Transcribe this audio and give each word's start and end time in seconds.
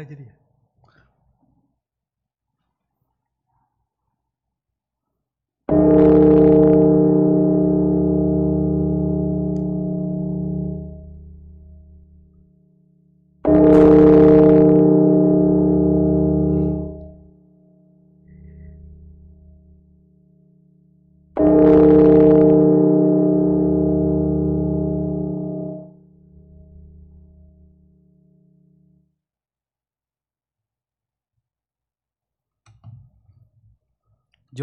Udah 0.00 0.39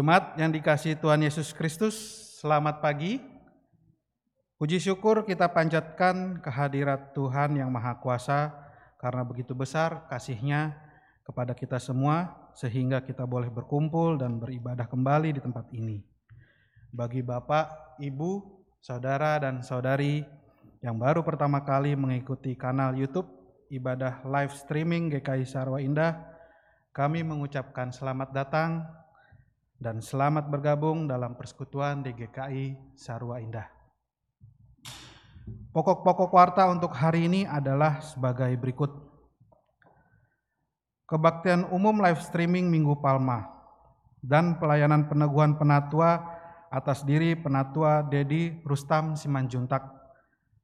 Jemaat 0.08 0.40
yang 0.40 0.48
dikasih 0.56 0.96
Tuhan 1.04 1.20
Yesus 1.20 1.52
Kristus, 1.52 1.92
selamat 2.40 2.80
pagi. 2.80 3.20
Puji 4.56 4.80
syukur 4.80 5.20
kita 5.28 5.52
panjatkan 5.52 6.40
kehadirat 6.40 7.12
Tuhan 7.12 7.60
yang 7.60 7.68
Maha 7.68 8.00
Kuasa 8.00 8.56
karena 8.96 9.20
begitu 9.20 9.52
besar 9.52 10.08
kasihnya 10.08 10.80
kepada 11.28 11.52
kita 11.52 11.76
semua 11.76 12.32
sehingga 12.56 13.04
kita 13.04 13.28
boleh 13.28 13.52
berkumpul 13.52 14.16
dan 14.16 14.40
beribadah 14.40 14.88
kembali 14.88 15.36
di 15.36 15.40
tempat 15.44 15.68
ini. 15.76 16.00
Bagi 16.88 17.20
Bapak, 17.20 18.00
Ibu, 18.00 18.64
Saudara, 18.80 19.36
dan 19.36 19.60
Saudari 19.60 20.24
yang 20.80 20.96
baru 20.96 21.20
pertama 21.20 21.60
kali 21.68 21.92
mengikuti 21.92 22.56
kanal 22.56 22.96
YouTube 22.96 23.28
ibadah 23.68 24.24
live 24.24 24.56
streaming 24.56 25.12
GKI 25.12 25.44
Sarwa 25.44 25.84
Indah, 25.84 26.16
kami 26.96 27.20
mengucapkan 27.20 27.92
selamat 27.92 28.32
datang 28.32 28.88
dan 29.78 30.02
selamat 30.02 30.50
bergabung 30.50 31.06
dalam 31.06 31.38
persekutuan 31.38 32.02
DGKI 32.02 32.98
Sarwa 32.98 33.38
Indah. 33.38 33.70
Pokok-pokok 35.70 36.34
warta 36.34 36.66
untuk 36.66 36.90
hari 36.90 37.30
ini 37.30 37.46
adalah 37.46 38.02
sebagai 38.02 38.50
berikut. 38.58 38.90
Kebaktian 41.06 41.70
umum 41.70 42.02
live 42.02 42.20
streaming 42.20 42.68
Minggu 42.68 42.98
Palma 42.98 43.46
dan 44.20 44.58
pelayanan 44.58 45.06
peneguhan 45.06 45.56
penatua 45.56 46.26
atas 46.68 47.06
diri 47.06 47.32
penatua 47.38 48.04
Dedi 48.04 48.60
Rustam 48.66 49.16
Simanjuntak 49.16 49.88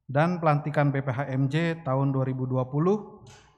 dan 0.05 0.37
pelantikan 0.43 0.93
BPHMJ 0.93 1.87
tahun 1.87 2.13
2020 2.13 2.61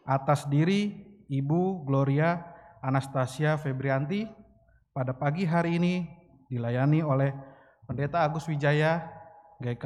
atas 0.06 0.46
diri 0.46 0.94
Ibu 1.26 1.82
Gloria 1.82 2.38
Anastasia 2.78 3.58
Febrianti 3.58 4.45
pada 4.96 5.12
pagi 5.12 5.44
hari 5.44 5.76
ini 5.76 6.08
dilayani 6.48 7.04
oleh 7.04 7.36
Pendeta 7.84 8.24
Agus 8.24 8.48
Wijaya 8.48 9.04
GK, 9.60 9.84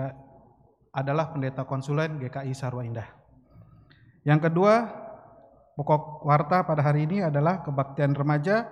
adalah 0.95 1.35
pendeta 1.35 1.67
konsulen 1.67 2.23
GKI 2.23 2.55
Sarwa 2.55 2.87
Indah. 2.87 3.11
Yang 4.23 4.47
kedua, 4.47 4.87
pokok 5.75 6.23
warta 6.23 6.63
pada 6.63 6.87
hari 6.87 7.11
ini 7.11 7.27
adalah 7.27 7.67
kebaktian 7.67 8.15
remaja 8.15 8.71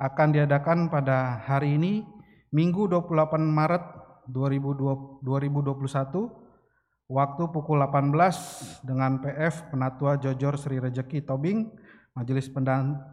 akan 0.00 0.28
diadakan 0.32 0.88
pada 0.88 1.44
hari 1.44 1.76
ini 1.76 2.08
Minggu 2.56 2.88
28 2.88 3.36
Maret 3.44 3.84
2021 4.32 5.20
waktu 7.06 7.42
pukul 7.52 7.78
18 7.84 8.82
dengan 8.82 9.20
PF 9.20 9.70
Penatua 9.70 10.16
Jojor 10.16 10.56
Sri 10.56 10.80
Rejeki 10.80 11.22
Tobing 11.22 11.68
Majelis 12.16 12.48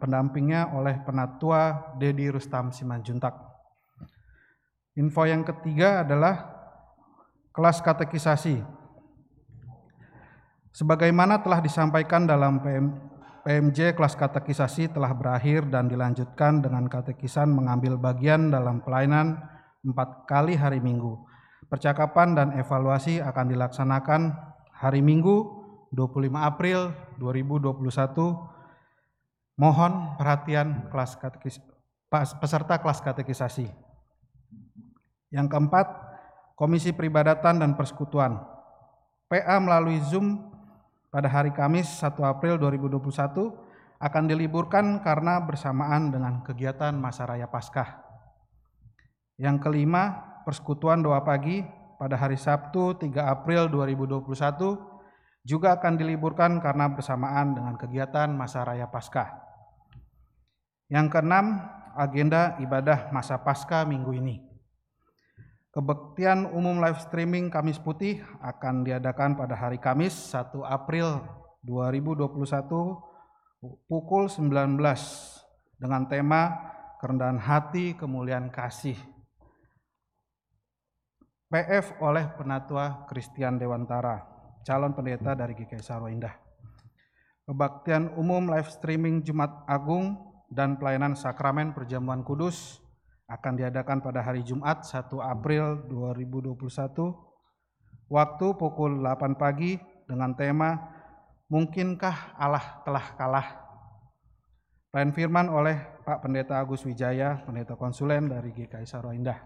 pendampingnya 0.00 0.72
oleh 0.72 0.96
Penatua 1.04 1.92
Dedi 2.00 2.32
Rustam 2.32 2.72
Simanjuntak. 2.72 3.36
Info 4.96 5.28
yang 5.28 5.44
ketiga 5.44 6.00
adalah 6.00 6.48
kelas 7.52 7.84
katekisasi. 7.84 8.64
Sebagaimana 10.72 11.44
telah 11.44 11.60
disampaikan 11.60 12.24
dalam 12.24 12.64
PM, 12.64 12.96
PMJ, 13.44 13.92
kelas 13.92 14.16
katekisasi 14.16 14.96
telah 14.96 15.12
berakhir 15.12 15.68
dan 15.68 15.84
dilanjutkan 15.84 16.64
dengan 16.64 16.88
katekisan 16.88 17.52
mengambil 17.52 18.00
bagian 18.00 18.48
dalam 18.48 18.80
pelayanan 18.80 19.36
empat 19.84 20.24
kali 20.24 20.56
hari 20.56 20.80
Minggu. 20.80 21.20
Percakapan 21.68 22.32
dan 22.32 22.48
evaluasi 22.56 23.20
akan 23.20 23.52
dilaksanakan 23.52 24.32
hari 24.72 25.04
Minggu 25.04 25.44
25 25.92 26.40
April 26.40 26.96
2021 27.20 28.53
Mohon 29.54 30.18
perhatian 30.18 30.90
kelas 30.90 31.14
katekis, 31.14 31.62
peserta 32.10 32.82
kelas 32.82 32.98
katekisasi. 32.98 33.70
Yang 35.30 35.46
keempat, 35.50 35.86
Komisi 36.54 36.94
Peribadatan 36.94 37.62
dan 37.62 37.74
Persekutuan. 37.74 38.38
PA 39.26 39.56
melalui 39.58 39.98
Zoom 40.02 40.38
pada 41.10 41.26
hari 41.26 41.50
Kamis 41.50 41.86
1 42.02 42.14
April 42.22 42.58
2021 42.58 43.02
akan 43.98 44.24
diliburkan 44.26 45.02
karena 45.02 45.42
bersamaan 45.42 46.10
dengan 46.10 46.42
kegiatan 46.42 46.94
masa 46.94 47.26
raya 47.26 47.50
Paskah. 47.50 48.02
Yang 49.38 49.66
kelima, 49.66 50.34
persekutuan 50.46 51.02
doa 51.02 51.22
pagi 51.26 51.66
pada 51.98 52.14
hari 52.14 52.38
Sabtu 52.38 52.94
3 52.98 53.10
April 53.22 53.66
2021 53.70 54.93
juga 55.44 55.76
akan 55.76 56.00
diliburkan 56.00 56.56
karena 56.64 56.88
bersamaan 56.88 57.52
dengan 57.52 57.76
kegiatan 57.76 58.32
masa 58.32 58.64
raya 58.64 58.88
Paskah. 58.88 59.28
Yang 60.88 61.12
keenam, 61.12 61.60
agenda 61.92 62.56
ibadah 62.64 63.12
masa 63.12 63.36
Paskah 63.36 63.84
minggu 63.84 64.16
ini. 64.16 64.40
Kebaktian 65.74 66.48
umum 66.54 66.80
live 66.80 67.02
streaming 67.02 67.52
Kamis 67.52 67.76
Putih 67.82 68.24
akan 68.40 68.88
diadakan 68.88 69.36
pada 69.36 69.58
hari 69.58 69.76
Kamis 69.76 70.14
1 70.32 70.54
April 70.64 71.20
2021 71.66 72.30
pukul 73.90 74.30
19 74.30 74.78
dengan 75.76 76.06
tema 76.06 76.42
kerendahan 77.02 77.42
hati 77.42 77.98
kemuliaan 77.98 78.48
kasih. 78.54 78.96
PF 81.50 82.00
oleh 82.02 82.26
Penatua 82.34 83.06
Christian 83.10 83.58
Dewantara, 83.58 84.33
calon 84.64 84.96
pendeta 84.96 85.36
dari 85.36 85.52
GKI 85.52 85.84
Sarwa 85.84 86.08
Indah. 86.08 86.32
Kebaktian 87.44 88.16
umum 88.16 88.48
live 88.48 88.72
streaming 88.72 89.20
Jumat 89.20 89.52
Agung 89.68 90.16
dan 90.48 90.80
pelayanan 90.80 91.12
sakramen 91.12 91.76
perjamuan 91.76 92.24
kudus 92.24 92.80
akan 93.28 93.60
diadakan 93.60 94.00
pada 94.00 94.24
hari 94.24 94.40
Jumat 94.40 94.88
1 94.88 95.12
April 95.20 95.84
2021 95.92 96.56
waktu 98.08 98.46
pukul 98.56 99.04
8 99.04 99.36
pagi 99.36 99.76
dengan 100.08 100.32
tema 100.32 100.94
Mungkinkah 101.52 102.40
Allah 102.40 102.80
telah 102.88 103.06
kalah? 103.20 103.48
Pelayan 104.88 105.12
firman 105.12 105.46
oleh 105.52 105.76
Pak 106.08 106.24
Pendeta 106.24 106.56
Agus 106.56 106.88
Wijaya, 106.88 107.44
Pendeta 107.44 107.76
Konsulen 107.76 108.32
dari 108.32 108.48
GKI 108.48 108.88
Sarwa 108.88 109.12
Indah. 109.12 109.38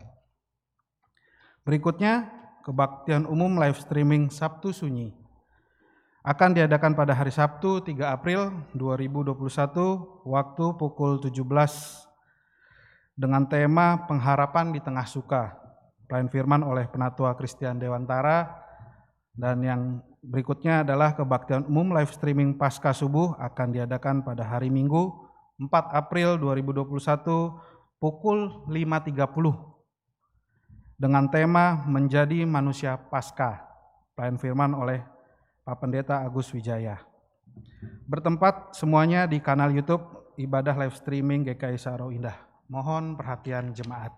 Berikutnya, 1.67 2.31
kebaktian 2.69 3.25
umum 3.25 3.57
live 3.57 3.81
streaming 3.81 4.29
Sabtu 4.29 4.77
Sunyi 4.77 5.09
akan 6.21 6.53
diadakan 6.53 6.93
pada 6.93 7.17
hari 7.17 7.33
Sabtu 7.33 7.81
3 7.81 7.97
April 8.05 8.53
2021 8.77 9.41
waktu 10.29 10.65
pukul 10.77 11.17
17 11.25 11.41
dengan 13.17 13.49
tema 13.49 14.05
pengharapan 14.05 14.77
di 14.77 14.85
tengah 14.85 15.09
suka. 15.09 15.57
Pelayan 16.05 16.29
firman 16.29 16.61
oleh 16.61 16.85
Penatua 16.93 17.33
Christian 17.41 17.81
Dewantara 17.81 18.53
dan 19.33 19.65
yang 19.65 20.05
berikutnya 20.21 20.85
adalah 20.85 21.17
kebaktian 21.17 21.65
umum 21.65 21.97
live 21.97 22.13
streaming 22.13 22.61
pasca 22.61 22.93
subuh 22.93 23.33
akan 23.41 23.73
diadakan 23.73 24.21
pada 24.21 24.45
hari 24.45 24.69
Minggu 24.69 25.09
4 25.57 25.73
April 25.97 26.37
2021 26.37 26.85
pukul 27.97 28.69
5.30 28.69 29.78
dengan 30.99 31.31
tema 31.31 31.87
menjadi 31.87 32.43
manusia 32.43 32.99
pasca. 32.99 33.63
Pelayan 34.19 34.35
firman 34.35 34.75
oleh 34.75 34.99
Pak 35.63 35.79
Pendeta 35.79 36.27
Agus 36.27 36.51
Wijaya. 36.51 36.99
Bertempat 38.11 38.75
semuanya 38.75 39.31
di 39.31 39.39
kanal 39.39 39.71
YouTube 39.71 40.35
Ibadah 40.35 40.75
Live 40.75 40.99
Streaming 40.99 41.47
GKI 41.47 41.79
Saro 41.79 42.11
Indah. 42.11 42.35
Mohon 42.67 43.15
perhatian 43.15 43.71
jemaat. 43.71 44.11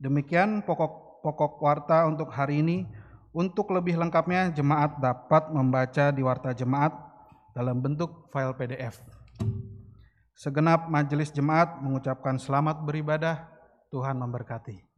Demikian 0.00 0.64
pokok-pokok 0.64 1.60
warta 1.60 2.08
untuk 2.08 2.32
hari 2.32 2.64
ini. 2.64 2.88
Untuk 3.30 3.70
lebih 3.70 3.94
lengkapnya, 3.94 4.50
jemaat 4.50 4.98
dapat 4.98 5.54
membaca 5.54 6.10
di 6.10 6.18
warta 6.18 6.50
jemaat 6.50 6.90
dalam 7.54 7.78
bentuk 7.78 8.26
file 8.34 8.56
PDF. 8.58 8.98
Segenap 10.34 10.90
majelis 10.90 11.30
jemaat 11.30 11.78
mengucapkan 11.78 12.40
selamat 12.42 12.82
beribadah, 12.82 13.46
Tuhan 13.90 14.16
memberkati. 14.22 14.89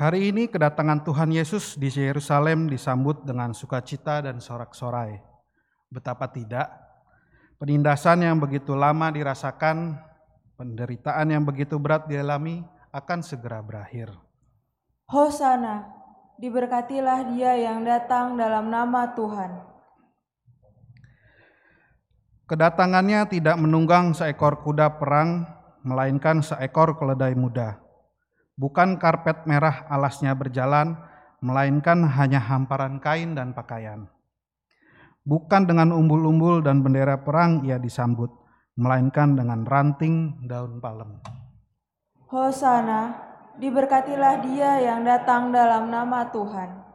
Hari 0.00 0.32
ini 0.32 0.48
kedatangan 0.48 1.04
Tuhan 1.04 1.28
Yesus 1.28 1.76
di 1.76 1.92
Yerusalem 1.92 2.72
disambut 2.72 3.20
dengan 3.20 3.52
sukacita 3.52 4.24
dan 4.24 4.40
sorak-sorai. 4.40 5.20
Betapa 5.92 6.24
tidak, 6.32 6.72
penindasan 7.60 8.24
yang 8.24 8.40
begitu 8.40 8.72
lama 8.72 9.12
dirasakan, 9.12 10.00
penderitaan 10.56 11.36
yang 11.36 11.44
begitu 11.44 11.76
berat 11.76 12.08
dialami 12.08 12.64
akan 12.96 13.20
segera 13.20 13.60
berakhir. 13.60 14.08
Hosana, 15.04 15.92
diberkatilah 16.40 17.36
dia 17.36 17.60
yang 17.60 17.84
datang 17.84 18.40
dalam 18.40 18.72
nama 18.72 19.12
Tuhan. 19.12 19.52
Kedatangannya 22.48 23.28
tidak 23.28 23.60
menunggang 23.60 24.16
seekor 24.16 24.64
kuda 24.64 24.96
perang, 24.96 25.44
melainkan 25.84 26.40
seekor 26.40 26.96
keledai 26.96 27.36
muda 27.36 27.89
bukan 28.60 29.00
karpet 29.00 29.48
merah 29.48 29.88
alasnya 29.88 30.36
berjalan, 30.36 31.00
melainkan 31.40 32.04
hanya 32.04 32.36
hamparan 32.36 33.00
kain 33.00 33.32
dan 33.32 33.56
pakaian. 33.56 34.04
Bukan 35.24 35.64
dengan 35.64 35.96
umbul-umbul 35.96 36.60
dan 36.60 36.84
bendera 36.84 37.24
perang 37.24 37.64
ia 37.64 37.80
disambut, 37.80 38.28
melainkan 38.76 39.32
dengan 39.32 39.64
ranting 39.64 40.44
daun 40.44 40.76
palem. 40.76 41.16
Hosana, 42.28 43.16
diberkatilah 43.56 44.44
dia 44.44 44.84
yang 44.84 45.08
datang 45.08 45.48
dalam 45.48 45.88
nama 45.88 46.28
Tuhan. 46.28 46.92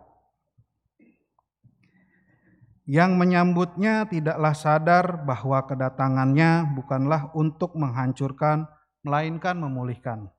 Yang 2.86 3.12
menyambutnya 3.18 4.06
tidaklah 4.06 4.54
sadar 4.54 5.26
bahwa 5.26 5.66
kedatangannya 5.66 6.78
bukanlah 6.78 7.34
untuk 7.34 7.74
menghancurkan, 7.74 8.70
melainkan 9.02 9.58
memulihkan. 9.58 10.35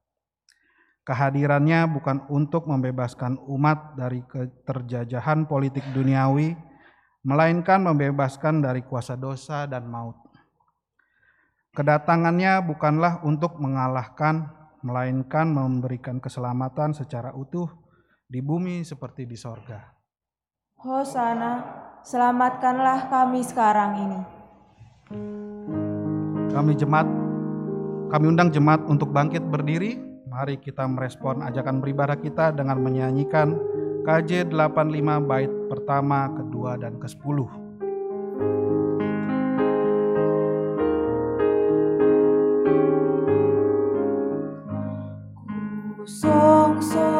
Kehadirannya 1.06 1.86
bukan 1.86 2.26
untuk 2.26 2.66
membebaskan 2.66 3.38
umat 3.46 3.94
dari 3.94 4.26
keterjajahan 4.26 5.46
politik 5.46 5.86
duniawi, 5.94 6.58
melainkan 7.22 7.78
membebaskan 7.78 8.58
dari 8.58 8.82
kuasa 8.82 9.14
dosa 9.14 9.70
dan 9.70 9.86
maut. 9.86 10.18
Kedatangannya 11.78 12.58
bukanlah 12.66 13.22
untuk 13.22 13.54
mengalahkan, 13.62 14.50
melainkan 14.82 15.46
memberikan 15.46 16.18
keselamatan 16.18 16.90
secara 16.90 17.30
utuh 17.38 17.70
di 18.26 18.42
bumi 18.42 18.82
seperti 18.82 19.30
di 19.30 19.38
sorga. 19.38 19.86
Hosana, 20.82 21.62
selamatkanlah 22.02 23.06
kami 23.06 23.46
sekarang 23.46 23.92
ini. 24.02 24.20
Kami 26.50 26.74
jemaat, 26.74 27.06
kami 28.10 28.24
undang 28.26 28.50
jemaat 28.50 28.82
untuk 28.90 29.14
bangkit 29.14 29.46
berdiri 29.46 30.15
Mari 30.36 30.60
kita 30.60 30.84
merespon 30.84 31.40
ajakan 31.40 31.80
beribadah 31.80 32.20
kita 32.20 32.52
dengan 32.52 32.76
menyanyikan 32.76 33.56
KJ 34.04 34.52
85 34.52 35.24
bait 35.24 35.48
pertama, 35.72 36.28
kedua, 36.28 36.76
dan 36.76 37.00
ke-10. 37.00 37.48
Song-song 46.04 47.15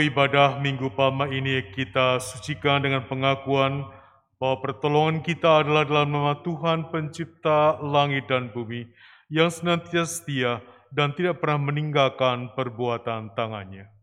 Ibadah 0.00 0.56
Minggu 0.64 0.88
Palma 0.96 1.28
ini 1.28 1.60
kita 1.76 2.16
sucikan 2.16 2.80
dengan 2.80 3.04
pengakuan 3.04 3.84
bahwa 4.40 4.56
pertolongan 4.64 5.20
kita 5.20 5.60
adalah 5.60 5.84
dalam 5.84 6.16
nama 6.16 6.40
Tuhan 6.40 6.88
pencipta 6.88 7.76
langit 7.84 8.24
dan 8.24 8.48
bumi 8.48 8.88
yang 9.28 9.52
senantiasa 9.52 10.24
setia 10.24 10.64
dan 10.88 11.12
tidak 11.12 11.44
pernah 11.44 11.70
meninggalkan 11.70 12.48
perbuatan 12.56 13.36
tangannya. 13.36 13.99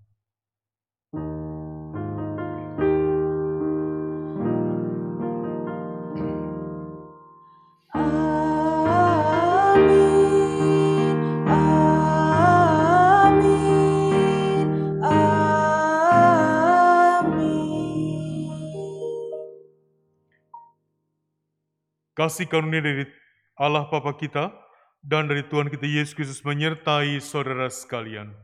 Kasih 22.28 22.52
karunia 22.52 22.84
dari 22.84 23.08
Allah 23.56 23.88
Bapa 23.88 24.12
kita 24.20 24.52
dan 25.00 25.32
dari 25.32 25.48
Tuhan 25.48 25.72
kita 25.72 25.88
Yesus 25.88 26.12
Kristus 26.12 26.44
menyertai 26.44 27.16
saudara 27.24 27.72
sekalian. 27.72 28.36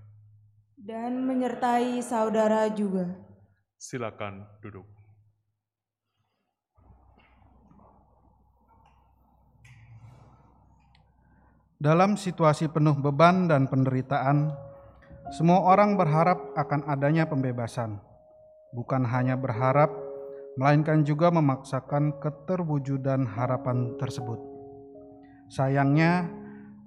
dan 0.83 1.23
menyertai 1.23 2.03
saudara 2.03 2.67
juga. 2.67 3.07
Silakan 3.79 4.43
duduk. 4.59 4.83
Dalam 11.79 12.19
situasi 12.19 12.67
penuh 12.67 12.99
beban 12.99 13.47
dan 13.47 13.71
penderitaan, 13.71 14.51
semua 15.31 15.63
orang 15.63 15.95
berharap 15.95 16.51
akan 16.55 16.83
adanya 16.87 17.31
pembebasan. 17.31 17.99
Bukan 18.75 19.07
hanya 19.07 19.39
berharap, 19.39 19.87
melainkan 20.57 21.01
juga 21.01 21.33
memaksakan 21.33 22.21
keterwujudan 22.21 23.25
harapan 23.25 23.97
tersebut. 23.97 24.37
Sayangnya, 25.49 26.29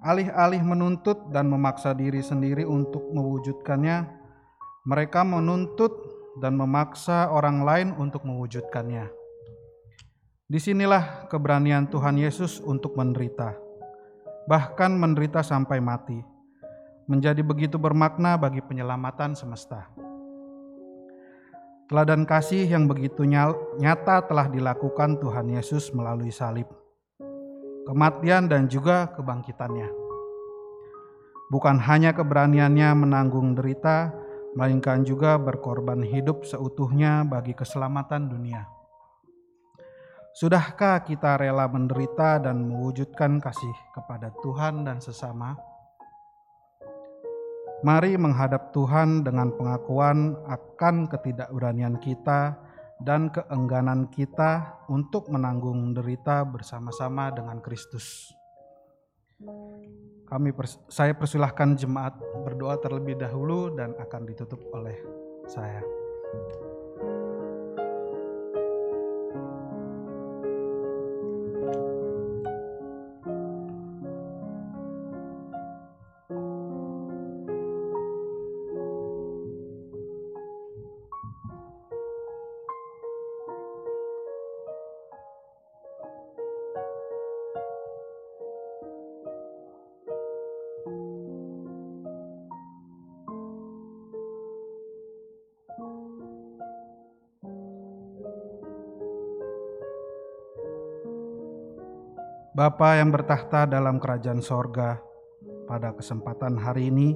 alih-alih 0.03 0.63
menuntut 0.63 1.31
dan 1.31 1.51
memaksa 1.51 1.91
diri 1.91 2.23
sendiri 2.23 2.63
untuk 2.63 3.11
mewujudkannya, 3.11 4.07
mereka 4.87 5.27
menuntut 5.27 5.91
dan 6.39 6.55
memaksa 6.55 7.27
orang 7.33 7.65
lain 7.65 7.89
untuk 7.99 8.23
mewujudkannya. 8.23 9.09
Di 10.47 10.59
sinilah 10.63 11.27
keberanian 11.27 11.91
Tuhan 11.91 12.15
Yesus 12.15 12.63
untuk 12.63 12.95
menderita, 12.95 13.51
bahkan 14.47 14.95
menderita 14.95 15.43
sampai 15.43 15.83
mati, 15.83 16.23
menjadi 17.03 17.43
begitu 17.43 17.75
bermakna 17.75 18.39
bagi 18.39 18.63
penyelamatan 18.63 19.35
semesta. 19.35 20.06
Teladan 21.87 22.27
kasih 22.27 22.67
yang 22.67 22.83
begitu 22.83 23.23
nyata 23.23 24.27
telah 24.27 24.51
dilakukan 24.51 25.23
Tuhan 25.23 25.47
Yesus 25.55 25.95
melalui 25.95 26.35
salib, 26.35 26.67
kematian, 27.87 28.51
dan 28.51 28.67
juga 28.67 29.07
kebangkitannya. 29.15 29.87
Bukan 31.47 31.79
hanya 31.79 32.11
keberaniannya 32.11 32.91
menanggung 32.91 33.55
derita, 33.55 34.11
melainkan 34.51 35.07
juga 35.07 35.39
berkorban 35.39 36.03
hidup 36.03 36.43
seutuhnya 36.43 37.23
bagi 37.23 37.55
keselamatan 37.55 38.35
dunia. 38.35 38.67
Sudahkah 40.35 41.07
kita 41.07 41.39
rela 41.39 41.71
menderita 41.71 42.43
dan 42.43 42.67
mewujudkan 42.67 43.39
kasih 43.39 43.75
kepada 43.95 44.35
Tuhan 44.43 44.83
dan 44.83 44.99
sesama? 44.99 45.55
Mari 47.85 48.17
menghadap 48.17 48.73
Tuhan 48.73 49.21
dengan 49.21 49.53
pengakuan 49.53 50.33
akan 50.49 51.05
ketidakberanian 51.13 52.01
kita 52.01 52.57
dan 53.05 53.29
keengganan 53.29 54.09
kita 54.09 54.81
untuk 54.89 55.29
menanggung 55.29 55.93
derita 55.93 56.41
bersama-sama 56.41 57.29
dengan 57.29 57.61
Kristus. 57.61 58.33
Kami 60.25 60.49
pers- 60.57 60.81
saya 60.89 61.13
persilahkan 61.13 61.77
jemaat 61.77 62.17
berdoa 62.41 62.81
terlebih 62.81 63.13
dahulu 63.13 63.69
dan 63.77 63.93
akan 64.01 64.25
ditutup 64.25 64.59
oleh 64.73 64.97
saya. 65.45 65.85
Bapa 102.57 102.97
yang 102.97 103.13
bertahta 103.13 103.69
dalam 103.69 104.01
kerajaan 104.01 104.41
sorga, 104.41 104.97
pada 105.69 105.93
kesempatan 105.93 106.57
hari 106.57 106.89
ini 106.89 107.13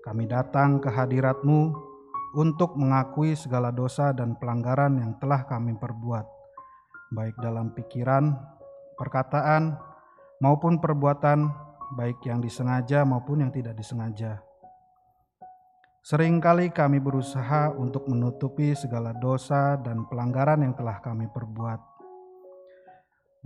kami 0.00 0.24
datang 0.24 0.80
ke 0.80 0.88
hadirat-Mu 0.88 1.76
untuk 2.40 2.72
mengakui 2.72 3.36
segala 3.36 3.68
dosa 3.68 4.16
dan 4.16 4.40
pelanggaran 4.40 4.96
yang 4.96 5.12
telah 5.20 5.44
kami 5.44 5.76
perbuat, 5.76 6.24
baik 7.12 7.36
dalam 7.36 7.76
pikiran, 7.76 8.32
perkataan, 8.96 9.76
maupun 10.40 10.80
perbuatan, 10.80 11.52
baik 11.92 12.24
yang 12.24 12.40
disengaja 12.40 13.04
maupun 13.04 13.44
yang 13.44 13.52
tidak 13.52 13.76
disengaja. 13.76 14.40
Seringkali 16.00 16.72
kami 16.72 16.96
berusaha 16.96 17.76
untuk 17.76 18.08
menutupi 18.08 18.72
segala 18.72 19.12
dosa 19.12 19.76
dan 19.76 20.08
pelanggaran 20.08 20.64
yang 20.64 20.72
telah 20.72 20.96
kami 21.04 21.28
perbuat 21.28 21.87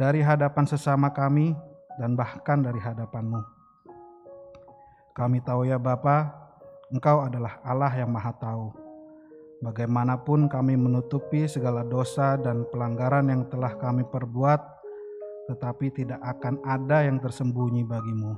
dari 0.02 0.18
hadapan 0.18 0.66
sesama 0.66 1.14
kami 1.14 1.54
dan 1.94 2.18
bahkan 2.18 2.58
dari 2.58 2.82
hadapan-Mu. 2.82 3.38
Kami 5.14 5.38
tahu 5.46 5.70
ya 5.70 5.78
Bapa, 5.78 6.26
Engkau 6.90 7.22
adalah 7.22 7.62
Allah 7.62 7.94
yang 7.94 8.10
Maha 8.10 8.34
Tahu. 8.34 8.66
Bagaimanapun 9.62 10.50
kami 10.50 10.74
menutupi 10.74 11.46
segala 11.46 11.86
dosa 11.86 12.34
dan 12.34 12.66
pelanggaran 12.66 13.30
yang 13.30 13.46
telah 13.46 13.78
kami 13.78 14.02
perbuat, 14.02 14.58
tetapi 15.54 15.94
tidak 15.94 16.18
akan 16.18 16.58
ada 16.66 17.06
yang 17.06 17.22
tersembunyi 17.22 17.86
bagimu. 17.86 18.34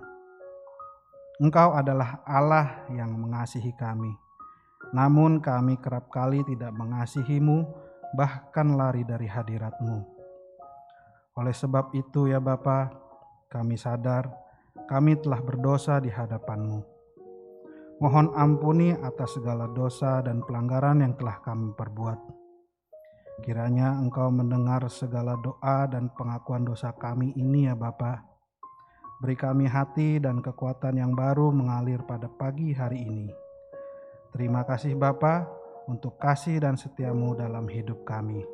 Engkau 1.41 1.73
adalah 1.73 2.21
Allah 2.29 2.85
yang 2.93 3.17
mengasihi 3.17 3.73
kami. 3.81 4.13
Namun 4.93 5.41
kami 5.41 5.81
kerap 5.81 6.13
kali 6.13 6.45
tidak 6.45 6.77
mengasihimu, 6.77 7.65
bahkan 8.13 8.77
lari 8.77 9.01
dari 9.09 9.25
hadiratmu. 9.25 10.14
Oleh 11.35 11.55
sebab 11.55 11.91
itu 11.95 12.31
ya 12.31 12.39
Bapa, 12.39 12.95
kami 13.51 13.75
sadar 13.75 14.45
kami 14.85 15.17
telah 15.17 15.41
berdosa 15.41 16.03
di 16.03 16.11
hadapan-Mu. 16.13 16.81
Mohon 18.03 18.35
ampuni 18.37 18.91
atas 18.93 19.39
segala 19.39 19.71
dosa 19.71 20.21
dan 20.21 20.43
pelanggaran 20.43 21.01
yang 21.01 21.15
telah 21.17 21.41
kami 21.41 21.73
perbuat. 21.73 22.21
Kiranya 23.41 23.97
Engkau 23.97 24.29
mendengar 24.29 24.85
segala 24.91 25.39
doa 25.41 25.87
dan 25.89 26.11
pengakuan 26.13 26.67
dosa 26.67 26.93
kami 26.93 27.33
ini 27.39 27.71
ya 27.71 27.75
Bapa. 27.75 28.23
Beri 29.23 29.39
kami 29.39 29.65
hati 29.71 30.21
dan 30.21 30.43
kekuatan 30.45 31.01
yang 31.01 31.17
baru 31.17 31.49
mengalir 31.55 32.03
pada 32.05 32.29
pagi 32.29 32.75
hari 32.75 33.07
ini. 33.07 33.31
Terima 34.35 34.67
kasih 34.67 34.99
Bapa 34.99 35.47
untuk 35.87 36.19
kasih 36.19 36.61
dan 36.61 36.75
setiamu 36.75 37.39
dalam 37.39 37.71
hidup 37.71 38.03
kami. 38.05 38.54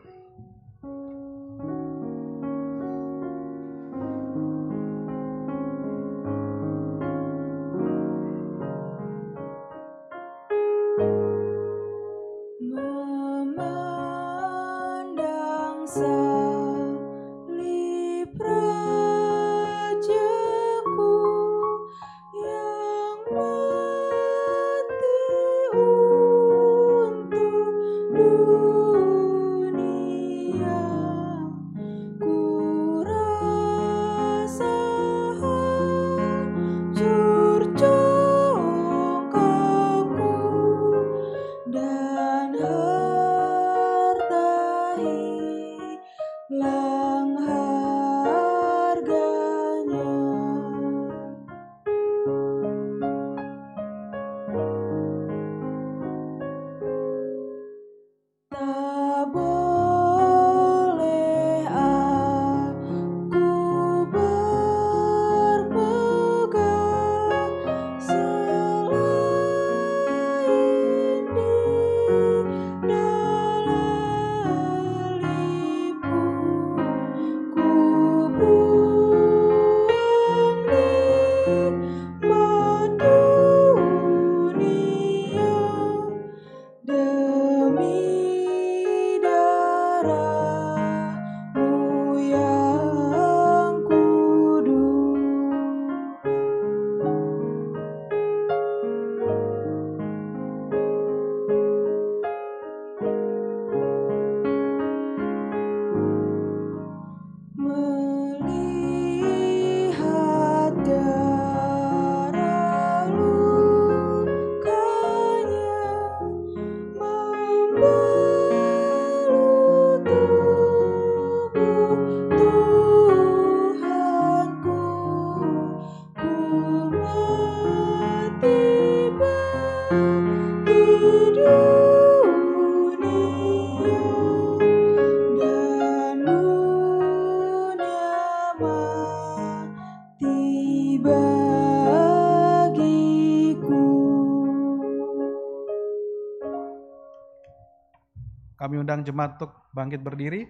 Undang 149.01 149.17
jemaat 149.17 149.31
untuk 149.41 149.51
bangkit 149.73 149.97
berdiri. 150.05 150.45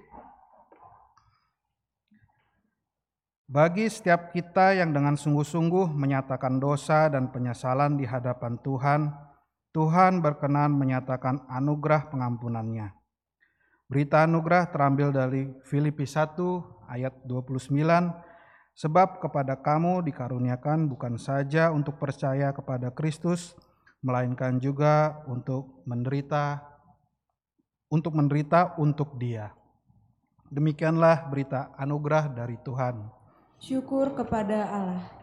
Bagi 3.47 3.87
setiap 3.87 4.35
kita 4.35 4.75
yang 4.75 4.91
dengan 4.91 5.15
sungguh-sungguh 5.15 5.87
menyatakan 5.87 6.59
dosa 6.59 7.07
dan 7.07 7.31
penyesalan 7.31 7.95
di 7.95 8.03
hadapan 8.03 8.59
Tuhan, 8.59 9.07
Tuhan 9.71 10.19
berkenan 10.19 10.75
menyatakan 10.75 11.47
anugerah 11.47 12.11
pengampunannya. 12.11 12.91
Berita 13.87 14.27
anugerah 14.27 14.67
terambil 14.67 15.15
dari 15.15 15.47
Filipi 15.63 16.03
1 16.03 16.91
ayat 16.91 17.23
29, 17.23 17.71
sebab 18.75 19.23
kepada 19.23 19.63
kamu 19.63 20.03
dikaruniakan 20.11 20.91
bukan 20.91 21.15
saja 21.15 21.71
untuk 21.71 21.95
percaya 22.03 22.51
kepada 22.51 22.91
Kristus, 22.91 23.55
melainkan 24.03 24.59
juga 24.59 25.23
untuk 25.23 25.87
menderita 25.87 26.70
untuk 27.91 28.15
menderita 28.15 28.80
untuk 28.80 29.19
Dia. 29.19 29.51
Demikianlah 30.47 31.27
berita 31.27 31.75
anugerah 31.75 32.32
dari 32.32 32.56
Tuhan. 32.63 33.04
Syukur 33.60 34.15
kepada 34.15 34.67
Allah. 34.71 35.20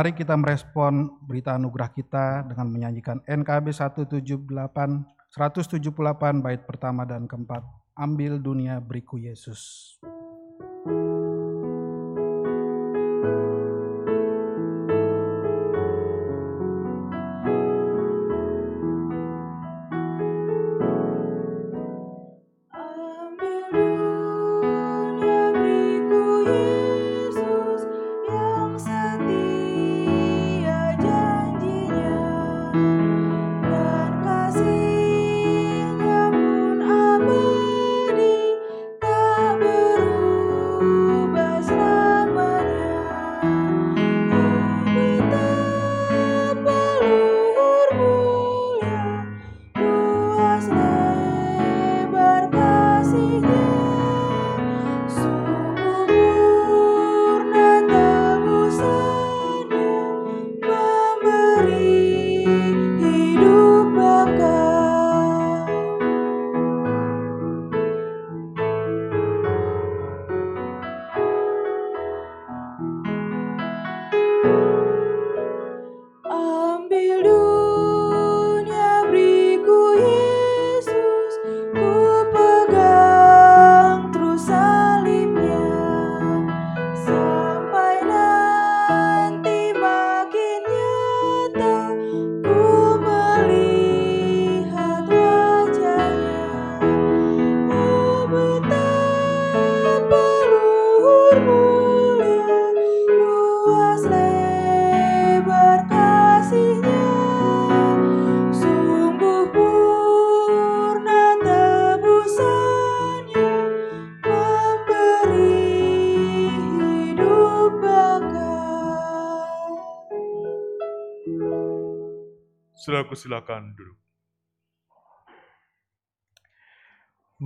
Mari 0.00 0.16
kita 0.16 0.32
merespon 0.32 1.12
berita 1.28 1.60
anugerah 1.60 1.92
kita 1.92 2.48
dengan 2.48 2.72
menyanyikan 2.72 3.20
NKB 3.20 3.68
178 3.68 4.48
178 4.48 6.40
bait 6.40 6.64
pertama 6.64 7.04
dan 7.04 7.28
keempat. 7.28 7.60
Ambil 8.00 8.40
dunia 8.40 8.80
beriku 8.80 9.20
Yesus. 9.20 10.00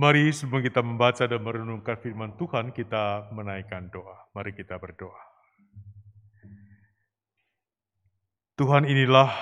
Mari 0.05 0.29
sebelum 0.29 0.61
kita 0.61 0.85
membaca 0.85 1.25
dan 1.25 1.41
merenungkan 1.41 1.97
firman 1.97 2.37
Tuhan, 2.37 2.69
kita 2.69 3.33
menaikkan 3.33 3.89
doa. 3.89 4.29
Mari 4.37 4.53
kita 4.53 4.77
berdoa. 4.77 5.17
Tuhan 8.53 8.85
inilah 8.85 9.33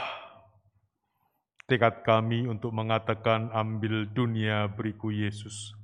tekad 1.67 2.07
kami 2.07 2.47
untuk 2.47 2.71
mengatakan 2.71 3.51
ambil 3.51 4.07
dunia 4.07 4.71
beriku 4.71 5.11
Yesus. 5.11 5.75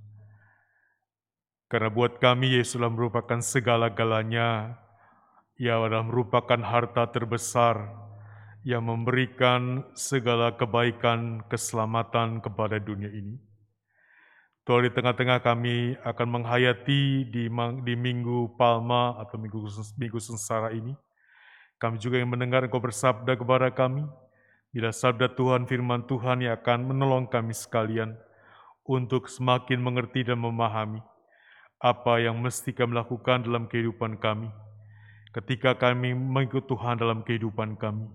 Karena 1.67 1.91
buat 1.91 2.23
kami 2.23 2.55
Yesuslah 2.55 2.87
merupakan 2.87 3.43
segala-galanya. 3.43 4.79
Ia 5.59 5.75
adalah 5.75 6.07
merupakan 6.07 6.63
harta 6.63 7.03
terbesar 7.11 7.83
yang 8.63 8.87
memberikan 8.87 9.91
segala 9.91 10.55
kebaikan, 10.55 11.43
keselamatan 11.51 12.39
kepada 12.39 12.79
dunia 12.79 13.11
ini. 13.11 13.48
Tuhan 14.69 14.85
di 14.85 14.93
tengah-tengah 14.93 15.41
kami 15.41 15.97
akan 16.05 16.27
menghayati 16.29 17.25
di, 17.25 17.49
di 17.81 17.93
minggu 17.97 18.53
Palma 18.53 19.17
atau 19.17 19.41
minggu, 19.41 19.65
minggu 19.97 20.21
sengsara 20.21 20.69
ini. 20.77 20.93
Kami 21.81 21.97
juga 21.97 22.21
yang 22.21 22.29
mendengar 22.29 22.61
Engkau 22.61 22.77
bersabda 22.77 23.33
kepada 23.33 23.73
kami, 23.73 24.05
bila 24.69 24.93
sabda 24.93 25.33
Tuhan, 25.33 25.65
firman 25.65 26.05
Tuhan 26.05 26.45
yang 26.45 26.53
akan 26.61 26.85
menolong 26.85 27.25
kami 27.25 27.49
sekalian 27.57 28.13
untuk 28.85 29.25
semakin 29.25 29.81
mengerti 29.81 30.29
dan 30.29 30.37
memahami 30.37 31.01
apa 31.81 32.21
yang 32.21 32.37
mesti 32.37 32.69
kami 32.69 32.93
lakukan 32.93 33.41
dalam 33.41 33.65
kehidupan 33.65 34.21
kami. 34.21 34.53
Ketika 35.33 35.81
kami 35.81 36.13
mengikut 36.13 36.69
Tuhan 36.69 37.01
dalam 37.01 37.25
kehidupan 37.25 37.73
kami, 37.73 38.05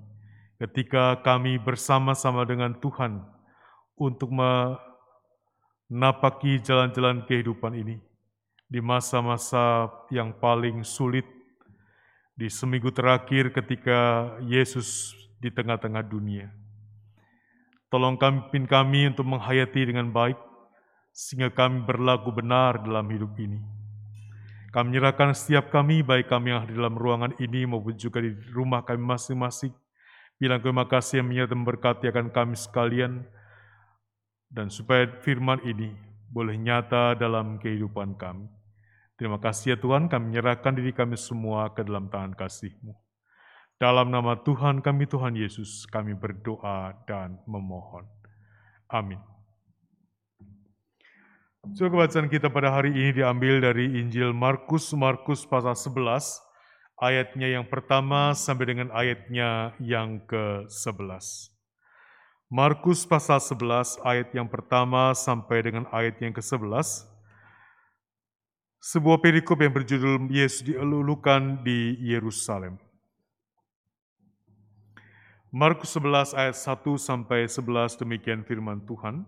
ketika 0.62 1.18
kami 1.18 1.58
bersama-sama 1.58 2.46
dengan 2.46 2.78
Tuhan 2.78 3.26
untuk 3.98 4.30
menapaki 5.88 6.60
jalan-jalan 6.60 7.24
kehidupan 7.28 7.76
ini 7.76 7.96
di 8.68 8.80
masa-masa 8.82 9.86
yang 10.10 10.34
paling 10.34 10.82
sulit, 10.82 11.28
di 12.34 12.50
seminggu 12.50 12.90
terakhir 12.90 13.54
ketika 13.54 14.32
Yesus 14.42 15.14
di 15.38 15.52
tengah-tengah 15.52 16.02
dunia. 16.02 16.50
Tolong 17.92 18.18
kami, 18.18 18.50
pimpin 18.50 18.66
kami 18.66 19.00
untuk 19.14 19.22
menghayati 19.28 19.86
dengan 19.86 20.10
baik, 20.10 20.34
sehingga 21.14 21.54
kami 21.54 21.86
berlaku 21.86 22.34
benar 22.34 22.82
dalam 22.82 23.06
hidup 23.06 23.30
ini. 23.38 23.62
Kami 24.74 24.90
menyerahkan 24.90 25.30
setiap 25.30 25.70
kami, 25.70 26.02
baik 26.02 26.26
kami 26.26 26.50
yang 26.50 26.66
ada 26.66 26.74
dalam 26.74 26.98
ruangan 26.98 27.30
ini 27.38 27.62
maupun 27.62 27.94
juga 27.94 28.18
di 28.18 28.34
rumah 28.50 28.82
kami 28.82 28.98
masing-masing. 28.98 29.70
Bilang 30.34 30.58
terima 30.58 30.82
kasih 30.90 31.22
yang 31.22 31.30
menyertai 31.30 31.54
memberkati 31.54 32.10
akan 32.10 32.34
kami 32.34 32.58
sekalian. 32.58 33.22
Dan 34.54 34.70
supaya 34.70 35.10
firman 35.18 35.58
ini 35.66 35.90
boleh 36.30 36.54
nyata 36.54 37.18
dalam 37.18 37.58
kehidupan 37.58 38.14
kami. 38.14 38.46
Terima 39.18 39.38
kasih 39.42 39.74
ya 39.74 39.78
Tuhan, 39.78 40.06
kami 40.06 40.30
menyerahkan 40.30 40.74
diri 40.74 40.94
kami 40.94 41.18
semua 41.18 41.70
ke 41.74 41.82
dalam 41.82 42.06
tangan 42.06 42.34
kasih-Mu. 42.38 42.94
Dalam 43.78 44.10
nama 44.14 44.38
Tuhan 44.38 44.78
kami, 44.78 45.10
Tuhan 45.10 45.34
Yesus, 45.34 45.86
kami 45.90 46.14
berdoa 46.14 46.94
dan 47.06 47.42
memohon. 47.46 48.06
Amin. 48.90 49.18
So, 51.74 51.88
bacaan 51.88 52.28
kita 52.28 52.52
pada 52.52 52.74
hari 52.74 52.92
ini 52.92 53.10
diambil 53.16 53.58
dari 53.58 53.98
Injil 53.98 54.36
Markus, 54.36 54.92
Markus 54.94 55.46
pasal 55.48 55.74
11, 55.74 56.42
ayatnya 57.00 57.56
yang 57.58 57.66
pertama 57.66 58.36
sampai 58.36 58.68
dengan 58.68 58.92
ayatnya 58.92 59.74
yang 59.80 60.22
ke-11. 60.28 61.53
Markus 62.52 63.08
pasal 63.08 63.40
11 63.40 64.04
ayat 64.04 64.28
yang 64.36 64.44
pertama 64.44 65.16
sampai 65.16 65.64
dengan 65.64 65.88
ayat 65.88 66.20
yang 66.20 66.36
ke-11. 66.36 67.08
Sebuah 68.84 69.16
perikop 69.16 69.64
yang 69.64 69.72
berjudul 69.72 70.28
Yesus 70.28 70.60
dielulukan 70.60 71.64
di 71.64 71.96
Yerusalem. 72.04 72.76
Markus 75.48 75.96
11 75.96 76.36
ayat 76.36 76.52
1 76.52 76.84
sampai 77.00 77.48
11 77.48 77.96
demikian 77.96 78.44
firman 78.44 78.84
Tuhan. 78.84 79.24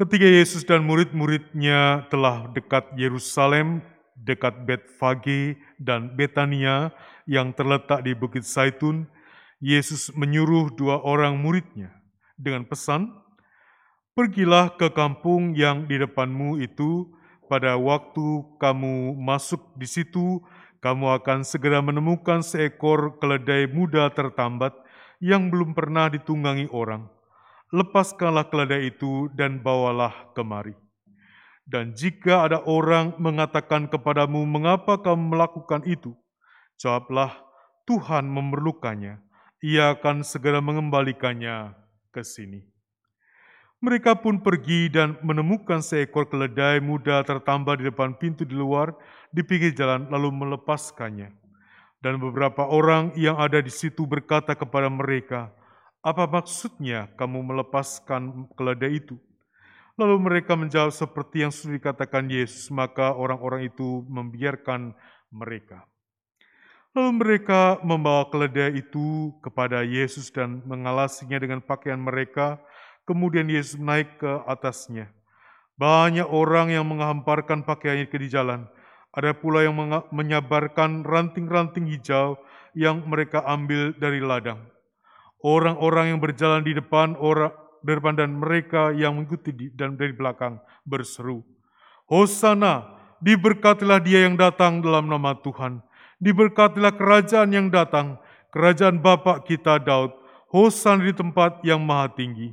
Ketika 0.00 0.24
Yesus 0.24 0.64
dan 0.64 0.80
murid-muridnya 0.88 2.08
telah 2.08 2.48
dekat 2.56 2.88
Yerusalem, 2.96 3.84
dekat 4.16 4.64
Betfage 4.64 5.60
dan 5.76 6.16
Betania 6.16 6.88
yang 7.28 7.52
terletak 7.52 8.00
di 8.00 8.16
Bukit 8.16 8.48
Saitun, 8.48 9.04
Yesus 9.60 10.10
menyuruh 10.16 10.72
dua 10.72 10.98
orang 11.04 11.36
muridnya 11.38 11.92
dengan 12.34 12.64
pesan, 12.64 13.12
Pergilah 14.10 14.74
ke 14.74 14.90
kampung 14.90 15.54
yang 15.54 15.86
di 15.86 15.96
depanmu 15.96 16.58
itu, 16.60 17.08
pada 17.46 17.78
waktu 17.78 18.42
kamu 18.58 19.16
masuk 19.16 19.78
di 19.78 19.86
situ, 19.86 20.42
kamu 20.82 21.22
akan 21.22 21.46
segera 21.46 21.78
menemukan 21.78 22.42
seekor 22.42 23.22
keledai 23.22 23.70
muda 23.70 24.10
tertambat 24.10 24.74
yang 25.22 25.48
belum 25.48 25.78
pernah 25.78 26.10
ditunggangi 26.10 26.68
orang 26.74 27.06
lepaskanlah 27.70 28.50
keledai 28.50 28.90
itu 28.90 29.30
dan 29.34 29.62
bawalah 29.62 30.34
kemari. 30.34 30.74
Dan 31.70 31.94
jika 31.94 32.50
ada 32.50 32.58
orang 32.66 33.14
mengatakan 33.22 33.86
kepadamu, 33.86 34.42
mengapa 34.42 34.98
kamu 34.98 35.38
melakukan 35.38 35.86
itu? 35.86 36.18
Jawablah, 36.82 37.30
Tuhan 37.86 38.26
memerlukannya. 38.26 39.22
Ia 39.60 39.92
akan 39.92 40.24
segera 40.24 40.64
mengembalikannya 40.64 41.76
ke 42.08 42.24
sini. 42.24 42.64
Mereka 43.80 44.20
pun 44.20 44.40
pergi 44.44 44.92
dan 44.92 45.16
menemukan 45.24 45.80
seekor 45.80 46.28
keledai 46.28 46.84
muda 46.84 47.24
tertambah 47.24 47.80
di 47.80 47.88
depan 47.88 48.12
pintu 48.12 48.44
di 48.44 48.52
luar, 48.52 48.92
di 49.32 49.40
pinggir 49.40 49.72
jalan, 49.72 50.08
lalu 50.12 50.28
melepaskannya. 50.32 51.32
Dan 52.00 52.16
beberapa 52.20 52.64
orang 52.64 53.12
yang 53.16 53.36
ada 53.36 53.60
di 53.60 53.72
situ 53.72 54.08
berkata 54.08 54.56
kepada 54.56 54.88
mereka, 54.88 55.52
apa 56.00 56.24
maksudnya 56.24 57.12
kamu 57.16 57.44
melepaskan 57.52 58.48
keledai 58.56 59.04
itu? 59.04 59.20
Lalu 60.00 60.16
mereka 60.16 60.56
menjawab 60.56 60.96
seperti 60.96 61.44
yang 61.44 61.52
sudah 61.52 61.76
dikatakan 61.76 62.24
Yesus, 62.32 62.72
maka 62.72 63.12
orang-orang 63.12 63.68
itu 63.68 64.04
membiarkan 64.08 64.96
mereka. 65.28 65.89
Lalu 66.90 67.10
mereka 67.22 67.78
membawa 67.86 68.26
keledai 68.26 68.82
itu 68.82 69.30
kepada 69.46 69.86
Yesus 69.86 70.30
dan 70.34 70.58
mengalasinya 70.66 71.38
dengan 71.38 71.62
pakaian 71.62 72.02
mereka. 72.02 72.58
Kemudian 73.06 73.46
Yesus 73.46 73.78
naik 73.78 74.18
ke 74.18 74.32
atasnya. 74.46 75.10
Banyak 75.78 76.26
orang 76.26 76.74
yang 76.74 76.84
menghamparkan 76.90 77.62
pakaiannya 77.62 78.10
ke 78.10 78.18
di 78.18 78.28
jalan. 78.28 78.66
Ada 79.14 79.34
pula 79.34 79.66
yang 79.66 79.74
menyabarkan 80.10 81.02
ranting-ranting 81.02 81.86
hijau 81.90 82.38
yang 82.74 83.02
mereka 83.06 83.42
ambil 83.46 83.94
dari 83.98 84.22
ladang. 84.22 84.62
Orang-orang 85.40 86.14
yang 86.14 86.20
berjalan 86.20 86.62
di 86.62 86.76
depan 86.76 87.16
orang 87.18 87.50
depan 87.80 88.12
dan 88.12 88.36
mereka 88.36 88.92
yang 88.92 89.16
mengikuti 89.16 89.50
di, 89.56 89.66
dan 89.72 89.96
dari 89.96 90.12
belakang 90.12 90.60
berseru, 90.84 91.40
Hosana, 92.04 92.84
diberkatilah 93.24 94.00
dia 94.04 94.28
yang 94.28 94.36
datang 94.36 94.84
dalam 94.84 95.08
nama 95.08 95.32
Tuhan. 95.40 95.80
Diberkatilah 96.20 96.94
kerajaan 96.94 97.50
yang 97.50 97.72
datang, 97.72 98.20
kerajaan 98.52 99.00
Bapak 99.00 99.48
kita 99.48 99.80
Daud. 99.80 100.12
Hosana 100.50 101.06
di 101.06 101.14
tempat 101.14 101.62
yang 101.64 101.80
maha 101.80 102.10
tinggi. 102.10 102.52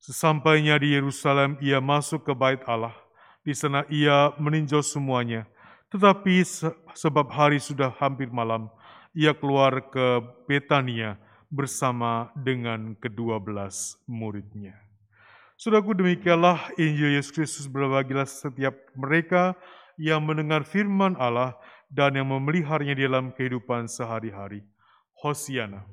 Sesampainya 0.00 0.80
di 0.80 0.96
Yerusalem, 0.96 1.60
ia 1.60 1.76
masuk 1.78 2.24
ke 2.24 2.32
bait 2.32 2.58
Allah. 2.64 2.96
Di 3.44 3.52
sana 3.52 3.84
ia 3.92 4.32
meninjau 4.40 4.80
semuanya. 4.80 5.44
Tetapi 5.92 6.40
sebab 6.96 7.28
hari 7.28 7.60
sudah 7.60 7.92
hampir 8.00 8.32
malam, 8.32 8.72
ia 9.12 9.36
keluar 9.36 9.84
ke 9.92 10.24
Betania, 10.48 11.20
bersama 11.50 12.30
dengan 12.38 12.94
kedua 12.94 13.42
belas 13.42 13.98
muridnya. 14.06 14.78
Saudaraku 15.58 15.92
demikianlah 15.98 16.72
Injil 16.78 17.18
Yesus 17.18 17.34
Kristus 17.34 17.66
berbagilah 17.66 18.24
setiap 18.24 18.72
mereka 18.96 19.58
yang 20.00 20.24
mendengar 20.24 20.64
firman 20.64 21.18
Allah 21.20 21.58
dan 21.90 22.14
yang 22.14 22.30
memeliharanya 22.30 22.94
dalam 22.94 23.34
kehidupan 23.34 23.90
sehari-hari. 23.90 24.62
Hosiana. 25.18 25.84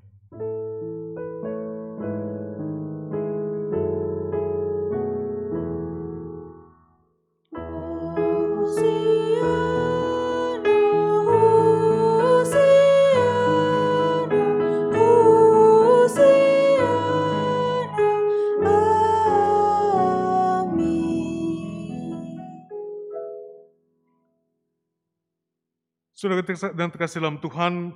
Dan 26.56 26.88
terkasih 26.88 27.20
dalam 27.20 27.44
Tuhan, 27.44 27.92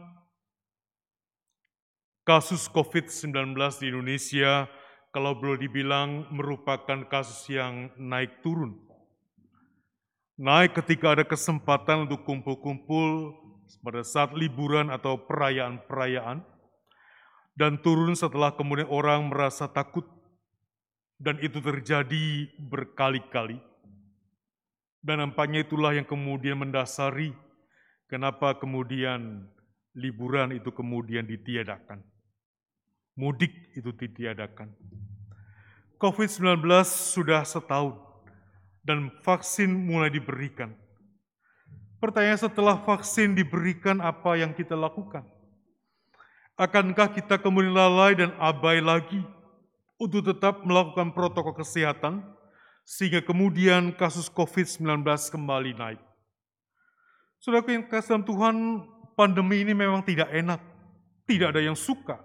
kasus 2.28 2.68
COVID-19 2.68 3.56
di 3.80 3.86
Indonesia 3.88 4.68
kalau 5.16 5.36
boleh 5.40 5.64
dibilang 5.64 6.28
merupakan 6.36 7.08
kasus 7.08 7.48
yang 7.48 7.88
naik 7.96 8.44
turun. 8.44 8.76
Naik 10.36 10.76
ketika 10.84 11.16
ada 11.16 11.24
kesempatan 11.24 12.10
untuk 12.10 12.28
kumpul-kumpul 12.28 13.36
pada 13.80 14.04
saat 14.04 14.36
liburan 14.36 14.92
atau 14.92 15.16
perayaan-perayaan, 15.16 16.44
dan 17.56 17.80
turun 17.80 18.16
setelah 18.16 18.52
kemudian 18.52 18.88
orang 18.92 19.32
merasa 19.32 19.68
takut, 19.72 20.04
dan 21.22 21.40
itu 21.40 21.62
terjadi 21.64 22.52
berkali-kali. 22.58 23.60
Dan 25.02 25.22
nampaknya 25.24 25.64
itulah 25.66 25.94
yang 25.94 26.06
kemudian 26.06 26.58
mendasari 26.58 27.34
Kenapa 28.12 28.60
kemudian 28.60 29.48
liburan 29.96 30.52
itu 30.52 30.68
kemudian 30.68 31.24
ditiadakan? 31.24 32.04
Mudik 33.16 33.72
itu 33.72 33.88
ditiadakan. 33.96 34.68
COVID-19 35.96 36.60
sudah 36.84 37.48
setahun 37.48 37.96
dan 38.84 39.08
vaksin 39.24 39.72
mulai 39.72 40.12
diberikan. 40.12 40.76
Pertanyaan 42.04 42.52
setelah 42.52 42.76
vaksin 42.84 43.32
diberikan 43.32 44.04
apa 44.04 44.36
yang 44.36 44.52
kita 44.52 44.76
lakukan? 44.76 45.24
Akankah 46.60 47.16
kita 47.16 47.40
kemudian 47.40 47.72
lalai 47.72 48.20
dan 48.20 48.36
abai 48.44 48.84
lagi 48.84 49.24
untuk 49.96 50.28
tetap 50.28 50.68
melakukan 50.68 51.16
protokol 51.16 51.56
kesehatan 51.56 52.20
sehingga 52.84 53.24
kemudian 53.24 53.96
kasus 53.96 54.28
COVID-19 54.28 55.00
kembali 55.32 55.80
naik? 55.80 56.11
Yang 57.42 57.90
kasih 57.90 58.22
Tuhan, 58.22 58.86
pandemi 59.18 59.66
ini 59.66 59.74
memang 59.74 60.06
tidak 60.06 60.30
enak. 60.30 60.62
Tidak 61.26 61.50
ada 61.50 61.62
yang 61.62 61.74
suka. 61.74 62.22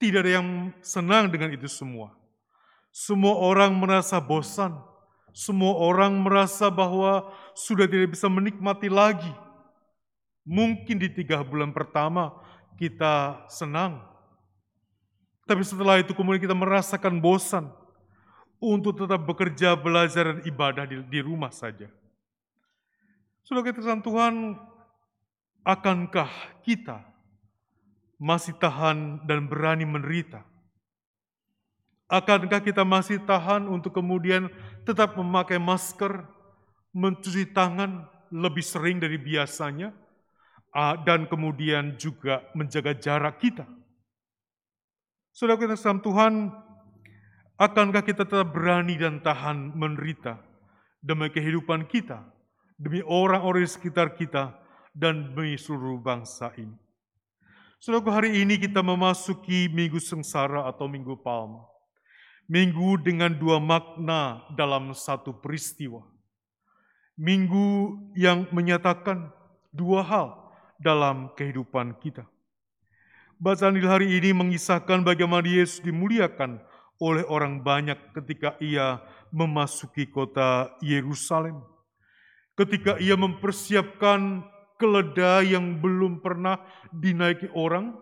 Tidak 0.00 0.24
ada 0.24 0.40
yang 0.40 0.72
senang 0.80 1.28
dengan 1.28 1.52
itu 1.52 1.68
semua. 1.68 2.16
Semua 2.88 3.36
orang 3.36 3.76
merasa 3.76 4.16
bosan. 4.16 4.72
Semua 5.36 5.76
orang 5.76 6.16
merasa 6.16 6.72
bahwa 6.72 7.28
sudah 7.52 7.84
tidak 7.84 8.16
bisa 8.16 8.24
menikmati 8.32 8.88
lagi. 8.88 9.28
Mungkin 10.48 10.96
di 10.96 11.12
tiga 11.12 11.44
bulan 11.44 11.76
pertama 11.76 12.32
kita 12.80 13.44
senang. 13.52 14.00
Tapi 15.44 15.60
setelah 15.60 16.00
itu 16.00 16.16
kemudian 16.16 16.40
kita 16.40 16.56
merasakan 16.56 17.20
bosan 17.20 17.68
untuk 18.56 18.96
tetap 18.96 19.20
bekerja, 19.28 19.76
belajar, 19.76 20.32
dan 20.32 20.40
ibadah 20.48 20.88
di 20.88 21.20
rumah 21.20 21.52
saja. 21.52 21.92
Sudah 23.46 23.62
keterangan 23.62 24.02
Tuhan, 24.02 24.58
akankah 25.62 26.26
kita 26.66 26.98
masih 28.18 28.58
tahan 28.58 29.22
dan 29.22 29.46
berani 29.46 29.86
menderita? 29.86 30.42
Akankah 32.10 32.58
kita 32.58 32.82
masih 32.82 33.22
tahan 33.22 33.70
untuk 33.70 33.94
kemudian 33.94 34.50
tetap 34.82 35.14
memakai 35.14 35.62
masker, 35.62 36.26
mencuci 36.90 37.54
tangan, 37.54 38.10
lebih 38.34 38.66
sering 38.66 38.98
dari 38.98 39.14
biasanya, 39.14 39.94
dan 41.06 41.30
kemudian 41.30 41.94
juga 42.02 42.42
menjaga 42.50 42.98
jarak 42.98 43.38
kita. 43.38 43.62
Saudara 45.30 45.62
kita 45.62 45.78
dalam 45.78 46.02
Tuhan, 46.02 46.50
akankah 47.62 48.02
kita 48.02 48.26
tetap 48.26 48.50
berani 48.50 48.98
dan 48.98 49.22
tahan 49.22 49.70
menderita 49.70 50.42
demi 50.98 51.30
kehidupan 51.30 51.86
kita, 51.86 52.26
demi 52.76 53.00
orang-orang 53.04 53.64
di 53.64 53.70
sekitar 53.72 54.14
kita, 54.16 54.56
dan 54.96 55.32
demi 55.36 55.56
seluruh 55.60 56.00
bangsa 56.00 56.52
ini? 56.56 56.72
Saudaraku, 57.76 58.08
hari 58.08 58.40
ini 58.40 58.56
kita 58.56 58.80
memasuki 58.80 59.68
minggu 59.68 60.00
sengsara 60.00 60.64
atau 60.64 60.88
minggu 60.88 61.20
palma. 61.20 61.68
Minggu 62.48 62.96
dengan 63.04 63.34
dua 63.34 63.60
makna 63.60 64.46
dalam 64.56 64.96
satu 64.96 65.36
peristiwa. 65.36 66.00
Minggu 67.18 67.96
yang 68.16 68.48
menyatakan 68.54 69.28
dua 69.74 70.00
hal 70.00 70.28
dalam 70.80 71.32
kehidupan 71.36 71.96
kita. 72.00 72.24
Bacaan 73.36 73.76
di 73.76 73.84
hari 73.84 74.16
ini 74.16 74.32
mengisahkan 74.32 75.04
bagaimana 75.04 75.44
Yesus 75.44 75.84
dimuliakan 75.84 76.56
oleh 76.96 77.28
orang 77.28 77.60
banyak 77.60 78.00
ketika 78.16 78.56
ia 78.56 79.04
memasuki 79.28 80.08
kota 80.08 80.72
Yerusalem. 80.80 81.60
Ketika 82.56 82.96
ia 82.96 83.20
mempersiapkan 83.20 84.40
keledai 84.80 85.52
yang 85.52 85.76
belum 85.80 86.20
pernah 86.24 86.56
dinaiki 86.88 87.52
orang, 87.52 87.92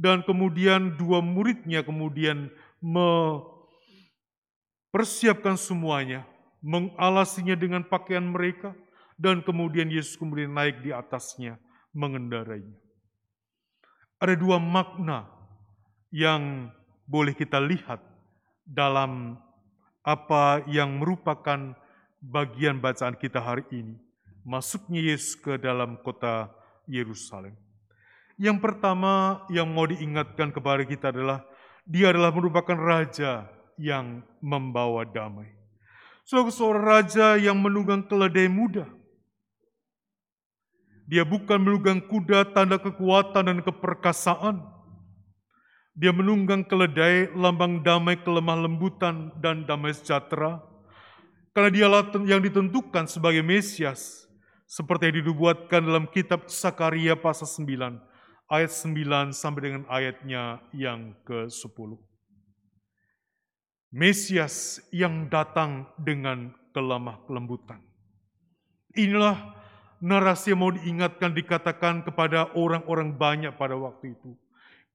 dan 0.00 0.24
kemudian 0.24 0.96
dua 0.96 1.20
muridnya 1.20 1.84
kemudian 1.84 2.48
mempersiapkan 2.80 5.60
semuanya, 5.60 6.24
mengalasinya 6.64 7.52
dengan 7.52 7.84
pakaian 7.84 8.24
mereka, 8.24 8.72
dan 9.20 9.44
kemudian 9.44 9.92
Yesus 9.92 10.16
kemudian 10.16 10.56
naik 10.56 10.80
di 10.80 10.96
atasnya, 10.96 11.60
mengendarainya. 11.92 12.80
Ada 14.16 14.40
dua 14.40 14.56
makna 14.56 15.28
yang 16.08 16.72
boleh 17.04 17.36
kita 17.36 17.60
lihat 17.60 18.00
dalam 18.64 19.36
apa 20.00 20.64
yang 20.64 20.96
merupakan 20.96 21.76
bagian 22.20 22.78
bacaan 22.78 23.16
kita 23.16 23.40
hari 23.40 23.64
ini 23.72 23.96
masuknya 24.44 25.00
Yesus 25.00 25.36
ke 25.36 25.56
dalam 25.60 26.00
kota 26.00 26.48
Yerusalem. 26.88 27.56
Yang 28.40 28.58
pertama 28.64 29.44
yang 29.52 29.68
mau 29.68 29.84
diingatkan 29.84 30.48
kepada 30.48 30.80
kita 30.84 31.12
adalah 31.12 31.44
dia 31.84 32.12
adalah 32.12 32.32
merupakan 32.32 32.76
raja 32.76 33.44
yang 33.76 34.24
membawa 34.40 35.04
damai. 35.04 35.48
Seorang 36.24 36.52
seorang 36.52 36.84
raja 36.84 37.26
yang 37.36 37.58
menunggang 37.60 38.06
keledai 38.06 38.48
muda. 38.48 38.86
Dia 41.10 41.26
bukan 41.26 41.58
menunggang 41.58 41.98
kuda 42.06 42.54
tanda 42.54 42.78
kekuatan 42.78 43.50
dan 43.50 43.58
keperkasaan. 43.66 44.62
Dia 45.98 46.14
menunggang 46.14 46.62
keledai 46.62 47.34
lambang 47.34 47.82
damai 47.82 48.14
kelemah 48.22 48.62
lembutan 48.62 49.34
dan 49.42 49.66
damai 49.66 49.90
sejahtera. 49.90 50.69
Karena 51.50 51.70
dialah 51.70 52.14
yang 52.26 52.38
ditentukan 52.42 53.10
sebagai 53.10 53.42
Mesias 53.42 54.30
seperti 54.70 55.10
yang 55.10 55.26
dibuatkan 55.26 55.82
dalam 55.82 56.06
kitab 56.06 56.46
Sakaria 56.46 57.18
pasal 57.18 57.50
9 57.50 57.98
ayat 58.50 58.70
9 58.70 59.30
sampai 59.34 59.60
dengan 59.62 59.82
ayatnya 59.90 60.62
yang 60.70 61.14
ke-10. 61.26 61.98
Mesias 63.90 64.78
yang 64.94 65.26
datang 65.26 65.90
dengan 65.98 66.54
kelemah 66.70 67.18
kelembutan. 67.26 67.82
Inilah 68.94 69.58
narasi 69.98 70.54
yang 70.54 70.62
mau 70.62 70.70
diingatkan 70.70 71.34
dikatakan 71.34 72.06
kepada 72.06 72.54
orang-orang 72.54 73.14
banyak 73.18 73.54
pada 73.58 73.74
waktu 73.74 74.14
itu. 74.14 74.38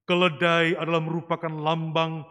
Keledai 0.08 0.80
adalah 0.80 1.04
merupakan 1.04 1.52
lambang 1.52 2.24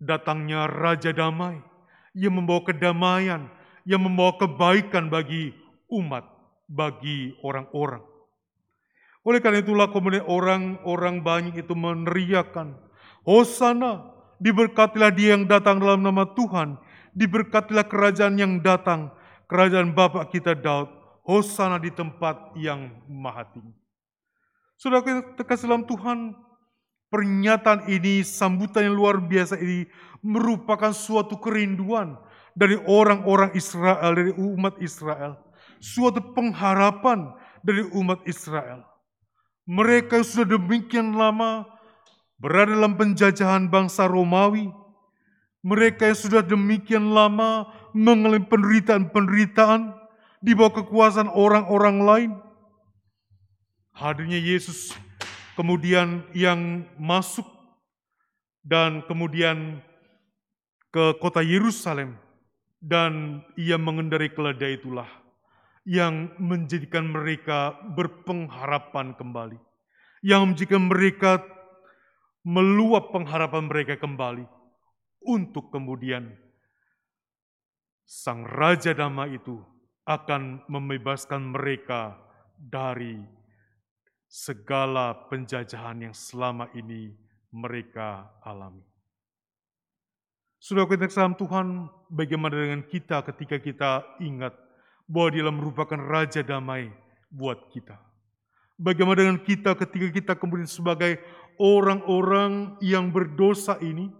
datangnya 0.00 0.64
Raja 0.64 1.12
Damai 1.12 1.75
yang 2.16 2.32
membawa 2.32 2.64
kedamaian, 2.64 3.52
yang 3.84 4.00
membawa 4.00 4.40
kebaikan 4.40 5.12
bagi 5.12 5.52
umat 5.92 6.24
bagi 6.66 7.36
orang-orang. 7.44 8.02
Oleh 9.26 9.42
karena 9.42 9.60
itulah 9.60 9.90
kemudian 9.90 10.24
orang-orang 10.24 11.20
banyak 11.20 11.54
itu 11.60 11.74
meneriakan, 11.74 12.78
Hosana, 13.26 14.14
diberkatilah 14.38 15.10
dia 15.10 15.34
yang 15.34 15.50
datang 15.50 15.82
dalam 15.82 16.00
nama 16.00 16.24
Tuhan, 16.30 16.78
diberkatilah 17.10 17.90
kerajaan 17.90 18.38
yang 18.38 18.62
datang, 18.62 19.10
kerajaan 19.50 19.92
Bapak 19.92 20.30
kita 20.30 20.54
Daud, 20.54 20.88
Hosana 21.26 21.82
di 21.82 21.90
tempat 21.90 22.54
yang 22.54 23.02
maha 23.10 23.50
tinggi. 23.50 23.74
Sudah 24.78 25.02
kita 25.02 25.56
dalam 25.66 25.82
Tuhan, 25.90 26.45
pernyataan 27.08 27.86
ini, 27.90 28.26
sambutan 28.26 28.90
yang 28.90 28.96
luar 28.96 29.22
biasa 29.22 29.58
ini 29.58 29.86
merupakan 30.24 30.90
suatu 30.90 31.38
kerinduan 31.38 32.18
dari 32.56 32.76
orang-orang 32.88 33.54
Israel, 33.54 34.12
dari 34.16 34.32
umat 34.34 34.80
Israel 34.82 35.46
suatu 35.80 36.20
pengharapan 36.32 37.32
dari 37.60 37.84
umat 37.92 38.22
Israel. 38.24 38.84
Mereka 39.66 40.22
sudah 40.22 40.46
demikian 40.46 41.18
lama 41.18 41.66
berada 42.38 42.74
dalam 42.74 42.94
penjajahan 42.94 43.66
bangsa 43.66 44.06
Romawi. 44.06 44.70
Mereka 45.66 46.14
yang 46.14 46.18
sudah 46.18 46.42
demikian 46.46 47.10
lama 47.10 47.66
mengalami 47.90 48.46
penderitaan-penderitaan 48.46 49.98
di 50.38 50.54
bawah 50.54 50.78
kekuasaan 50.78 51.26
orang-orang 51.26 51.96
lain. 52.06 52.30
Hadirnya 53.90 54.38
Yesus 54.38 54.94
kemudian 55.56 56.22
yang 56.36 56.84
masuk 57.00 57.48
dan 58.60 59.02
kemudian 59.08 59.80
ke 60.92 61.16
kota 61.18 61.40
Yerusalem. 61.40 62.20
Dan 62.76 63.42
ia 63.58 63.80
mengendarai 63.80 64.30
keledai 64.30 64.78
itulah 64.78 65.08
yang 65.88 66.30
menjadikan 66.38 67.08
mereka 67.08 67.74
berpengharapan 67.96 69.16
kembali, 69.16 69.58
yang 70.22 70.52
menjadikan 70.52 70.86
mereka 70.86 71.42
meluap 72.46 73.10
pengharapan 73.10 73.66
mereka 73.66 73.98
kembali 73.98 74.46
untuk 75.26 75.74
kemudian 75.74 76.30
sang 78.06 78.46
raja 78.46 78.94
dama 78.94 79.26
itu 79.26 79.58
akan 80.06 80.62
membebaskan 80.70 81.42
mereka 81.50 82.14
dari 82.54 83.18
segala 84.36 85.16
penjajahan 85.32 86.04
yang 86.04 86.12
selama 86.12 86.68
ini 86.76 87.16
mereka 87.48 88.28
alami. 88.44 88.84
Sudah 90.60 90.84
kita 90.84 91.08
salam 91.08 91.32
Tuhan, 91.32 91.88
bagaimana 92.12 92.52
dengan 92.52 92.84
kita 92.84 93.24
ketika 93.32 93.56
kita 93.56 93.90
ingat 94.20 94.52
bahwa 95.08 95.28
dia 95.32 95.48
merupakan 95.48 95.96
Raja 95.96 96.44
Damai 96.44 96.92
buat 97.32 97.72
kita. 97.72 97.96
Bagaimana 98.76 99.24
dengan 99.24 99.40
kita 99.40 99.72
ketika 99.72 100.08
kita 100.12 100.32
kemudian 100.36 100.68
sebagai 100.68 101.16
orang-orang 101.56 102.76
yang 102.84 103.08
berdosa 103.08 103.80
ini, 103.80 104.12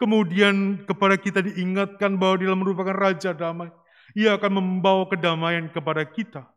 kemudian 0.00 0.80
kepada 0.88 1.20
kita 1.20 1.44
diingatkan 1.44 2.16
bahwa 2.16 2.40
dia 2.40 2.56
merupakan 2.56 2.96
Raja 2.96 3.36
Damai. 3.36 3.68
Ia 4.16 4.40
akan 4.40 4.64
membawa 4.64 5.04
kedamaian 5.12 5.68
kepada 5.68 6.08
kita 6.08 6.48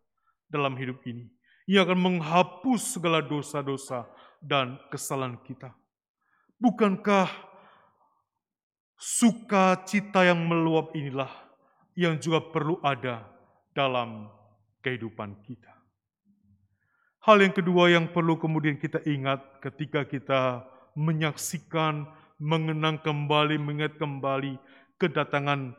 dalam 0.47 0.79
hidup 0.79 1.03
ini. 1.03 1.27
Ia 1.69 1.85
akan 1.85 1.99
menghapus 2.01 2.97
segala 2.97 3.21
dosa-dosa 3.21 4.09
dan 4.41 4.81
kesalahan 4.89 5.37
kita. 5.45 5.69
Bukankah 6.57 7.29
sukacita 8.97 10.25
yang 10.25 10.49
meluap 10.49 10.97
inilah 10.97 11.29
yang 11.93 12.17
juga 12.17 12.41
perlu 12.41 12.81
ada 12.81 13.21
dalam 13.77 14.33
kehidupan 14.81 15.45
kita. 15.45 15.69
Hal 17.21 17.37
yang 17.45 17.53
kedua 17.53 17.93
yang 17.93 18.09
perlu 18.09 18.41
kemudian 18.41 18.81
kita 18.81 19.05
ingat 19.05 19.61
ketika 19.61 20.09
kita 20.09 20.65
menyaksikan, 20.97 22.09
mengenang 22.41 22.97
kembali, 23.05 23.61
mengingat 23.61 23.99
kembali 24.01 24.57
kedatangan 24.97 25.77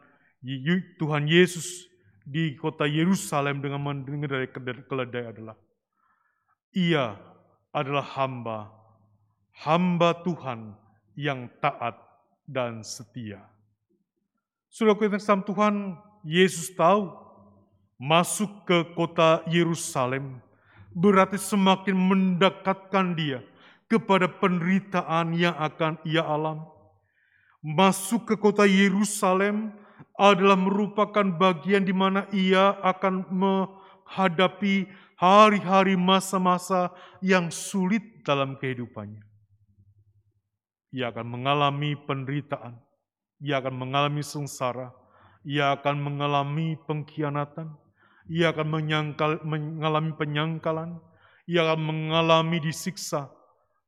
Tuhan 1.03 1.25
Yesus 1.27 1.89
di 2.23 2.55
kota 2.55 2.87
Yerusalem 2.87 3.59
dengan 3.59 3.83
mendengar 3.83 4.39
dari 4.39 4.49
keledai 4.87 5.35
adalah 5.35 5.57
ia 6.75 7.19
adalah 7.71 8.03
hamba, 8.19 8.71
hamba 9.63 10.15
Tuhan 10.23 10.75
yang 11.15 11.51
taat 11.63 11.99
dan 12.47 12.83
setia. 12.83 13.43
Sudah 14.71 14.95
kita 14.95 15.19
Tuhan, 15.19 15.99
Yesus 16.23 16.71
tahu 16.79 17.11
masuk 17.99 18.65
ke 18.65 18.95
kota 18.95 19.43
Yerusalem 19.51 20.39
berarti 20.95 21.39
semakin 21.39 21.95
mendekatkan 21.95 23.15
dia 23.15 23.43
kepada 23.91 24.31
penderitaan 24.31 25.35
yang 25.35 25.55
akan 25.59 25.99
ia 26.07 26.23
alami. 26.23 26.67
Masuk 27.61 28.31
ke 28.31 28.35
kota 28.41 28.65
Yerusalem 28.65 29.75
adalah 30.17 30.57
merupakan 30.57 31.27
bagian 31.37 31.85
di 31.85 31.93
mana 31.93 32.25
ia 32.33 32.79
akan 32.81 33.29
menghadapi 33.29 34.89
hari-hari 35.21 36.01
masa-masa 36.01 36.89
yang 37.21 37.53
sulit 37.53 38.25
dalam 38.25 38.57
kehidupannya. 38.57 39.21
Ia 40.97 41.13
akan 41.13 41.27
mengalami 41.29 41.93
penderitaan, 42.09 42.81
ia 43.45 43.61
akan 43.61 43.77
mengalami 43.77 44.25
sengsara, 44.25 44.91
ia 45.45 45.77
akan 45.77 46.01
mengalami 46.01 46.81
pengkhianatan, 46.89 47.69
ia 48.33 48.49
akan 48.49 48.69
menyangkal, 48.73 49.45
mengalami 49.45 50.17
penyangkalan, 50.17 50.97
ia 51.45 51.69
akan 51.69 51.81
mengalami 51.85 52.59
disiksa 52.65 53.29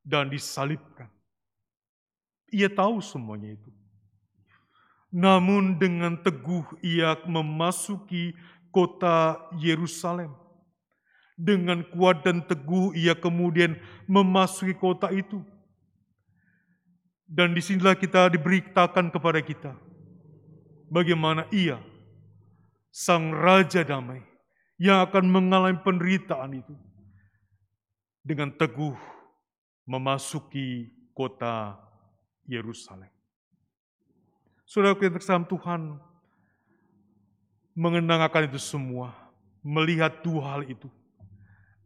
dan 0.05 0.29
disalibkan. 0.29 1.09
Ia 2.53 2.69
tahu 2.69 3.01
semuanya 3.01 3.57
itu. 3.57 3.73
Namun 5.09 5.81
dengan 5.81 6.21
teguh 6.21 6.77
ia 6.85 7.17
memasuki 7.25 8.37
kota 8.69 9.41
Yerusalem. 9.57 10.42
Dengan 11.43 11.83
kuat 11.91 12.23
dan 12.23 12.47
teguh 12.47 12.95
ia 12.95 13.19
kemudian 13.19 13.75
memasuki 14.07 14.79
kota 14.79 15.11
itu. 15.11 15.43
Dan 17.27 17.51
di 17.51 17.59
sinilah 17.59 17.99
kita 17.99 18.31
diberitakan 18.31 19.11
kepada 19.11 19.43
kita 19.43 19.73
bagaimana 20.93 21.49
ia, 21.51 21.81
sang 22.93 23.33
Raja 23.33 23.83
Damai, 23.83 24.21
yang 24.77 25.01
akan 25.03 25.25
mengalami 25.33 25.81
penderitaan 25.81 26.61
itu 26.61 26.77
dengan 28.21 28.53
teguh 28.53 28.95
memasuki 29.89 30.93
kota 31.17 31.81
Yerusalem. 32.45 33.11
Saudara 34.69 34.93
kita 34.97 35.19
Tuhan 35.49 35.97
mengenang 37.73 38.21
akan 38.29 38.53
itu 38.53 38.61
semua, 38.61 39.13
melihat 39.65 40.21
dua 40.21 40.57
hal 40.57 40.63
itu. 40.69 40.93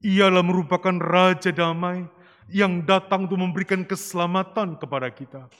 Ialah 0.06 0.46
merupakan 0.46 0.94
Raja 1.02 1.50
Damai 1.50 2.06
yang 2.46 2.86
datang 2.86 3.26
untuk 3.26 3.42
memberikan 3.42 3.82
keselamatan 3.82 4.78
kepada 4.78 5.10
kita. 5.10 5.50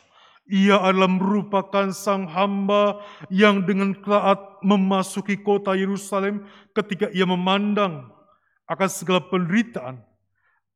Ia 0.47 0.79
adalah 0.79 1.11
merupakan 1.11 1.91
sang 1.91 2.31
hamba 2.31 3.03
yang 3.27 3.67
dengan 3.67 3.91
taat 3.99 4.39
memasuki 4.63 5.35
kota 5.43 5.75
Yerusalem 5.75 6.47
ketika 6.71 7.11
ia 7.11 7.27
memandang 7.27 8.07
akan 8.71 8.87
segala 8.87 9.19
penderitaan 9.27 9.99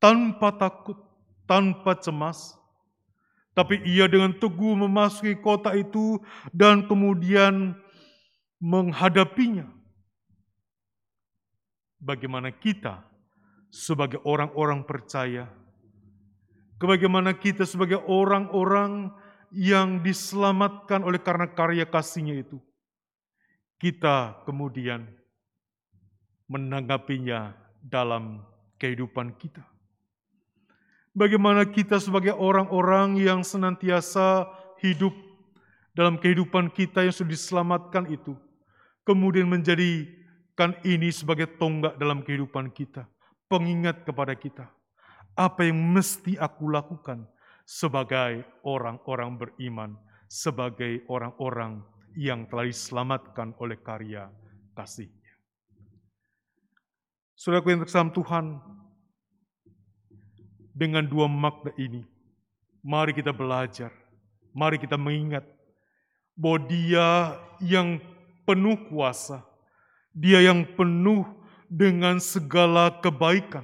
tanpa 0.03 0.51
takut, 0.59 0.99
tanpa 1.47 1.95
cemas. 2.03 2.59
Tapi 3.55 3.79
ia 3.87 4.11
dengan 4.11 4.35
teguh 4.35 4.75
memasuki 4.75 5.39
kota 5.39 5.79
itu 5.79 6.19
dan 6.51 6.91
kemudian 6.91 7.79
menghadapinya. 8.59 9.71
Bagaimana 12.03 12.51
kita 12.51 13.10
sebagai 13.71 14.19
orang-orang 14.27 14.83
percaya 14.83 15.49
Bagaimana 16.81 17.37
kita 17.37 17.69
sebagai 17.69 18.01
orang-orang 18.09 19.13
yang 19.53 20.01
diselamatkan 20.01 21.05
oleh 21.05 21.21
karena 21.21 21.45
karya 21.53 21.85
kasihnya 21.85 22.41
itu. 22.41 22.57
Kita 23.77 24.41
kemudian 24.49 25.05
menanggapinya 26.49 27.53
dalam 27.85 28.41
kehidupan 28.81 29.37
kita. 29.37 29.61
Bagaimana 31.13 31.69
kita 31.69 32.01
sebagai 32.01 32.33
orang-orang 32.33 33.21
yang 33.21 33.45
senantiasa 33.45 34.49
hidup 34.81 35.13
dalam 35.93 36.17
kehidupan 36.17 36.73
kita 36.73 37.05
yang 37.05 37.13
sudah 37.13 37.37
diselamatkan 37.37 38.09
itu, 38.09 38.33
kemudian 39.05 39.45
menjadikan 39.45 40.81
ini 40.81 41.13
sebagai 41.13 41.45
tonggak 41.61 41.99
dalam 42.01 42.25
kehidupan 42.25 42.73
kita, 42.73 43.05
pengingat 43.51 44.07
kepada 44.07 44.39
kita 44.39 44.71
apa 45.35 45.67
yang 45.67 45.79
mesti 45.79 46.37
aku 46.39 46.71
lakukan 46.71 47.27
sebagai 47.65 48.43
orang-orang 48.67 49.39
beriman, 49.39 49.91
sebagai 50.27 51.07
orang-orang 51.07 51.81
yang 52.19 52.45
telah 52.51 52.67
diselamatkan 52.67 53.55
oleh 53.63 53.79
karya 53.79 54.27
kasihnya. 54.75 55.33
Saudara 57.39 57.65
yang 57.65 57.81
tersam 57.87 58.13
Tuhan, 58.13 58.59
dengan 60.77 61.07
dua 61.07 61.31
makna 61.31 61.73
ini, 61.81 62.05
mari 62.85 63.17
kita 63.17 63.33
belajar, 63.33 63.95
mari 64.53 64.77
kita 64.77 64.99
mengingat 65.01 65.47
bahwa 66.37 66.59
dia 66.69 67.39
yang 67.65 67.97
penuh 68.45 68.77
kuasa, 68.93 69.41
dia 70.13 70.43
yang 70.45 70.69
penuh 70.77 71.40
dengan 71.71 72.19
segala 72.19 72.91
kebaikan, 72.99 73.63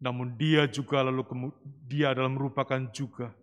namun 0.00 0.32
dia 0.40 0.64
juga 0.64 1.04
lalu 1.04 1.52
dia 1.84 2.16
adalah 2.16 2.32
merupakan 2.32 2.80
juga 2.96 3.36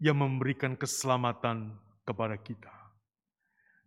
yang 0.00 0.16
memberikan 0.16 0.72
keselamatan 0.72 1.76
kepada 2.08 2.40
kita. 2.40 2.72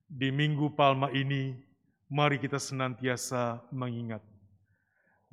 Di 0.06 0.30
Minggu 0.30 0.70
Palma 0.78 1.10
ini, 1.10 1.58
mari 2.06 2.38
kita 2.38 2.62
senantiasa 2.62 3.66
mengingat. 3.74 4.22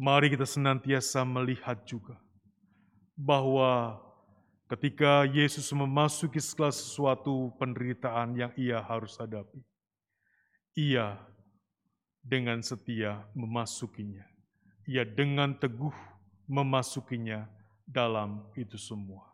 Mari 0.00 0.32
kita 0.32 0.48
senantiasa 0.48 1.20
melihat 1.28 1.84
juga 1.84 2.16
bahwa 3.12 4.00
ketika 4.72 5.28
Yesus 5.28 5.68
memasuki 5.76 6.40
segala 6.40 6.72
sesuatu 6.72 7.52
penderitaan 7.60 8.32
yang 8.32 8.52
ia 8.56 8.80
harus 8.80 9.20
hadapi, 9.20 9.60
ia 10.72 11.20
dengan 12.20 12.60
setia 12.60 13.24
memasukinya. 13.32 14.24
Ia 14.84 15.04
dengan 15.04 15.56
teguh 15.56 15.94
memasukinya 16.50 17.46
dalam 17.86 18.44
itu 18.54 18.76
semua. 18.76 19.24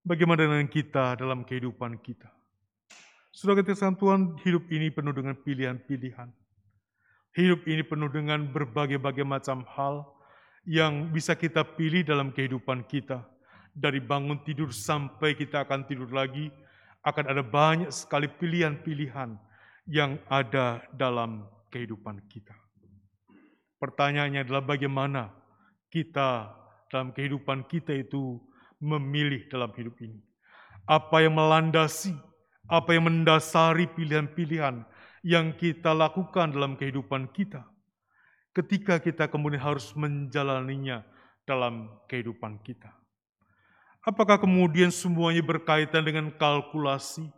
Bagaimana 0.00 0.48
dengan 0.48 0.68
kita 0.68 1.16
dalam 1.20 1.44
kehidupan 1.44 2.00
kita? 2.00 2.32
Sudah 3.30 3.56
ketika 3.56 3.88
Tuhan, 3.94 4.36
hidup 4.42 4.66
ini 4.72 4.90
penuh 4.90 5.14
dengan 5.14 5.36
pilihan-pilihan. 5.38 6.28
Hidup 7.30 7.62
ini 7.68 7.86
penuh 7.86 8.10
dengan 8.10 8.42
berbagai-bagai 8.42 9.22
macam 9.22 9.62
hal 9.76 10.02
yang 10.66 11.08
bisa 11.14 11.38
kita 11.38 11.62
pilih 11.62 12.02
dalam 12.02 12.34
kehidupan 12.34 12.84
kita. 12.90 13.22
Dari 13.70 14.02
bangun 14.02 14.42
tidur 14.42 14.74
sampai 14.74 15.38
kita 15.38 15.62
akan 15.62 15.86
tidur 15.86 16.10
lagi, 16.10 16.50
akan 17.06 17.24
ada 17.30 17.40
banyak 17.40 17.88
sekali 17.94 18.26
pilihan-pilihan 18.26 19.38
yang 19.86 20.18
ada 20.28 20.82
dalam 20.92 21.46
kehidupan 21.70 22.26
kita. 22.28 22.52
Pertanyaannya 23.80 24.44
adalah 24.44 24.60
bagaimana 24.60 25.32
kita 25.88 26.52
dalam 26.92 27.14
kehidupan 27.16 27.64
kita 27.64 27.96
itu 27.96 28.36
memilih 28.82 29.48
dalam 29.48 29.72
hidup 29.72 29.96
ini. 30.04 30.20
Apa 30.84 31.24
yang 31.24 31.38
melandasi, 31.38 32.12
apa 32.68 32.92
yang 32.92 33.08
mendasari 33.08 33.88
pilihan-pilihan 33.88 34.84
yang 35.24 35.56
kita 35.56 35.96
lakukan 35.96 36.52
dalam 36.52 36.76
kehidupan 36.76 37.30
kita. 37.32 37.64
Ketika 38.50 38.98
kita 38.98 39.30
kemudian 39.30 39.62
harus 39.62 39.94
menjalaninya 39.94 41.06
dalam 41.46 41.88
kehidupan 42.10 42.58
kita. 42.66 42.90
Apakah 44.00 44.40
kemudian 44.40 44.88
semuanya 44.88 45.44
berkaitan 45.44 46.02
dengan 46.02 46.32
kalkulasi? 46.34 47.28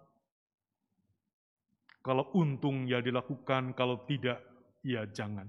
Kalau 2.03 2.27
untung 2.35 2.91
ya 2.91 2.99
dilakukan, 2.99 3.79
kalau 3.79 4.03
tidak 4.11 4.43
ya 4.83 5.07
jangan. 5.07 5.47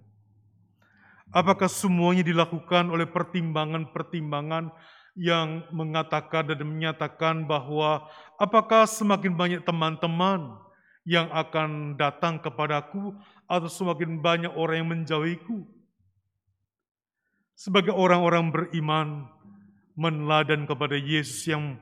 Apakah 1.34 1.66
semuanya 1.66 2.22
dilakukan 2.22 2.93
oleh 2.93 3.10
pertimbangan-pertimbangan 3.10 4.70
yang 5.18 5.66
mengatakan 5.74 6.54
dan 6.54 6.62
menyatakan 6.62 7.49
bahwa 7.49 8.06
apakah 8.38 8.86
semakin 8.86 9.34
banyak 9.34 9.62
teman-teman 9.66 10.58
yang 11.10 11.26
akan 11.34 11.97
datang 11.97 12.38
kepadaku 12.38 13.18
atau 13.49 13.70
semakin 13.70 14.22
banyak 14.22 14.54
orang 14.54 14.86
yang 14.86 14.89
menjauhiku? 14.93 15.66
Sebagai 17.58 17.97
orang-orang 17.97 18.54
beriman, 18.54 19.30
meneladan 19.93 20.66
kepada 20.66 20.97
Yesus 20.97 21.49
yang 21.49 21.78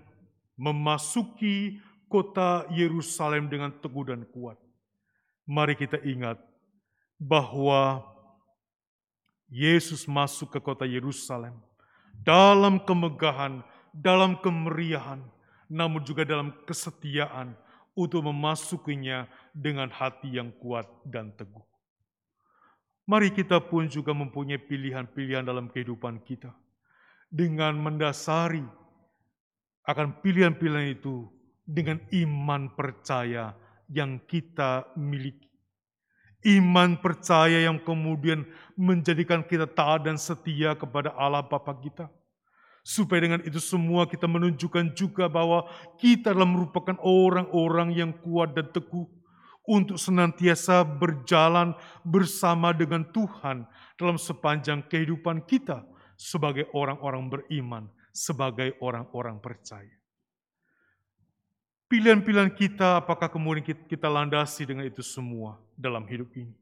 memasuki 0.59 1.79
kota 2.11 2.67
Yerusalem 2.67 3.47
dengan 3.47 3.71
teguh 3.71 4.11
dan 4.11 4.27
kuat. 4.27 4.59
Mari 5.47 5.79
kita 5.79 5.95
ingat 6.03 6.35
bahwa 7.15 8.03
Yesus 9.47 10.03
masuk 10.07 10.51
ke 10.51 10.59
kota 10.59 10.83
Yerusalem 10.83 11.55
dalam 12.19 12.83
kemegahan, 12.83 13.63
dalam 13.95 14.35
kemeriahan, 14.43 15.23
namun 15.71 16.03
juga 16.03 16.27
dalam 16.27 16.51
kesetiaan 16.67 17.55
untuk 17.95 18.27
memasukinya 18.27 19.27
dengan 19.51 19.87
hati 19.91 20.35
yang 20.35 20.51
kuat 20.59 20.87
dan 21.07 21.31
teguh. 21.35 21.63
Mari 23.07 23.33
kita 23.35 23.59
pun 23.59 23.91
juga 23.91 24.15
mempunyai 24.15 24.61
pilihan-pilihan 24.61 25.43
dalam 25.43 25.67
kehidupan 25.67 26.23
kita 26.23 26.53
dengan 27.27 27.75
mendasari 27.75 28.63
akan 29.83 30.21
pilihan-pilihan 30.21 30.95
itu 30.95 31.27
dengan 31.65 32.01
iman 32.11 32.71
percaya 32.73 33.55
yang 33.91 34.19
kita 34.23 34.87
miliki. 34.95 35.51
Iman 36.41 36.97
percaya 36.97 37.69
yang 37.69 37.77
kemudian 37.85 38.49
menjadikan 38.73 39.45
kita 39.45 39.69
taat 39.69 40.09
dan 40.09 40.17
setia 40.17 40.73
kepada 40.73 41.13
Allah 41.13 41.45
Bapa 41.45 41.77
kita. 41.77 42.09
Supaya 42.81 43.21
dengan 43.21 43.45
itu 43.45 43.61
semua 43.61 44.09
kita 44.09 44.25
menunjukkan 44.25 44.97
juga 44.97 45.29
bahwa 45.29 45.69
kita 46.01 46.33
adalah 46.33 46.49
merupakan 46.49 46.97
orang-orang 47.05 47.93
yang 47.93 48.09
kuat 48.25 48.57
dan 48.57 48.73
teguh 48.73 49.05
untuk 49.69 50.01
senantiasa 50.01 50.81
berjalan 50.81 51.77
bersama 52.01 52.73
dengan 52.73 53.05
Tuhan 53.13 53.69
dalam 53.93 54.17
sepanjang 54.17 54.89
kehidupan 54.89 55.45
kita 55.45 55.85
sebagai 56.17 56.65
orang-orang 56.73 57.29
beriman, 57.29 57.85
sebagai 58.09 58.73
orang-orang 58.81 59.37
percaya. 59.37 60.00
Pilihan-pilihan 61.91 62.55
kita, 62.55 63.03
apakah 63.03 63.27
kemudian 63.27 63.67
kita 63.67 64.07
landasi 64.07 64.63
dengan 64.63 64.87
itu 64.87 65.03
semua 65.03 65.59
dalam 65.75 66.07
hidup 66.07 66.31
ini? 66.39 66.55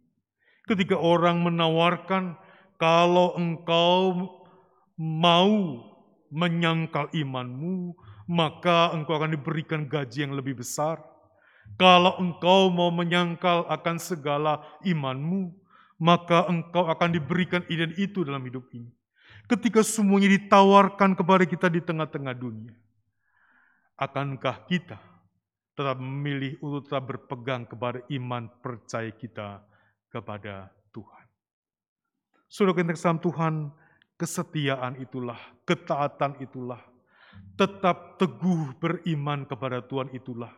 Ketika 0.66 0.98
orang 0.98 1.46
menawarkan, 1.46 2.34
kalau 2.82 3.38
engkau 3.38 4.26
mau 4.98 5.86
menyangkal 6.34 7.14
imanmu, 7.14 7.94
maka 8.26 8.90
engkau 8.90 9.22
akan 9.22 9.38
diberikan 9.38 9.86
gaji 9.86 10.26
yang 10.26 10.34
lebih 10.34 10.58
besar. 10.58 10.98
Kalau 11.78 12.18
engkau 12.18 12.74
mau 12.74 12.90
menyangkal 12.90 13.70
akan 13.70 14.02
segala 14.02 14.66
imanmu, 14.82 15.54
maka 16.02 16.50
engkau 16.50 16.90
akan 16.90 17.14
diberikan 17.14 17.62
ide 17.70 17.94
itu 18.02 18.26
dalam 18.26 18.42
hidup 18.50 18.66
ini. 18.74 18.90
Ketika 19.46 19.86
semuanya 19.86 20.34
ditawarkan 20.42 21.14
kepada 21.14 21.46
kita 21.46 21.70
di 21.70 21.86
tengah-tengah 21.86 22.34
dunia, 22.34 22.74
akankah 23.94 24.66
kita 24.66 25.09
tetap 25.80 25.96
memilih 25.96 26.60
untuk 26.60 26.92
tetap 26.92 27.08
berpegang 27.08 27.64
kepada 27.64 28.04
iman 28.12 28.52
percaya 28.60 29.16
kita 29.16 29.64
kepada 30.12 30.68
Tuhan. 30.92 31.26
Saudara 32.52 32.84
kita 32.84 33.16
Tuhan, 33.24 33.72
kesetiaan 34.20 35.00
itulah, 35.00 35.40
ketaatan 35.64 36.36
itulah, 36.44 36.84
tetap 37.56 38.20
teguh 38.20 38.76
beriman 38.76 39.48
kepada 39.48 39.80
Tuhan 39.88 40.12
itulah 40.12 40.52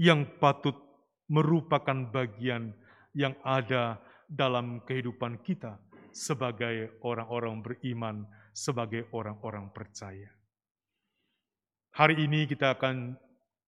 yang 0.00 0.24
patut 0.40 0.80
merupakan 1.28 2.08
bagian 2.08 2.72
yang 3.12 3.36
ada 3.44 4.00
dalam 4.24 4.80
kehidupan 4.88 5.44
kita 5.44 5.76
sebagai 6.08 6.96
orang-orang 7.04 7.60
beriman, 7.60 8.24
sebagai 8.56 9.12
orang-orang 9.12 9.68
percaya. 9.76 10.32
Hari 11.94 12.24
ini 12.24 12.48
kita 12.48 12.74
akan 12.74 13.20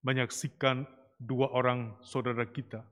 menyaksikan 0.06 0.86
dua 1.18 1.50
orang 1.50 1.98
saudara 1.98 2.46
kita. 2.46 2.86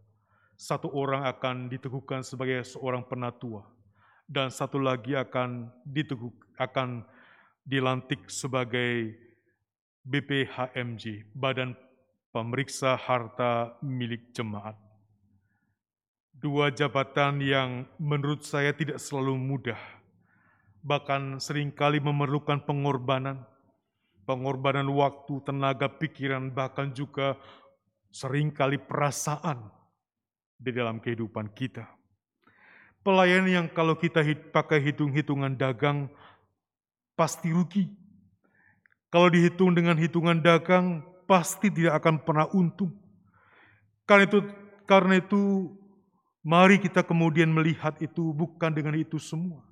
Satu 0.58 0.90
orang 0.90 1.30
akan 1.30 1.70
diteguhkan 1.70 2.26
sebagai 2.26 2.66
seorang 2.66 3.06
penatua 3.06 3.62
dan 4.26 4.50
satu 4.50 4.82
lagi 4.82 5.14
akan 5.14 5.70
diteguh 5.86 6.32
akan 6.58 7.06
dilantik 7.66 8.26
sebagai 8.30 9.14
BPHMJ, 10.04 11.32
Badan 11.32 11.72
Pemeriksa 12.28 12.98
Harta 12.98 13.78
Milik 13.80 14.34
Jemaat. 14.36 14.76
Dua 16.34 16.68
jabatan 16.68 17.40
yang 17.40 17.88
menurut 17.96 18.44
saya 18.44 18.76
tidak 18.76 19.00
selalu 19.00 19.38
mudah, 19.38 19.80
bahkan 20.84 21.40
sering 21.40 21.72
kali 21.72 22.04
memerlukan 22.04 22.60
pengorbanan, 22.68 23.48
pengorbanan 24.24 24.88
waktu, 24.90 25.40
tenaga, 25.44 25.88
pikiran, 25.88 26.52
bahkan 26.52 26.92
juga 26.92 27.36
sering 28.10 28.52
kali 28.52 28.80
perasaan 28.80 29.68
di 30.58 30.70
dalam 30.72 30.98
kehidupan 30.98 31.52
kita. 31.52 31.84
Pelayan 33.04 33.44
yang 33.44 33.66
kalau 33.68 34.00
kita 34.00 34.24
pakai 34.48 34.80
hitung-hitungan 34.80 35.52
dagang, 35.60 36.08
pasti 37.12 37.52
rugi. 37.52 37.92
Kalau 39.12 39.28
dihitung 39.28 39.76
dengan 39.76 39.94
hitungan 40.00 40.40
dagang, 40.40 41.04
pasti 41.28 41.68
tidak 41.68 42.00
akan 42.00 42.24
pernah 42.24 42.48
untung. 42.56 42.90
Karena 44.08 44.24
itu, 44.24 44.38
karena 44.88 45.20
itu 45.20 45.72
mari 46.44 46.76
kita 46.80 47.04
kemudian 47.04 47.52
melihat 47.52 47.96
itu 48.00 48.32
bukan 48.32 48.72
dengan 48.72 48.96
itu 48.96 49.16
semua. 49.20 49.64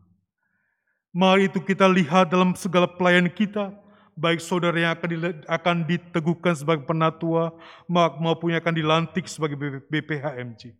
Mari 1.13 1.53
itu 1.53 1.61
kita 1.61 1.85
lihat 1.89 2.33
dalam 2.33 2.57
segala 2.57 2.89
pelayan 2.89 3.29
kita, 3.29 3.75
baik 4.17 4.41
saudara 4.45 4.77
yang 4.77 4.93
akan, 4.97 5.11
akan 5.49 5.77
diteguhkan 5.89 6.55
sebagai 6.57 6.85
penatua 6.85 7.53
maupun 7.89 8.53
yang 8.53 8.61
akan 8.61 8.77
dilantik 8.77 9.25
sebagai 9.29 9.57
BPHMJ. 9.89 10.77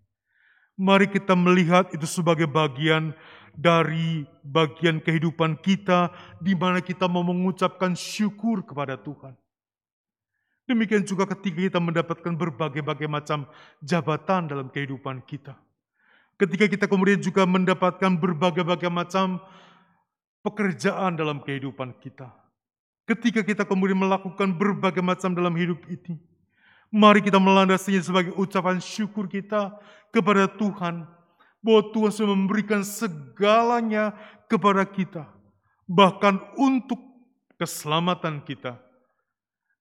Mari 0.77 1.07
kita 1.09 1.37
melihat 1.37 1.93
itu 1.93 2.05
sebagai 2.09 2.49
bagian 2.49 3.13
dari 3.53 4.25
bagian 4.41 4.97
kehidupan 5.01 5.61
kita 5.61 6.09
di 6.41 6.57
mana 6.57 6.81
kita 6.81 7.05
mau 7.05 7.21
mengucapkan 7.21 7.93
syukur 7.93 8.65
kepada 8.65 8.97
Tuhan. 8.97 9.37
Demikian 10.65 11.05
juga 11.05 11.29
ketika 11.29 11.61
kita 11.61 11.81
mendapatkan 11.83 12.33
berbagai-bagai 12.33 13.11
macam 13.11 13.45
jabatan 13.85 14.49
dalam 14.49 14.73
kehidupan 14.73 15.21
kita. 15.29 15.53
Ketika 16.41 16.65
kita 16.65 16.89
kemudian 16.89 17.21
juga 17.21 17.45
mendapatkan 17.45 18.17
berbagai-bagai 18.17 18.89
macam 18.89 19.37
pekerjaan 20.41 21.15
dalam 21.15 21.45
kehidupan 21.45 21.93
kita 22.01 22.42
Ketika 23.03 23.43
kita 23.43 23.67
kemudian 23.67 23.99
melakukan 23.99 24.55
berbagai 24.55 25.03
macam 25.03 25.35
dalam 25.35 25.53
hidup 25.59 25.83
ini, 25.91 26.23
mari 26.93 27.19
kita 27.19 27.43
melandasinya 27.43 27.99
sebagai 27.99 28.33
ucapan 28.39 28.79
syukur 28.79 29.27
kita 29.27 29.75
kepada 30.15 30.47
Tuhan, 30.47 31.09
bahwa 31.63 31.83
Tuhan 31.95 32.13
sudah 32.15 32.31
memberikan 32.35 32.83
segalanya 32.83 34.15
kepada 34.51 34.83
kita, 34.87 35.27
bahkan 35.87 36.39
untuk 36.59 36.99
keselamatan 37.59 38.43
kita. 38.43 38.79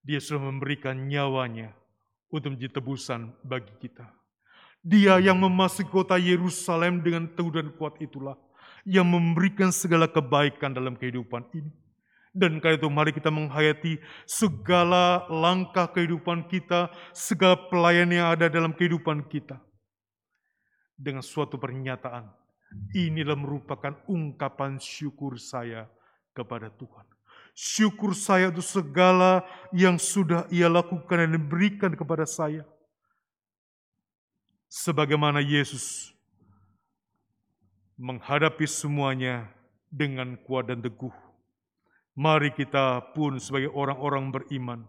Dia 0.02 0.18
sudah 0.18 0.50
memberikan 0.50 0.98
nyawanya 1.06 1.74
untuk 2.30 2.54
menjadi 2.54 2.82
tebusan 2.82 3.34
bagi 3.46 3.70
kita. 3.78 4.06
Dia 4.82 5.22
yang 5.22 5.38
memasuki 5.38 5.86
kota 5.86 6.18
Yerusalem 6.18 7.06
dengan 7.06 7.30
teguh 7.30 7.54
dan 7.54 7.70
kuat 7.78 8.02
itulah 8.02 8.34
yang 8.82 9.06
memberikan 9.06 9.70
segala 9.70 10.10
kebaikan 10.10 10.74
dalam 10.74 10.98
kehidupan 10.98 11.46
ini. 11.54 11.70
Dan 12.32 12.64
karena 12.64 12.80
itu 12.80 12.88
mari 12.88 13.12
kita 13.12 13.28
menghayati 13.28 14.00
segala 14.24 15.28
langkah 15.28 15.84
kehidupan 15.84 16.48
kita, 16.48 16.88
segala 17.12 17.60
pelayan 17.68 18.08
yang 18.08 18.32
ada 18.32 18.48
dalam 18.48 18.72
kehidupan 18.72 19.28
kita. 19.28 19.60
Dengan 20.96 21.20
suatu 21.20 21.60
pernyataan, 21.60 22.32
inilah 22.96 23.36
merupakan 23.36 24.00
ungkapan 24.08 24.80
syukur 24.80 25.36
saya 25.36 25.92
kepada 26.32 26.72
Tuhan. 26.72 27.04
Syukur 27.52 28.16
saya 28.16 28.48
untuk 28.48 28.64
segala 28.64 29.44
yang 29.76 30.00
sudah 30.00 30.48
ia 30.48 30.72
lakukan 30.72 31.28
dan 31.28 31.36
diberikan 31.36 31.92
kepada 31.92 32.24
saya. 32.24 32.64
Sebagaimana 34.72 35.44
Yesus 35.44 36.16
menghadapi 38.00 38.64
semuanya 38.64 39.52
dengan 39.92 40.32
kuat 40.48 40.72
dan 40.72 40.80
teguh 40.80 41.12
Mari 42.12 42.52
kita 42.52 43.16
pun 43.16 43.40
sebagai 43.40 43.72
orang-orang 43.72 44.28
beriman 44.28 44.84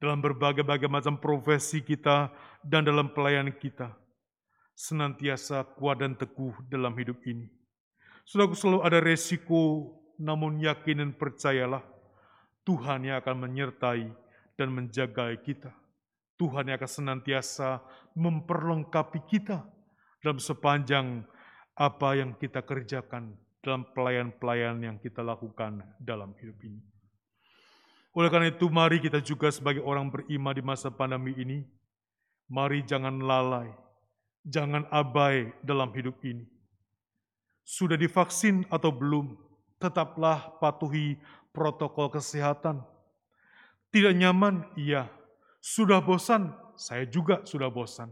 dalam 0.00 0.24
berbagai-bagai 0.24 0.88
macam 0.88 1.20
profesi 1.20 1.84
kita 1.84 2.32
dan 2.64 2.88
dalam 2.88 3.12
pelayanan 3.12 3.52
kita 3.52 3.92
senantiasa 4.72 5.68
kuat 5.76 6.00
dan 6.00 6.16
teguh 6.16 6.56
dalam 6.72 6.96
hidup 6.96 7.20
ini. 7.28 7.44
Saudaraku 8.24 8.56
selalu 8.56 8.80
ada 8.88 8.98
resiko, 9.04 9.92
namun 10.16 10.64
yakin 10.64 11.04
dan 11.04 11.10
percayalah 11.12 11.84
Tuhan 12.64 13.04
yang 13.04 13.20
akan 13.20 13.36
menyertai 13.36 14.08
dan 14.56 14.68
menjaga 14.72 15.28
kita. 15.44 15.76
Tuhan 16.40 16.72
yang 16.72 16.80
akan 16.80 16.88
senantiasa 16.90 17.84
memperlengkapi 18.16 19.20
kita 19.28 19.60
dalam 20.24 20.40
sepanjang 20.40 21.26
apa 21.76 22.08
yang 22.16 22.32
kita 22.34 22.64
kerjakan 22.64 23.36
dalam 23.62 23.86
pelayan-pelayan 23.94 24.82
yang 24.82 24.96
kita 24.98 25.22
lakukan 25.22 25.86
dalam 26.02 26.34
hidup 26.42 26.58
ini. 26.66 26.82
Oleh 28.12 28.28
karena 28.28 28.50
itu, 28.50 28.66
mari 28.68 28.98
kita 28.98 29.22
juga 29.22 29.48
sebagai 29.48 29.80
orang 29.80 30.10
beriman 30.10 30.52
di 30.52 30.60
masa 30.60 30.92
pandemi 30.92 31.32
ini, 31.38 31.64
mari 32.50 32.84
jangan 32.84 33.22
lalai, 33.22 33.70
jangan 34.44 34.84
abai 34.92 35.54
dalam 35.64 35.88
hidup 35.94 36.18
ini. 36.26 36.44
Sudah 37.62 37.96
divaksin 37.96 38.66
atau 38.68 38.90
belum, 38.92 39.38
tetaplah 39.78 40.58
patuhi 40.58 41.16
protokol 41.54 42.12
kesehatan. 42.12 42.82
Tidak 43.94 44.12
nyaman, 44.12 44.66
iya. 44.76 45.08
Sudah 45.62 46.02
bosan, 46.02 46.50
saya 46.74 47.06
juga 47.06 47.46
sudah 47.46 47.70
bosan. 47.70 48.10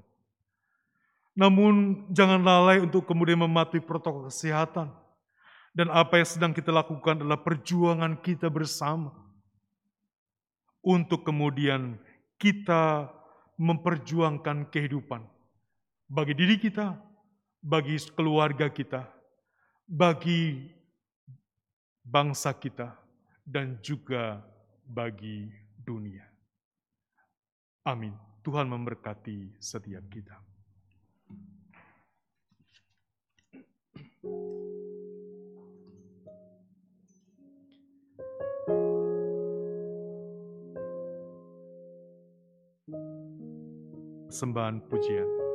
Namun 1.34 2.06
jangan 2.14 2.40
lalai 2.40 2.78
untuk 2.78 3.04
kemudian 3.04 3.42
mematuhi 3.42 3.82
protokol 3.82 4.30
kesehatan 4.30 4.94
dan 5.70 5.88
apa 5.90 6.18
yang 6.18 6.28
sedang 6.28 6.52
kita 6.52 6.74
lakukan 6.74 7.22
adalah 7.22 7.38
perjuangan 7.38 8.18
kita 8.18 8.50
bersama 8.50 9.14
untuk 10.82 11.22
kemudian 11.22 12.00
kita 12.40 13.06
memperjuangkan 13.60 14.72
kehidupan 14.72 15.20
bagi 16.10 16.34
diri 16.34 16.56
kita, 16.58 16.98
bagi 17.62 17.94
keluarga 18.16 18.66
kita, 18.72 19.06
bagi 19.86 20.72
bangsa 22.02 22.56
kita, 22.56 22.96
dan 23.46 23.78
juga 23.84 24.42
bagi 24.82 25.46
dunia. 25.78 26.26
Amin. 27.86 28.16
Tuhan 28.40 28.66
memberkati 28.66 29.60
setiap 29.60 30.02
kita. 30.08 30.34
Sembahan 44.30 44.78
pujian. 44.86 45.49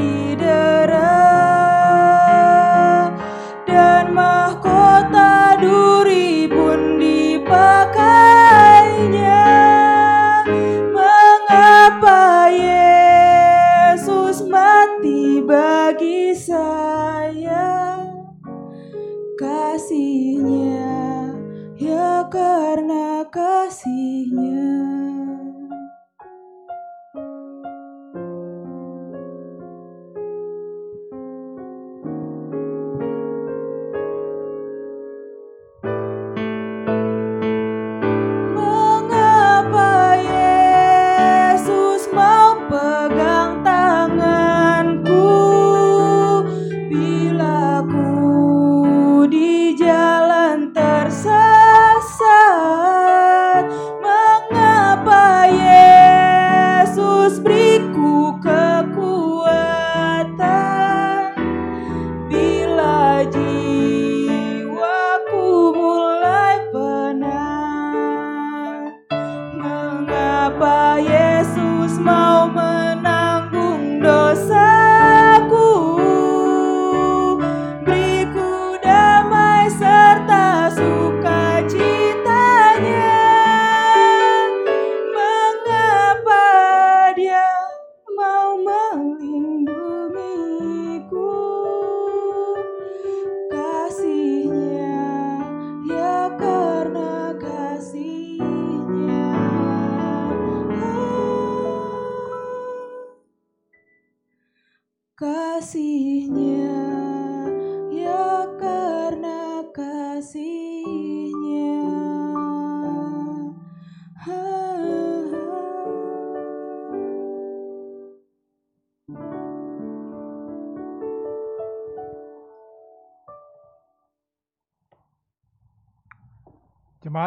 Menderita 0.00 0.29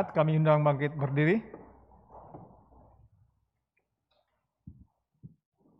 Jemaat 0.03 0.19
kami 0.19 0.35
undang 0.35 0.67
bangkit 0.67 0.99
berdiri. 0.99 1.39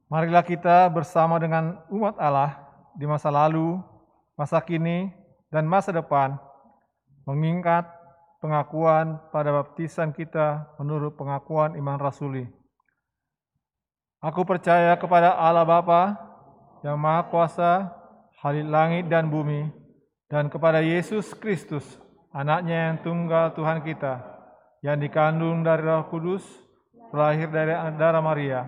Marilah 0.08 0.48
kita 0.48 0.88
bersama 0.88 1.36
dengan 1.44 1.84
umat 1.92 2.16
Allah 2.16 2.56
di 2.96 3.04
masa 3.04 3.28
lalu, 3.28 3.84
masa 4.40 4.64
kini, 4.64 5.12
dan 5.52 5.68
masa 5.68 5.92
depan 5.92 6.40
mengingat 7.28 7.84
pengakuan 8.40 9.20
pada 9.36 9.60
baptisan 9.60 10.16
kita 10.16 10.72
menurut 10.80 11.20
pengakuan 11.20 11.76
iman 11.76 12.00
rasuli. 12.00 12.48
Aku 14.24 14.48
percaya 14.48 14.96
kepada 14.96 15.36
Allah 15.36 15.68
Bapa 15.68 16.16
yang 16.80 16.96
Maha 16.96 17.28
Kuasa, 17.28 17.92
Halik 18.40 18.72
langit 18.72 19.12
dan 19.12 19.28
bumi, 19.28 19.68
dan 20.32 20.48
kepada 20.48 20.80
Yesus 20.80 21.36
Kristus, 21.36 21.84
anaknya 22.34 22.92
yang 22.92 22.98
tunggal 23.06 23.54
Tuhan 23.54 23.86
kita, 23.86 24.20
yang 24.82 24.98
dikandung 24.98 25.62
dari 25.62 25.86
roh 25.86 26.10
kudus, 26.10 26.42
terlahir 27.14 27.48
dari 27.54 27.78
darah 27.96 28.26
Maria, 28.26 28.66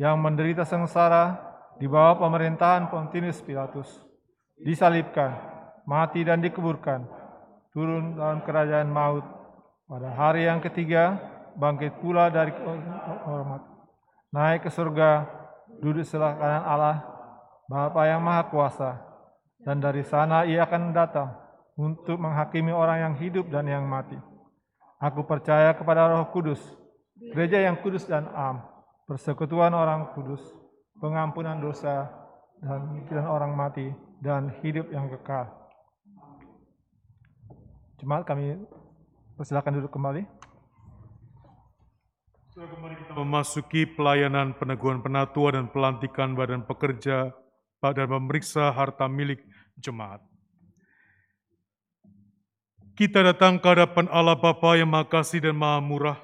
yang 0.00 0.16
menderita 0.16 0.64
sengsara 0.64 1.36
di 1.76 1.84
bawah 1.84 2.16
pemerintahan 2.16 2.88
Pontius 2.88 3.44
Pilatus, 3.44 4.00
disalibkan, 4.56 5.36
mati 5.84 6.24
dan 6.24 6.40
dikuburkan, 6.40 7.04
turun 7.76 8.16
dalam 8.16 8.40
kerajaan 8.40 8.88
maut, 8.88 9.22
pada 9.86 10.10
hari 10.16 10.48
yang 10.48 10.58
ketiga 10.64 11.20
bangkit 11.54 12.00
pula 12.00 12.32
dari 12.32 12.50
hormat, 13.28 13.60
naik 14.32 14.66
ke 14.66 14.70
surga, 14.72 15.28
duduk 15.84 16.02
sebelah 16.08 16.34
kanan 16.40 16.64
Allah, 16.64 16.96
Bapa 17.68 18.08
yang 18.08 18.24
Maha 18.24 18.48
Kuasa, 18.48 18.92
dan 19.60 19.84
dari 19.84 20.00
sana 20.00 20.48
ia 20.48 20.64
akan 20.64 20.96
datang 20.96 21.45
untuk 21.76 22.16
menghakimi 22.16 22.72
orang 22.72 22.98
yang 23.04 23.14
hidup 23.20 23.46
dan 23.52 23.68
yang 23.68 23.84
mati. 23.84 24.16
Aku 24.96 25.28
percaya 25.28 25.76
kepada 25.76 26.08
Roh 26.08 26.32
Kudus, 26.32 26.58
gereja 27.36 27.60
yang 27.60 27.76
kudus 27.84 28.08
dan 28.08 28.24
am, 28.32 28.64
persekutuan 29.04 29.76
orang 29.76 30.16
kudus, 30.16 30.40
pengampunan 30.96 31.60
dosa, 31.60 32.08
dan 32.64 32.80
penghidupan 32.80 33.28
orang 33.28 33.52
mati, 33.52 33.92
dan 34.24 34.48
hidup 34.64 34.88
yang 34.88 35.12
kekal. 35.12 35.52
Jemaat 38.00 38.24
kami 38.24 38.56
persilakan 39.36 39.80
duduk 39.80 39.92
kembali. 39.92 40.24
Kembali 42.56 42.94
kita 42.96 43.12
memasuki 43.12 43.84
pelayanan 43.84 44.56
peneguhan 44.56 45.04
penatua 45.04 45.60
dan 45.60 45.68
pelantikan 45.68 46.32
badan 46.32 46.64
pekerja 46.64 47.36
dan 47.84 48.08
memeriksa 48.08 48.72
harta 48.72 49.04
milik 49.06 49.44
jemaat. 49.76 50.24
Kita 52.96 53.20
datang 53.20 53.60
ke 53.60 53.68
hadapan 53.68 54.08
Allah 54.08 54.40
Bapa 54.40 54.72
yang 54.72 54.88
Maha 54.88 55.04
Kasih 55.04 55.44
dan 55.44 55.52
Maha 55.52 55.84
Murah 55.84 56.16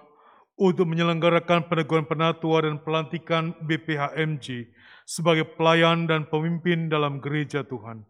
untuk 0.57 0.89
menyelenggarakan 0.89 1.69
peneguhan 1.69 2.09
penatua 2.09 2.65
dan 2.65 2.81
pelantikan 2.81 3.53
BPHMJ 3.61 4.73
sebagai 5.05 5.53
pelayan 5.53 6.09
dan 6.09 6.25
pemimpin 6.25 6.89
dalam 6.89 7.21
gereja 7.21 7.61
Tuhan. 7.61 8.09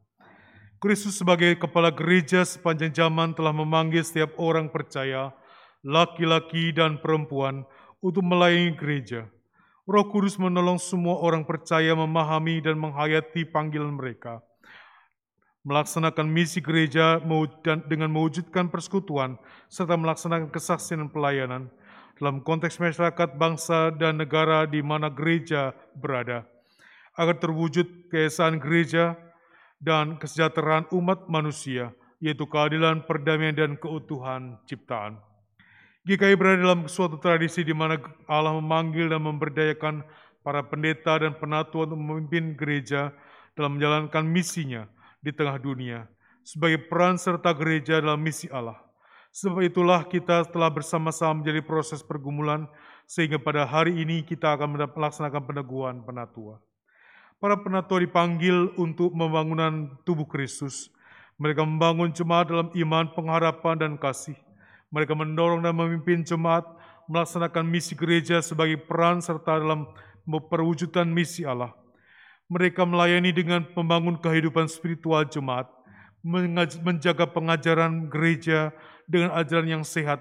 Kristus 0.79 1.19
sebagai 1.19 1.59
kepala 1.59 1.91
gereja 1.91 2.47
sepanjang 2.47 2.95
zaman 2.95 3.35
telah 3.35 3.51
memanggil 3.51 4.07
setiap 4.07 4.31
orang 4.39 4.71
percaya, 4.71 5.35
laki-laki 5.83 6.71
dan 6.71 7.03
perempuan, 7.03 7.67
untuk 7.99 8.23
melayani 8.23 8.79
gereja. 8.79 9.27
Roh 9.91 10.07
Kudus 10.07 10.39
menolong 10.39 10.79
semua 10.79 11.19
orang 11.19 11.43
percaya 11.43 11.99
memahami 11.99 12.63
dan 12.63 12.79
menghayati 12.79 13.43
panggilan 13.43 13.91
mereka. 13.91 14.39
Melaksanakan 15.63 16.27
misi 16.27 16.59
gereja 16.59 17.23
dengan 17.87 18.11
mewujudkan 18.11 18.67
persekutuan 18.67 19.39
serta 19.71 19.95
melaksanakan 19.95 20.51
kesaksian 20.51 21.07
dan 21.07 21.11
pelayanan 21.15 21.63
dalam 22.19 22.43
konteks 22.43 22.83
masyarakat, 22.83 23.39
bangsa, 23.39 23.95
dan 23.95 24.19
negara 24.19 24.67
di 24.67 24.83
mana 24.83 25.07
gereja 25.07 25.71
berada. 25.95 26.43
Agar 27.15 27.39
terwujud 27.39 28.11
keesaan 28.11 28.59
gereja 28.59 29.15
dan 29.79 30.19
kesejahteraan 30.19 30.91
umat 30.91 31.31
manusia, 31.31 31.95
yaitu 32.19 32.43
keadilan, 32.51 33.07
perdamaian, 33.07 33.55
dan 33.55 33.79
keutuhan 33.79 34.59
ciptaan. 34.67 35.23
GKI 36.03 36.35
berada 36.35 36.59
dalam 36.59 36.91
suatu 36.91 37.23
tradisi 37.23 37.63
di 37.63 37.71
mana 37.71 38.03
Allah 38.27 38.59
memanggil 38.59 39.07
dan 39.07 39.23
memberdayakan 39.23 40.03
para 40.43 40.67
pendeta 40.67 41.23
dan 41.23 41.39
penatua 41.39 41.87
untuk 41.87 42.03
memimpin 42.03 42.59
gereja 42.59 43.15
dalam 43.55 43.79
menjalankan 43.79 44.27
misinya 44.27 44.91
di 45.23 45.31
tengah 45.31 45.57
dunia 45.57 46.11
sebagai 46.43 46.91
peran 46.91 47.17
serta 47.17 47.55
gereja 47.55 48.03
dalam 48.03 48.19
misi 48.19 48.51
Allah. 48.51 48.77
Sebab 49.33 49.65
itulah 49.65 50.05
kita 50.05 50.45
telah 50.53 50.69
bersama-sama 50.69 51.41
menjadi 51.41 51.65
proses 51.65 52.05
pergumulan 52.05 52.69
sehingga 53.09 53.41
pada 53.41 53.65
hari 53.65 53.97
ini 54.03 54.21
kita 54.21 54.59
akan 54.59 54.77
melaksanakan 54.93 55.43
peneguhan 55.49 55.97
penatua. 56.05 56.61
Para 57.41 57.57
penatua 57.57 58.05
dipanggil 58.05 58.75
untuk 58.77 59.17
pembangunan 59.17 59.97
tubuh 60.05 60.29
Kristus. 60.29 60.93
Mereka 61.41 61.65
membangun 61.65 62.13
jemaat 62.13 62.53
dalam 62.53 62.69
iman, 62.77 63.09
pengharapan, 63.17 63.75
dan 63.81 63.93
kasih 63.97 64.37
mereka 64.93 65.17
mendorong 65.17 65.65
dan 65.65 65.73
memimpin 65.73 66.21
jemaat 66.21 66.69
melaksanakan 67.09 67.65
misi 67.65 67.97
gereja 67.97 68.45
sebagai 68.45 68.77
peran 68.85 69.25
serta 69.25 69.57
dalam 69.57 69.89
perwujudan 70.29 71.09
misi 71.09 71.49
Allah. 71.49 71.73
Mereka 72.53 72.85
melayani 72.85 73.33
dengan 73.33 73.65
membangun 73.73 74.21
kehidupan 74.21 74.69
spiritual 74.69 75.25
jemaat, 75.25 75.73
menjaga 76.85 77.25
pengajaran 77.25 78.13
gereja 78.13 78.77
dengan 79.09 79.33
ajaran 79.41 79.81
yang 79.81 79.85
sehat, 79.89 80.21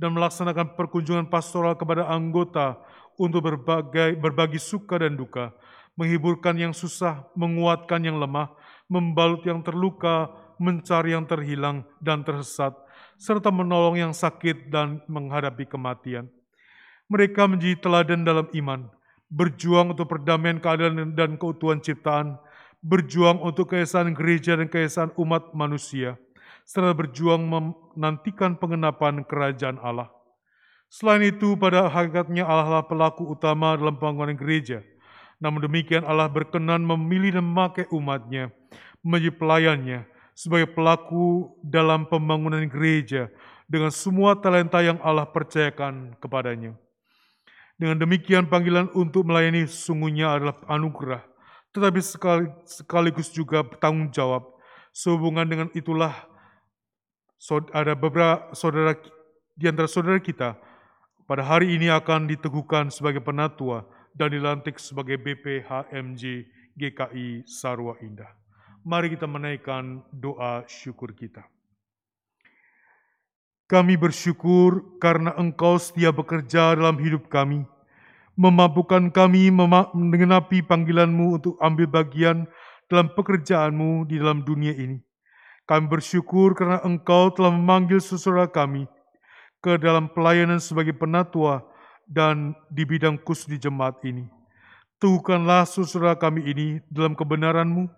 dan 0.00 0.16
melaksanakan 0.16 0.72
perkunjungan 0.72 1.28
pastoral 1.28 1.76
kepada 1.76 2.08
anggota 2.08 2.80
untuk 3.20 3.44
berbagai, 3.44 4.16
berbagi 4.16 4.56
suka 4.56 5.04
dan 5.04 5.20
duka, 5.20 5.52
menghiburkan 6.00 6.56
yang 6.56 6.72
susah, 6.72 7.28
menguatkan 7.36 8.04
yang 8.04 8.16
lemah, 8.16 8.52
membalut 8.88 9.44
yang 9.44 9.60
terluka, 9.60 10.32
mencari 10.56 11.12
yang 11.12 11.28
terhilang 11.28 11.84
dan 12.00 12.24
tersesat, 12.24 12.72
serta 13.20 13.52
menolong 13.52 14.00
yang 14.00 14.12
sakit 14.16 14.72
dan 14.72 15.04
menghadapi 15.08 15.68
kematian. 15.68 16.28
Mereka 17.12 17.44
menjadi 17.48 17.76
teladan 17.80 18.24
dalam 18.24 18.48
iman, 18.52 18.88
berjuang 19.32 19.92
untuk 19.94 20.06
perdamaian 20.06 20.62
keadilan 20.62 21.14
dan 21.14 21.34
keutuhan 21.34 21.82
ciptaan, 21.82 22.38
berjuang 22.82 23.42
untuk 23.42 23.74
keesaan 23.74 24.14
gereja 24.14 24.54
dan 24.54 24.70
keesaan 24.70 25.10
umat 25.18 25.50
manusia, 25.52 26.14
serta 26.62 26.94
berjuang 26.94 27.42
menantikan 27.42 28.54
pengenapan 28.54 29.26
kerajaan 29.26 29.82
Allah. 29.82 30.10
Selain 30.86 31.22
itu, 31.26 31.58
pada 31.58 31.90
hakikatnya 31.90 32.46
Allah 32.46 32.78
lah 32.78 32.84
pelaku 32.86 33.26
utama 33.34 33.74
dalam 33.74 33.98
pembangunan 33.98 34.38
gereja. 34.38 34.86
Namun 35.42 35.66
demikian 35.66 36.06
Allah 36.06 36.30
berkenan 36.30 36.80
memilih 36.80 37.36
dan 37.36 37.44
memakai 37.44 37.84
umatnya 37.90 38.54
menjadi 39.02 39.34
pelayannya, 39.34 40.00
sebagai 40.36 40.70
pelaku 40.72 41.50
dalam 41.64 42.06
pembangunan 42.06 42.62
gereja 42.68 43.32
dengan 43.66 43.90
semua 43.90 44.38
talenta 44.38 44.78
yang 44.84 45.00
Allah 45.02 45.26
percayakan 45.26 46.14
kepadanya. 46.22 46.78
Dengan 47.76 48.00
demikian 48.00 48.48
panggilan 48.48 48.88
untuk 48.96 49.28
melayani 49.28 49.68
sungguhnya 49.68 50.32
adalah 50.32 50.56
anugerah, 50.64 51.20
tetapi 51.76 52.00
sekaligus 52.64 53.28
juga 53.28 53.60
tanggung 53.76 54.08
jawab. 54.08 54.48
Sehubungan 54.96 55.44
dengan 55.44 55.68
itulah 55.76 56.24
ada 57.76 57.92
beberapa 57.92 58.48
saudara 58.56 58.96
di 59.52 59.68
antara 59.68 59.84
saudara 59.84 60.16
kita 60.16 60.56
pada 61.28 61.44
hari 61.44 61.76
ini 61.76 61.92
akan 61.92 62.24
diteguhkan 62.32 62.88
sebagai 62.88 63.20
penatua 63.20 63.84
dan 64.16 64.32
dilantik 64.32 64.80
sebagai 64.80 65.20
BPHMJ 65.20 66.22
GKI 66.80 67.44
Sarwa 67.44 68.00
Indah. 68.00 68.32
Mari 68.86 69.12
kita 69.12 69.28
menaikkan 69.28 70.00
doa 70.16 70.64
syukur 70.64 71.12
kita. 71.12 71.44
Kami 73.66 73.98
bersyukur 73.98 74.98
karena 75.02 75.34
Engkau 75.34 75.74
setia 75.82 76.14
bekerja 76.14 76.78
dalam 76.78 77.02
hidup 77.02 77.26
kami, 77.26 77.66
memampukan 78.38 79.10
kami 79.10 79.50
mengenapi 79.90 80.62
panggilanmu 80.62 81.42
untuk 81.42 81.58
ambil 81.58 81.90
bagian 81.90 82.46
dalam 82.86 83.10
pekerjaanmu 83.10 84.06
di 84.06 84.22
dalam 84.22 84.46
dunia 84.46 84.70
ini. 84.70 85.02
Kami 85.66 85.90
bersyukur 85.90 86.54
karena 86.54 86.78
Engkau 86.86 87.34
telah 87.34 87.50
memanggil 87.50 87.98
saudara 87.98 88.46
kami 88.46 88.86
ke 89.58 89.74
dalam 89.82 90.06
pelayanan 90.14 90.62
sebagai 90.62 90.94
penatua 90.94 91.66
dan 92.06 92.54
di 92.70 92.86
bidang 92.86 93.18
khusus 93.18 93.50
di 93.50 93.58
jemaat 93.58 93.98
ini. 94.06 94.30
Tuhukanlah 95.02 95.66
saudara 95.66 96.14
kami 96.14 96.46
ini 96.46 96.78
dalam 96.86 97.18
kebenaranmu, 97.18 97.90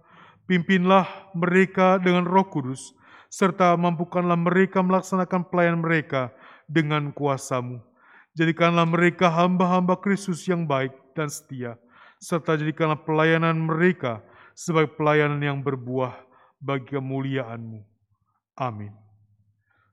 Pimpinlah 0.49 1.29
mereka 1.37 2.01
dengan 2.01 2.25
roh 2.25 2.49
kudus, 2.49 2.97
serta 3.29 3.77
mampukanlah 3.77 4.37
mereka 4.37 4.81
melaksanakan 4.81 5.47
pelayanan 5.49 5.85
mereka 5.85 6.33
dengan 6.65 7.13
kuasamu. 7.13 7.81
Jadikanlah 8.37 8.89
mereka 8.89 9.29
hamba-hamba 9.29 10.01
Kristus 10.01 10.45
yang 10.49 10.65
baik 10.65 10.93
dan 11.13 11.29
setia, 11.29 11.77
serta 12.21 12.57
jadikanlah 12.57 13.01
pelayanan 13.05 13.57
mereka 13.57 14.25
sebagai 14.57 14.97
pelayanan 14.97 15.41
yang 15.41 15.59
berbuah 15.61 16.17
bagi 16.59 16.99
kemuliaanmu. 16.99 17.83
Amin. 18.59 18.91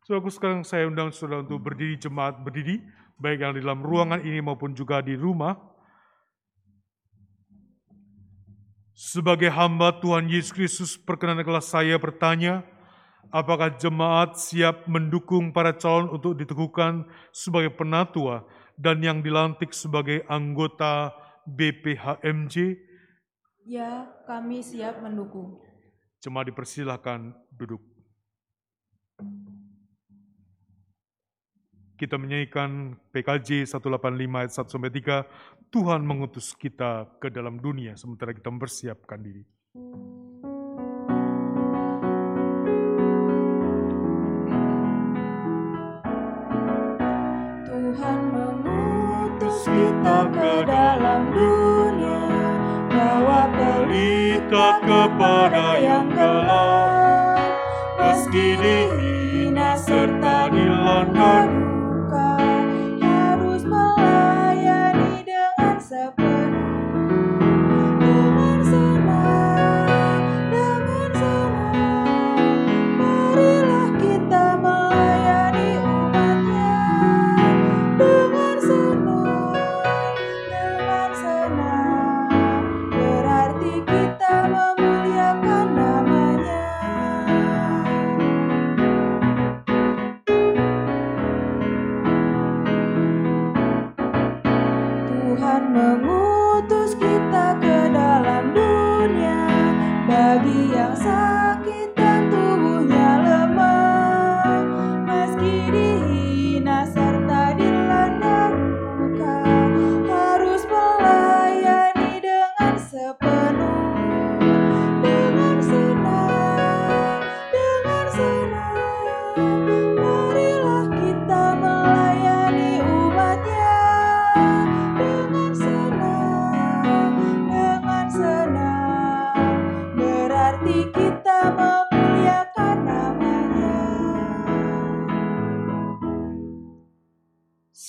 Saudaraku 0.05 0.29
sekarang 0.29 0.61
saya 0.61 0.85
undang 0.85 1.09
saudara 1.09 1.41
untuk 1.41 1.61
berdiri 1.65 1.97
jemaat 1.97 2.37
berdiri, 2.37 2.81
baik 3.17 3.41
yang 3.41 3.53
di 3.57 3.61
dalam 3.65 3.81
ruangan 3.81 4.21
ini 4.21 4.37
maupun 4.41 4.77
juga 4.77 5.01
di 5.01 5.17
rumah. 5.17 5.57
Sebagai 8.95 9.49
hamba 9.51 9.91
Tuhan 9.97 10.29
Yesus 10.29 10.53
Kristus, 10.53 10.91
perkenankanlah 10.95 11.65
saya 11.65 11.97
bertanya, 11.97 12.63
apakah 13.35 13.75
jemaat 13.75 14.39
siap 14.39 14.87
mendukung 14.87 15.51
para 15.51 15.75
calon 15.75 16.07
untuk 16.07 16.39
diteguhkan 16.39 17.03
sebagai 17.35 17.75
penatua 17.75 18.47
dan 18.79 19.03
yang 19.03 19.19
dilantik 19.19 19.75
sebagai 19.75 20.23
anggota 20.31 21.11
BPHMJ? 21.43 22.79
Ya, 23.67 24.07
kami 24.23 24.63
siap 24.63 25.03
mendukung. 25.03 25.59
Jemaat 26.23 26.55
dipersilahkan 26.55 27.35
duduk. 27.51 27.83
kita 31.95 32.19
menyanyikan 32.19 32.99
PKJ 33.15 33.71
185 33.71 33.79
ayat 34.35 34.51
1 34.51 34.67
sampai 34.67 34.91
3, 34.91 35.71
Tuhan 35.71 36.03
mengutus 36.03 36.51
kita 36.51 37.07
ke 37.23 37.31
dalam 37.31 37.55
dunia 37.55 37.95
sementara 37.95 38.35
kita 38.35 38.51
mempersiapkan 38.51 39.19
diri. 39.23 39.47
Tuhan 39.71 40.34
kita 50.05 50.29
ke 50.29 50.53
dalam 50.69 51.33
dunia 51.33 52.21
Bawa 52.93 53.49
pelita 53.49 54.67
kepada 54.85 55.81
yang 55.81 56.13
gelap. 56.13 57.41
Meski 57.97 58.53
dihina 58.53 59.73
serta 59.73 60.53
dilanda 60.53 61.44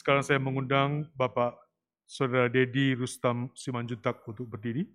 Sekarang 0.06 0.22
saya 0.22 0.38
mengundang 0.38 1.10
Bapak 1.18 1.58
Saudara 2.06 2.46
Dedi 2.46 2.94
Rustam 2.94 3.50
Simanjuntak 3.58 4.22
untuk 4.30 4.46
berdiri. 4.46 4.86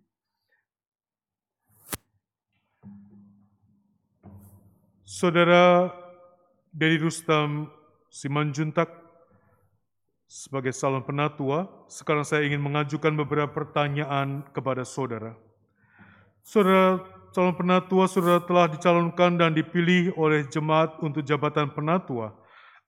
Saudara 5.03 5.91
Dedi 6.71 6.95
Rustam 7.03 7.67
Simanjuntak 8.07 8.87
sebagai 10.31 10.71
calon 10.71 11.03
penatua, 11.03 11.67
sekarang 11.91 12.23
saya 12.23 12.47
ingin 12.47 12.63
mengajukan 12.63 13.11
beberapa 13.11 13.51
pertanyaan 13.51 14.47
kepada 14.55 14.87
saudara. 14.87 15.35
Saudara 16.39 17.03
calon 17.35 17.59
penatua, 17.59 18.07
saudara 18.07 18.39
telah 18.47 18.71
dicalonkan 18.71 19.35
dan 19.35 19.51
dipilih 19.51 20.15
oleh 20.15 20.47
jemaat 20.47 20.95
untuk 21.03 21.19
jabatan 21.19 21.67
penatua. 21.67 22.31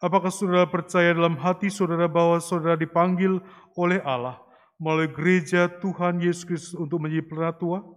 Apakah 0.04 0.36
saudara 0.36 0.68
percaya 0.68 1.16
dalam 1.16 1.40
hati 1.40 1.72
saudara 1.72 2.12
bahwa 2.12 2.36
saudara 2.44 2.76
dipanggil 2.76 3.40
oleh 3.80 4.04
Allah 4.04 4.36
melalui 4.76 5.08
gereja 5.08 5.72
Tuhan 5.80 6.20
Yesus 6.20 6.44
Kristus 6.44 6.76
untuk 6.76 7.00
menjadi 7.00 7.24
penatua? 7.24 7.88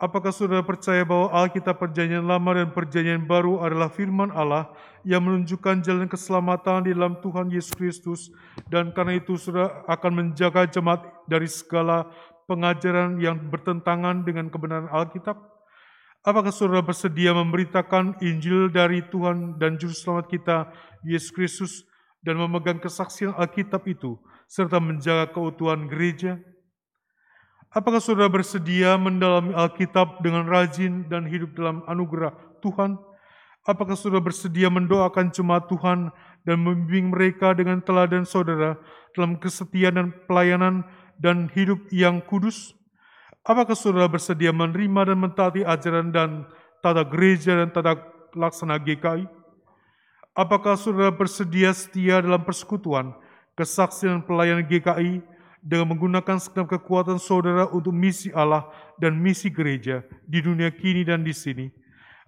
Apakah 0.00 0.32
saudara 0.32 0.64
percaya 0.64 1.04
bahwa 1.04 1.28
Alkitab 1.28 1.76
Perjanjian 1.76 2.24
Lama 2.24 2.56
dan 2.56 2.72
Perjanjian 2.72 3.20
Baru 3.28 3.60
adalah 3.60 3.92
firman 3.92 4.32
Allah 4.32 4.72
yang 5.04 5.20
menunjukkan 5.28 5.84
jalan 5.84 6.08
keselamatan 6.08 6.88
di 6.88 6.96
dalam 6.96 7.20
Tuhan 7.20 7.52
Yesus 7.52 7.76
Kristus 7.76 8.20
dan 8.72 8.88
karena 8.96 9.20
itu 9.20 9.36
saudara 9.36 9.84
akan 9.84 10.12
menjaga 10.24 10.64
jemaat 10.72 11.04
dari 11.28 11.52
segala 11.52 12.08
pengajaran 12.48 13.20
yang 13.20 13.36
bertentangan 13.52 14.24
dengan 14.24 14.48
kebenaran 14.48 14.88
Alkitab? 14.88 15.53
Apakah 16.24 16.56
saudara 16.56 16.80
bersedia 16.80 17.36
memberitakan 17.36 18.16
Injil 18.24 18.72
dari 18.72 19.04
Tuhan 19.12 19.60
dan 19.60 19.76
Juru 19.76 19.92
Selamat 19.92 20.32
kita, 20.32 20.72
Yesus 21.04 21.28
Kristus, 21.28 21.72
dan 22.24 22.40
memegang 22.40 22.80
kesaksian 22.80 23.36
Alkitab 23.36 23.84
itu, 23.84 24.16
serta 24.48 24.80
menjaga 24.80 25.28
keutuhan 25.36 25.84
gereja? 25.84 26.40
Apakah 27.68 28.00
saudara 28.00 28.32
bersedia 28.32 28.96
mendalami 28.96 29.52
Alkitab 29.52 30.24
dengan 30.24 30.48
rajin 30.48 31.04
dan 31.12 31.28
hidup 31.28 31.52
dalam 31.60 31.84
anugerah 31.84 32.32
Tuhan? 32.64 32.96
Apakah 33.68 33.92
saudara 33.92 34.24
bersedia 34.24 34.72
mendoakan 34.72 35.28
jemaat 35.28 35.68
Tuhan 35.68 36.08
dan 36.48 36.56
membimbing 36.56 37.12
mereka 37.12 37.52
dengan 37.52 37.84
teladan 37.84 38.24
saudara 38.24 38.80
dalam 39.12 39.36
kesetiaan 39.36 40.00
dan 40.00 40.08
pelayanan 40.24 40.88
dan 41.20 41.52
hidup 41.52 41.84
yang 41.92 42.24
kudus? 42.24 42.72
Apakah 43.44 43.76
saudara 43.76 44.08
bersedia 44.08 44.56
menerima 44.56 45.12
dan 45.12 45.20
mentaati 45.20 45.68
ajaran 45.68 46.08
dan 46.08 46.48
tata 46.80 47.04
gereja 47.04 47.60
dan 47.60 47.68
tata 47.68 48.00
laksana 48.32 48.80
GKI? 48.80 49.28
Apakah 50.32 50.80
saudara 50.80 51.12
bersedia 51.12 51.68
setia 51.76 52.24
dalam 52.24 52.40
persekutuan, 52.40 53.12
kesaksian 53.52 54.24
pelayanan 54.24 54.64
GKI 54.64 55.20
dengan 55.60 55.92
menggunakan 55.92 56.40
segenap 56.40 56.72
kekuatan 56.72 57.20
saudara 57.20 57.68
untuk 57.68 57.92
misi 57.92 58.32
Allah 58.32 58.64
dan 58.96 59.12
misi 59.12 59.52
gereja 59.52 60.00
di 60.24 60.40
dunia 60.40 60.72
kini 60.72 61.04
dan 61.04 61.20
di 61.20 61.36
sini? 61.36 61.68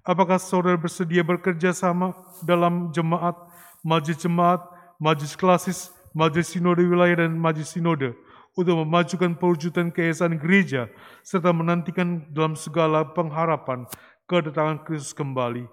Apakah 0.04 0.36
saudara 0.36 0.76
bersedia 0.76 1.24
bekerja 1.24 1.72
sama 1.72 2.12
dalam 2.44 2.92
jemaat, 2.92 3.40
majelis 3.80 4.20
jemaat, 4.20 4.60
majelis 5.00 5.32
klasis, 5.32 5.88
majelis 6.12 6.52
sinode 6.52 6.84
wilayah 6.84 7.24
dan 7.24 7.40
majelis 7.40 7.72
sinode 7.72 8.12
untuk 8.56 8.82
memajukan 8.82 9.36
perwujudan 9.36 9.92
keesaan 9.92 10.40
gereja 10.40 10.88
serta 11.20 11.52
menantikan 11.52 12.24
dalam 12.32 12.56
segala 12.56 13.04
pengharapan 13.04 13.84
kedatangan 14.24 14.80
Kristus 14.82 15.12
kembali? 15.12 15.68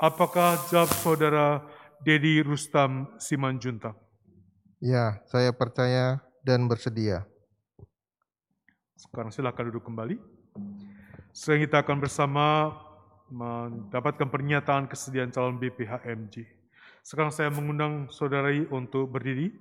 Apakah 0.00 0.56
jawab 0.72 0.90
saudara 0.98 1.60
Dedi 2.00 2.40
Rustam 2.40 3.06
Simanjuntak? 3.20 3.94
Ya, 4.82 5.22
saya 5.30 5.54
percaya 5.54 6.18
dan 6.42 6.66
bersedia. 6.66 7.22
Sekarang 8.98 9.30
silakan 9.30 9.70
duduk 9.70 9.86
kembali. 9.86 10.16
Sekarang 11.30 11.62
kita 11.62 11.76
akan 11.86 11.96
bersama 12.02 12.46
mendapatkan 13.30 14.26
pernyataan 14.26 14.90
kesediaan 14.90 15.30
calon 15.30 15.60
BPHMJ. 15.62 16.44
Sekarang 17.06 17.30
saya 17.30 17.48
mengundang 17.50 18.10
saudari 18.10 18.66
untuk 18.68 19.10
berdiri 19.10 19.54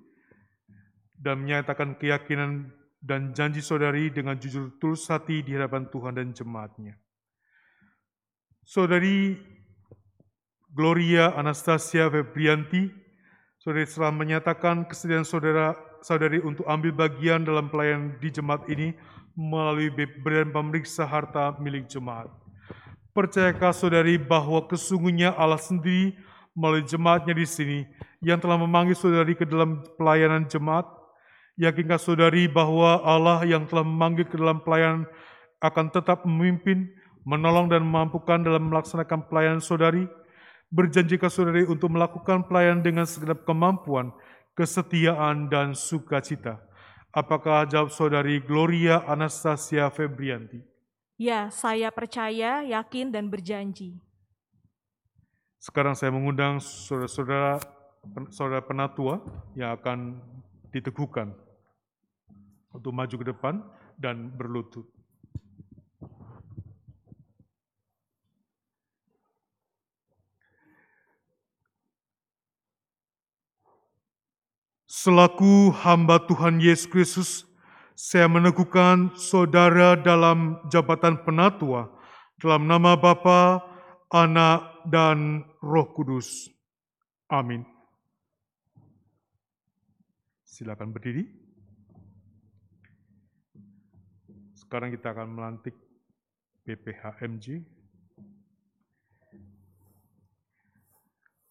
dan 1.22 1.46
menyatakan 1.46 1.94
keyakinan 2.02 2.74
dan 2.98 3.34
janji 3.34 3.62
saudari 3.62 4.10
dengan 4.10 4.38
jujur 4.38 4.74
tulus 4.82 5.06
hati 5.06 5.46
di 5.46 5.54
hadapan 5.54 5.86
Tuhan 5.90 6.18
dan 6.18 6.34
jemaatnya. 6.34 6.98
Saudari 8.66 9.38
Gloria 10.74 11.34
Anastasia 11.38 12.10
Febrianti, 12.10 12.90
saudari 13.62 13.86
telah 13.90 14.14
menyatakan 14.14 14.86
kesediaan 14.90 15.26
saudara 15.26 15.78
saudari 16.02 16.42
untuk 16.42 16.66
ambil 16.66 16.94
bagian 16.94 17.46
dalam 17.46 17.70
pelayanan 17.70 18.18
di 18.18 18.30
jemaat 18.34 18.66
ini 18.70 18.94
melalui 19.38 19.90
badan 19.94 20.50
pemeriksa 20.54 21.06
harta 21.06 21.58
milik 21.62 21.90
jemaat. 21.90 22.30
Percayakah 23.12 23.74
saudari 23.76 24.16
bahwa 24.16 24.64
kesungguhnya 24.70 25.36
Allah 25.36 25.60
sendiri 25.60 26.16
melalui 26.56 26.86
jemaatnya 26.86 27.36
di 27.36 27.44
sini 27.50 27.80
yang 28.24 28.40
telah 28.40 28.56
memanggil 28.56 28.96
saudari 28.96 29.36
ke 29.36 29.44
dalam 29.44 29.84
pelayanan 29.98 30.48
jemaat? 30.48 31.01
Yakinkah 31.62 32.02
saudari 32.02 32.50
bahwa 32.50 33.06
Allah 33.06 33.46
yang 33.46 33.70
telah 33.70 33.86
memanggil 33.86 34.26
ke 34.26 34.34
dalam 34.34 34.66
pelayanan 34.66 35.06
akan 35.62 35.94
tetap 35.94 36.26
memimpin, 36.26 36.90
menolong 37.22 37.70
dan 37.70 37.86
memampukan 37.86 38.42
dalam 38.42 38.66
melaksanakan 38.74 39.30
pelayanan 39.30 39.62
saudari? 39.62 40.10
Berjanjikah 40.74 41.30
saudari 41.30 41.62
untuk 41.70 41.94
melakukan 41.94 42.50
pelayanan 42.50 42.82
dengan 42.82 43.06
segenap 43.06 43.46
kemampuan, 43.46 44.10
kesetiaan, 44.58 45.54
dan 45.54 45.78
sukacita? 45.78 46.58
Apakah 47.14 47.70
jawab 47.70 47.94
saudari 47.94 48.42
Gloria 48.42 49.06
Anastasia 49.06 49.86
Febrianti? 49.94 50.66
Ya, 51.22 51.54
saya 51.54 51.94
percaya, 51.94 52.66
yakin, 52.66 53.14
dan 53.14 53.30
berjanji. 53.30 54.02
Sekarang 55.62 55.94
saya 55.94 56.10
mengundang 56.10 56.58
saudara-saudara 56.58 57.62
pen- 58.18 58.34
saudara 58.34 58.66
penatua 58.66 59.22
yang 59.54 59.78
akan 59.78 60.18
diteguhkan 60.74 61.36
untuk 62.72 62.92
maju 62.96 63.16
ke 63.16 63.26
depan 63.28 63.64
dan 64.00 64.32
berlutut. 64.36 64.88
Selaku 74.92 75.72
hamba 75.82 76.20
Tuhan 76.28 76.60
Yesus 76.62 76.86
Kristus, 76.86 77.32
saya 77.96 78.28
meneguhkan 78.28 79.16
saudara 79.16 79.96
dalam 79.98 80.62
jabatan 80.70 81.22
penatua 81.24 81.90
dalam 82.42 82.66
nama 82.66 82.98
Bapa, 82.98 83.62
Anak, 84.10 84.82
dan 84.90 85.46
Roh 85.62 85.88
Kudus. 85.94 86.50
Amin. 87.30 87.62
Silakan 90.44 90.90
berdiri. 90.92 91.30
Sekarang 94.72 94.96
kita 94.96 95.12
akan 95.12 95.36
melantik 95.36 95.76
BPHMJ. 96.64 97.60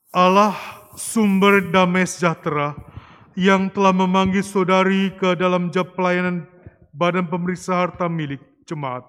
Allah 0.09 0.57
sumber 0.97 1.61
damai 1.69 2.09
sejahtera 2.09 2.73
yang 3.37 3.69
telah 3.69 3.93
memanggil 3.93 4.41
saudari 4.41 5.13
ke 5.21 5.37
dalam 5.37 5.69
jab 5.69 5.93
pelayanan 5.93 6.49
badan 6.97 7.29
pemeriksa 7.29 7.85
harta 7.85 8.09
milik 8.09 8.41
jemaat. 8.65 9.05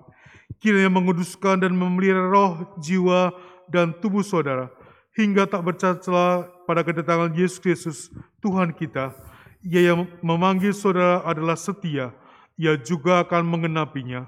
Kiranya 0.60 0.92
menguduskan 0.92 1.64
dan 1.64 1.72
memelihara 1.72 2.28
roh, 2.28 2.68
jiwa, 2.84 3.32
dan 3.72 3.96
tubuh 3.96 4.28
saudara 4.28 4.68
hingga 5.16 5.48
tak 5.48 5.64
bercela 5.64 6.52
pada 6.68 6.84
kedatangan 6.84 7.32
Yesus 7.32 7.64
Kristus 7.64 8.12
Tuhan 8.44 8.76
kita. 8.76 9.16
Ia 9.64 9.96
yang 9.96 10.04
memanggil 10.20 10.76
saudara 10.76 11.24
adalah 11.24 11.56
setia, 11.56 12.12
ia 12.60 12.76
juga 12.80 13.24
akan 13.24 13.44
mengenapinya. 13.48 14.28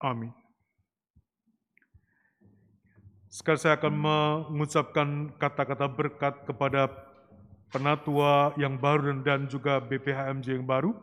Amin. 0.00 0.32
Sekarang 3.36 3.60
saya 3.60 3.74
akan 3.76 3.94
mengucapkan 4.00 5.28
kata-kata 5.36 5.86
berkat 5.92 6.34
kepada 6.48 6.88
penatua 7.68 8.56
yang 8.56 8.80
baru 8.80 9.12
dan, 9.20 9.44
juga 9.44 9.76
BPHMJ 9.76 10.56
yang 10.56 10.64
baru. 10.64 10.96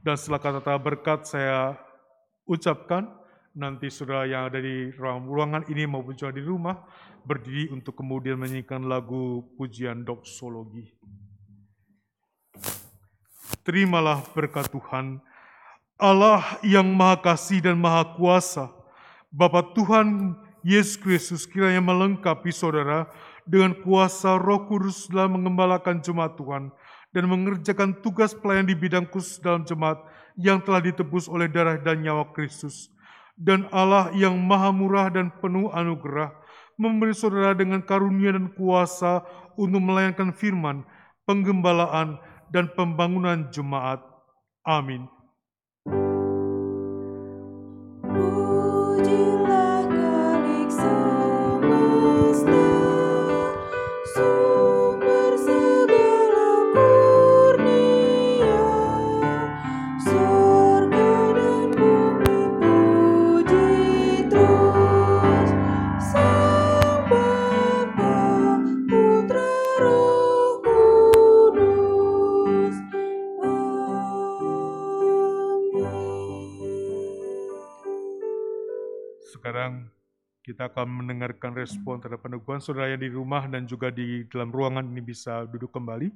Dan 0.00 0.16
setelah 0.16 0.40
kata-kata 0.40 0.80
berkat 0.80 1.20
saya 1.28 1.76
ucapkan, 2.48 3.08
nanti 3.52 3.92
saudara 3.92 4.24
yang 4.24 4.48
ada 4.48 4.64
di 4.64 4.92
ruang- 4.96 5.28
ruangan 5.28 5.64
ini 5.68 5.84
maupun 5.84 6.16
juga 6.16 6.32
di 6.32 6.40
rumah 6.40 6.88
berdiri 7.24 7.72
untuk 7.72 7.96
kemudian 7.96 8.36
menyanyikan 8.36 8.84
lagu 8.84 9.44
pujian 9.56 10.04
doksologi. 10.04 10.92
Terimalah 13.64 14.24
berkat 14.36 14.68
Tuhan, 14.68 15.20
Allah 15.94 16.58
yang 16.66 16.90
Maha 16.90 17.22
Kasih 17.22 17.62
dan 17.62 17.78
Maha 17.78 18.18
Kuasa, 18.18 18.70
Bapa 19.30 19.62
Tuhan 19.74 20.34
Yesus 20.66 20.98
Kristus 20.98 21.42
kiranya 21.46 21.78
melengkapi 21.78 22.50
saudara 22.50 23.06
dengan 23.46 23.76
kuasa 23.84 24.40
roh 24.40 24.66
kudus 24.66 25.06
dalam 25.12 25.38
mengembalakan 25.38 26.00
jemaat 26.00 26.34
Tuhan 26.34 26.72
dan 27.14 27.24
mengerjakan 27.30 27.94
tugas 28.02 28.34
pelayan 28.34 28.66
di 28.66 28.74
bidang 28.74 29.06
khusus 29.06 29.38
dalam 29.38 29.62
jemaat 29.62 30.02
yang 30.34 30.58
telah 30.58 30.82
ditebus 30.82 31.30
oleh 31.30 31.46
darah 31.46 31.78
dan 31.78 32.02
nyawa 32.02 32.26
Kristus. 32.34 32.90
Dan 33.38 33.66
Allah 33.70 34.10
yang 34.14 34.34
maha 34.38 34.70
murah 34.74 35.10
dan 35.10 35.30
penuh 35.42 35.70
anugerah 35.70 36.30
memberi 36.74 37.14
saudara 37.14 37.54
dengan 37.54 37.82
karunia 37.82 38.34
dan 38.34 38.50
kuasa 38.50 39.22
untuk 39.54 39.78
melayankan 39.78 40.34
firman, 40.34 40.82
penggembalaan, 41.22 42.18
dan 42.50 42.70
pembangunan 42.74 43.50
jemaat. 43.50 44.02
Amin. 44.66 45.13
Kita 80.44 80.68
akan 80.68 81.00
mendengarkan 81.00 81.56
respon 81.56 81.96
terhadap 82.04 82.20
peneguhan 82.20 82.60
saudara 82.60 82.92
yang 82.92 83.00
di 83.00 83.08
rumah 83.08 83.48
dan 83.48 83.64
juga 83.64 83.88
di 83.88 84.28
dalam 84.28 84.52
ruangan 84.52 84.84
ini 84.84 85.00
bisa 85.00 85.48
duduk 85.48 85.72
kembali. 85.72 86.12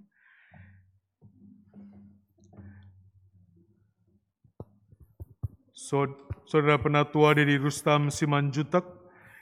Saud- 5.72 6.28
Saudara 6.44 6.76
Penatua 6.76 7.32
dari 7.32 7.56
Rustam 7.56 8.12
Simanjutak, 8.12 8.84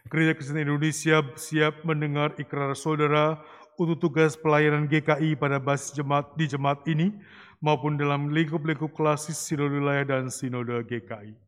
Gereja 0.06 0.38
Kristen 0.38 0.62
Indonesia 0.62 1.18
siap 1.34 1.82
mendengar 1.82 2.38
ikrar 2.38 2.70
saudara 2.78 3.42
untuk 3.74 3.98
tugas 3.98 4.38
pelayanan 4.38 4.86
GKI 4.86 5.34
pada 5.34 5.58
basis 5.58 5.90
jemaat 5.94 6.30
di 6.38 6.46
jemaat 6.46 6.86
ini 6.86 7.10
maupun 7.58 7.98
dalam 7.98 8.30
lingkup-lingkup 8.30 8.94
klasis 8.94 9.34
Sinode 9.34 9.82
Wilayah 9.82 10.06
dan 10.06 10.30
Sinode 10.30 10.82
GKI. 10.86 11.45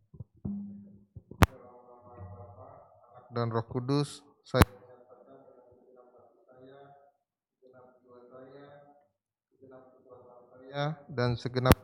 Dan 3.28 3.52
Roh 3.52 3.66
Kudus, 3.68 4.24
saya 4.44 4.64
dan 11.10 11.34
segenap 11.34 11.74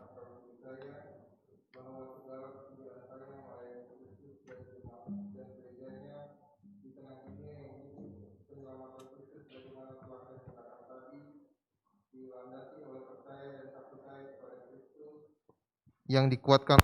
yang 16.07 16.31
dikuatkan 16.31 16.79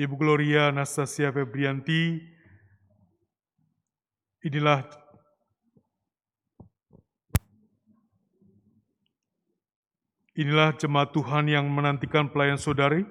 Ibu 0.00 0.16
Gloria 0.16 0.72
Anastasia 0.72 1.28
Febrianti, 1.28 2.24
inilah 4.40 4.80
inilah 10.32 10.72
jemaat 10.80 11.12
Tuhan 11.12 11.52
yang 11.52 11.68
menantikan 11.68 12.32
pelayan 12.32 12.56
saudari. 12.56 13.04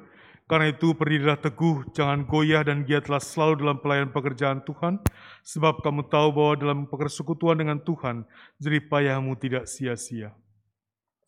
Karena 0.50 0.74
itu 0.74 0.98
berdirilah 0.98 1.38
teguh, 1.38 1.94
jangan 1.94 2.26
goyah 2.26 2.66
dan 2.66 2.82
giatlah 2.82 3.22
selalu 3.22 3.62
dalam 3.62 3.78
pelayan 3.86 4.10
pekerjaan 4.10 4.66
Tuhan, 4.66 4.98
sebab 5.46 5.86
kamu 5.86 6.10
tahu 6.10 6.34
bahwa 6.34 6.54
dalam 6.58 6.80
persekutuan 6.90 7.54
dengan 7.54 7.78
Tuhan, 7.86 8.26
jerih 8.58 8.90
payahmu 8.90 9.38
tidak 9.38 9.70
sia-sia. 9.70 10.34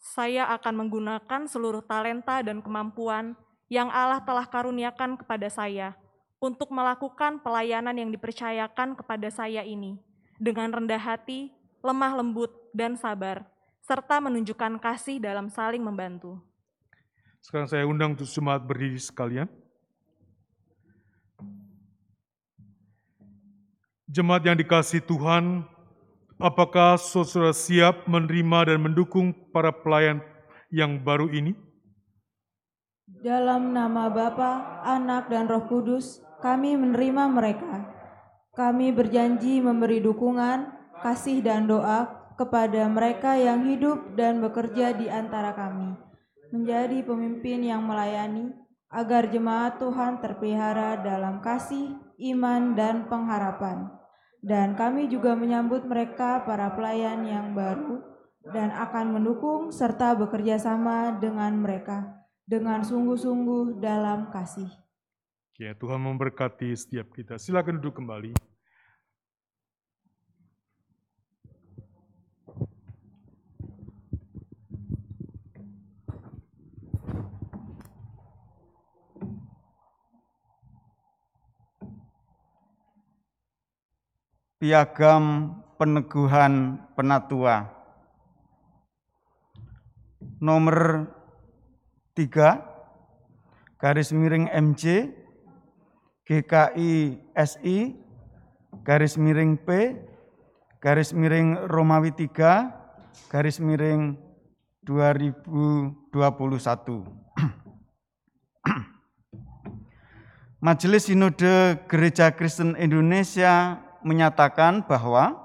Saya 0.02 0.50
akan 0.58 0.74
menggunakan 0.74 1.46
seluruh 1.46 1.86
talenta 1.86 2.42
dan 2.42 2.66
kemampuan 2.66 3.38
yang 3.72 3.88
Allah 3.88 4.20
telah 4.20 4.44
karuniakan 4.44 5.16
kepada 5.16 5.48
saya 5.48 5.96
untuk 6.44 6.68
melakukan 6.76 7.40
pelayanan 7.40 7.96
yang 7.96 8.12
dipercayakan 8.12 9.00
kepada 9.00 9.32
saya 9.32 9.64
ini 9.64 9.96
dengan 10.36 10.76
rendah 10.76 11.00
hati, 11.00 11.56
lemah 11.80 12.20
lembut, 12.20 12.52
dan 12.76 13.00
sabar, 13.00 13.48
serta 13.80 14.20
menunjukkan 14.20 14.76
kasih 14.76 15.24
dalam 15.24 15.48
saling 15.48 15.80
membantu. 15.80 16.36
Sekarang 17.40 17.72
saya 17.72 17.88
undang 17.88 18.12
untuk 18.12 18.28
jemaat 18.28 18.60
berdiri 18.60 19.00
sekalian. 19.00 19.48
Jemaat 24.12 24.44
yang 24.44 24.60
dikasih 24.60 25.00
Tuhan, 25.08 25.64
apakah 26.36 27.00
saudara 27.00 27.56
siap 27.56 28.04
menerima 28.04 28.76
dan 28.76 28.84
mendukung 28.84 29.32
para 29.56 29.72
pelayan 29.72 30.20
yang 30.68 31.00
baru 31.00 31.32
ini? 31.32 31.71
Dalam 33.22 33.70
nama 33.70 34.10
Bapa, 34.10 34.82
Anak, 34.82 35.30
dan 35.30 35.46
Roh 35.46 35.70
Kudus, 35.70 36.26
kami 36.42 36.74
menerima 36.74 37.30
mereka. 37.30 37.86
Kami 38.58 38.90
berjanji 38.90 39.62
memberi 39.62 40.02
dukungan, 40.02 40.66
kasih, 41.06 41.46
dan 41.46 41.70
doa 41.70 42.34
kepada 42.34 42.82
mereka 42.90 43.38
yang 43.38 43.62
hidup 43.70 44.18
dan 44.18 44.42
bekerja 44.42 44.98
di 44.98 45.06
antara 45.06 45.54
kami, 45.54 45.94
menjadi 46.50 47.06
pemimpin 47.06 47.62
yang 47.62 47.86
melayani, 47.86 48.58
agar 48.90 49.30
jemaat 49.30 49.78
Tuhan 49.78 50.18
terpelihara 50.18 50.98
dalam 51.06 51.46
kasih, 51.46 51.94
iman, 52.34 52.74
dan 52.74 53.06
pengharapan. 53.06 53.86
Dan 54.42 54.74
kami 54.74 55.06
juga 55.14 55.38
menyambut 55.38 55.86
mereka 55.86 56.42
para 56.42 56.74
pelayan 56.74 57.22
yang 57.30 57.54
baru 57.54 58.02
dan 58.50 58.74
akan 58.74 59.14
mendukung 59.14 59.70
serta 59.70 60.18
bekerja 60.18 60.58
sama 60.58 61.22
dengan 61.22 61.54
mereka 61.62 62.21
dengan 62.46 62.84
sungguh-sungguh 62.86 63.80
dalam 63.82 64.30
kasih. 64.30 64.70
Ya, 65.62 65.78
Tuhan 65.78 66.02
memberkati 66.02 66.74
setiap 66.74 67.14
kita. 67.14 67.38
Silakan 67.38 67.78
duduk 67.78 68.02
kembali. 68.02 68.34
piagam 84.62 85.58
peneguhan 85.82 86.78
penatua. 86.94 87.66
Nomor 90.38 91.10
3, 92.14 93.80
garis 93.80 94.12
miring 94.12 94.52
MJ, 94.52 95.16
GKI 96.28 97.18
SI, 97.36 97.96
garis 98.84 99.18
miring 99.18 99.58
P, 99.60 99.96
garis 100.82 101.14
miring 101.14 101.58
Romawi 101.70 102.12
3, 102.16 103.30
garis 103.30 103.60
miring 103.60 104.18
2021. 104.86 107.06
Majelis 110.66 111.06
Sinode 111.10 111.78
Gereja 111.90 112.32
Kristen 112.34 112.76
Indonesia 112.78 113.82
menyatakan 114.02 114.82
bahwa 114.86 115.38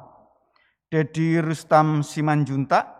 Dedi 0.88 1.40
Rustam 1.40 2.00
Simanjuntak 2.00 2.95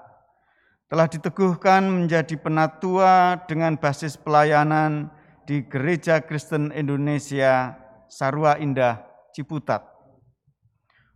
telah 0.87 1.11
diteguhkan 1.11 1.83
menjadi 1.83 2.39
penatua 2.39 3.43
dengan 3.51 3.75
basis 3.75 4.15
pelayanan 4.15 5.11
di 5.43 5.67
Gereja 5.67 6.23
Kristen 6.23 6.71
Indonesia 6.71 7.75
Sarua 8.07 8.55
Indah 8.63 9.03
Ciputat. 9.35 9.83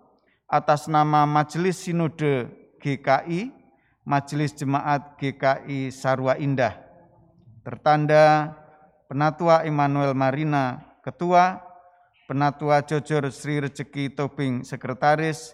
atas 0.49 0.89
nama 0.89 1.29
Majelis 1.29 1.85
Sinode 1.85 2.49
GKI, 2.81 3.53
Majelis 4.01 4.57
Jemaat 4.57 5.13
GKI 5.21 5.93
Sarwa 5.93 6.33
Indah. 6.41 6.73
Tertanda 7.61 8.57
Penatua 9.05 9.61
Immanuel 9.69 10.17
Marina, 10.17 10.81
Ketua, 11.05 11.61
Penatua 12.25 12.81
Jojor 12.81 13.29
Sri 13.29 13.61
Rezeki 13.61 14.17
Tobing, 14.17 14.65
Sekretaris, 14.65 15.53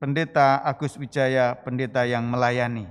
Pendeta 0.00 0.64
Agus 0.64 0.96
Wijaya, 0.96 1.52
Pendeta 1.60 2.08
yang 2.08 2.24
melayani. 2.24 2.88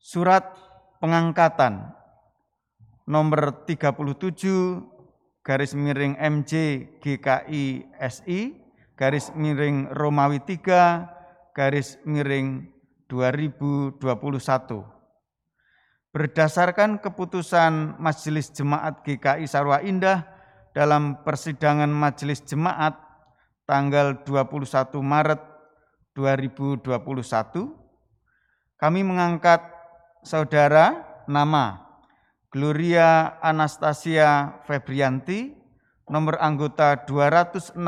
Surat 0.00 0.42
pengangkatan 0.98 1.99
nomor 3.10 3.66
37 3.66 5.42
garis 5.42 5.74
miring 5.74 6.14
MJ 6.14 6.86
GKI 7.02 7.90
SI 7.98 8.54
garis 8.94 9.34
miring 9.34 9.90
Romawi 9.90 10.38
3 10.46 11.50
garis 11.50 11.98
miring 12.06 12.70
2021. 13.10 13.98
Berdasarkan 16.10 17.02
keputusan 17.02 17.98
Majelis 17.98 18.54
Jemaat 18.54 19.02
GKI 19.02 19.46
Sarwa 19.50 19.82
Indah 19.82 20.26
dalam 20.70 21.18
persidangan 21.26 21.90
Majelis 21.90 22.46
Jemaat 22.46 22.94
tanggal 23.66 24.22
21 24.26 25.02
Maret 25.02 25.42
2021, 26.14 26.82
kami 28.74 29.00
mengangkat 29.06 29.62
saudara 30.26 31.06
nama 31.30 31.89
Gloria 32.50 33.38
Anastasia 33.46 34.58
Febrianti, 34.66 35.54
nomor 36.10 36.34
anggota 36.42 37.06
262, 37.06 37.78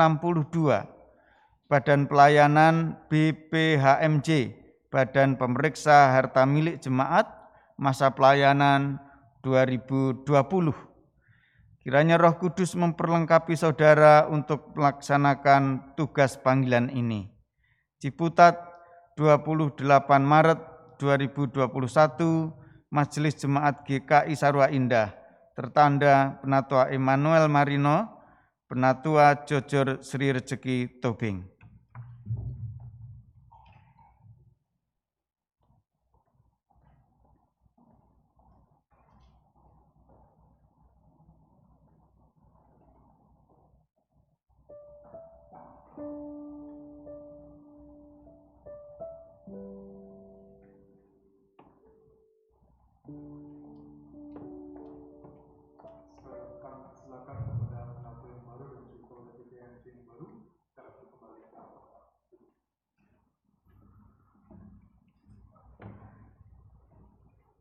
Badan 1.67 2.07
Pelayanan 2.07 2.95
BPHMJ, 3.11 4.55
Badan 4.87 5.35
Pemeriksa 5.35 6.15
Harta 6.15 6.47
Milik 6.47 6.79
Jemaat, 6.79 7.27
masa 7.75 8.15
pelayanan 8.15 9.03
2020. 9.43 10.23
Kiranya 11.83 12.15
Roh 12.15 12.39
Kudus 12.39 12.79
memperlengkapi 12.79 13.59
saudara 13.59 14.31
untuk 14.31 14.71
melaksanakan 14.79 15.91
tugas 15.99 16.39
panggilan 16.39 16.87
ini. 16.87 17.27
Ciputat 17.99 18.63
28 19.19 19.83
Maret 20.23 20.59
2021 21.03 22.62
Majelis 22.93 23.41
Jemaat 23.41 23.81
GKI 23.89 24.37
Sarwa 24.37 24.69
Indah 24.69 25.23
tertanda 25.57 26.41
Penatua 26.41 26.89
Emmanuel 26.89 27.49
Marino, 27.49 28.21
Penatua 28.69 29.45
Jojor 29.45 30.01
Sri 30.01 30.33
Rezeki 30.33 31.01
Tobing. 31.01 31.52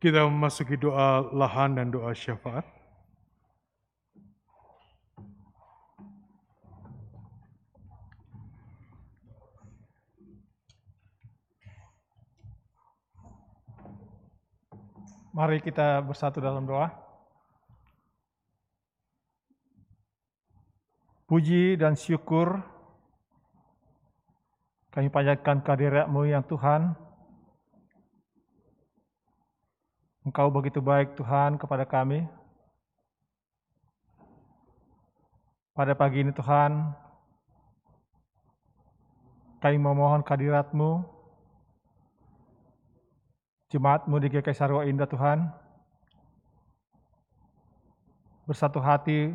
Kita 0.02 0.26
memasuki 0.26 0.74
doa 0.74 1.30
lahan 1.30 1.78
dan 1.78 1.94
doa 1.94 2.10
syafaat. 2.10 2.66
Mari 15.30 15.62
kita 15.62 16.02
bersatu 16.02 16.42
dalam 16.42 16.66
doa. 16.66 16.90
Puji 21.30 21.78
dan 21.78 21.94
syukur 21.94 22.58
kami 24.90 25.14
panjatkan 25.14 25.62
kehadiratmu 25.62 26.26
yang 26.26 26.42
Tuhan. 26.42 27.11
Engkau 30.22 30.54
begitu 30.54 30.78
baik 30.78 31.18
Tuhan 31.18 31.58
kepada 31.58 31.82
kami. 31.82 32.22
Pada 35.74 35.98
pagi 35.98 36.22
ini 36.22 36.30
Tuhan, 36.30 36.94
kami 39.58 39.78
memohon 39.82 40.22
kehadirat-Mu, 40.22 41.02
di 44.22 44.28
GKI 44.30 44.54
Sarwa 44.54 44.86
Indah 44.86 45.10
Tuhan, 45.10 45.50
bersatu 48.46 48.78
hati 48.78 49.34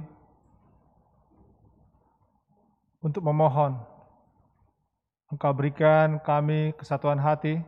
untuk 3.03 3.27
memohon. 3.27 3.75
Engkau 5.35 5.51
berikan 5.51 6.23
kami 6.23 6.71
kesatuan 6.79 7.19
hati, 7.19 7.59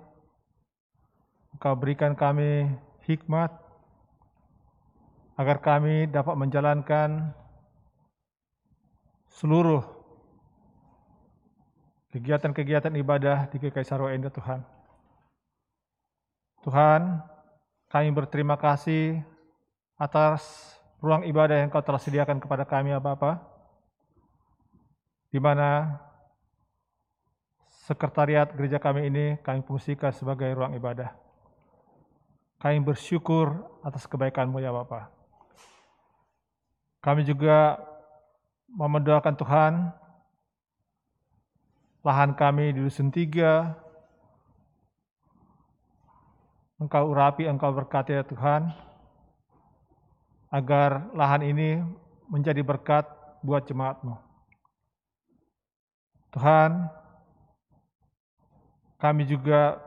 Engkau 1.51 1.75
berikan 1.75 2.15
kami 2.15 2.69
hikmat, 3.10 3.49
agar 5.34 5.57
kami 5.57 6.06
dapat 6.06 6.36
menjalankan 6.38 7.34
seluruh 9.34 9.81
kegiatan-kegiatan 12.14 12.94
ibadah 13.02 13.49
di 13.49 13.57
Sarwa 13.81 14.14
Indah 14.14 14.34
Tuhan. 14.34 14.61
Tuhan, 16.60 17.23
kami 17.88 18.10
berterima 18.11 18.60
kasih 18.60 19.23
atas 19.95 20.76
ruang 20.99 21.23
ibadah 21.23 21.56
yang 21.56 21.72
Kau 21.72 21.81
telah 21.81 22.02
sediakan 22.02 22.44
kepada 22.44 22.68
kami 22.68 22.91
ya 22.91 22.99
Bapa, 22.99 23.40
di 25.31 25.40
mana 25.40 25.98
sekretariat 27.88 28.52
gereja 28.53 28.77
kami 28.77 29.07
ini 29.07 29.26
kami 29.40 29.64
fungsikan 29.64 30.11
sebagai 30.11 30.52
ruang 30.52 30.76
ibadah. 30.76 31.28
Kami 32.60 32.84
bersyukur 32.84 33.56
atas 33.80 34.03
kebaikan-Mu 34.03 34.60
ya 34.60 34.76
Bapa. 34.76 35.07
Kami 36.99 37.23
juga 37.23 37.80
mendoakan 38.68 39.36
Tuhan, 39.40 39.73
lahan 42.03 42.36
kami 42.36 42.76
di 42.76 42.84
Dusun 42.84 43.15
Tiga, 43.15 43.80
Engkau 46.84 47.15
urapi, 47.15 47.48
Engkau 47.48 47.72
berkati 47.72 48.19
ya 48.19 48.27
Tuhan, 48.27 48.76
agar 50.52 51.07
lahan 51.15 51.48
ini 51.48 51.80
menjadi 52.27 52.60
berkat 52.60 53.07
buat 53.40 53.64
jemaat-Mu. 53.64 54.19
Tuhan, 56.36 56.91
kami 58.99 59.23
juga 59.23 59.80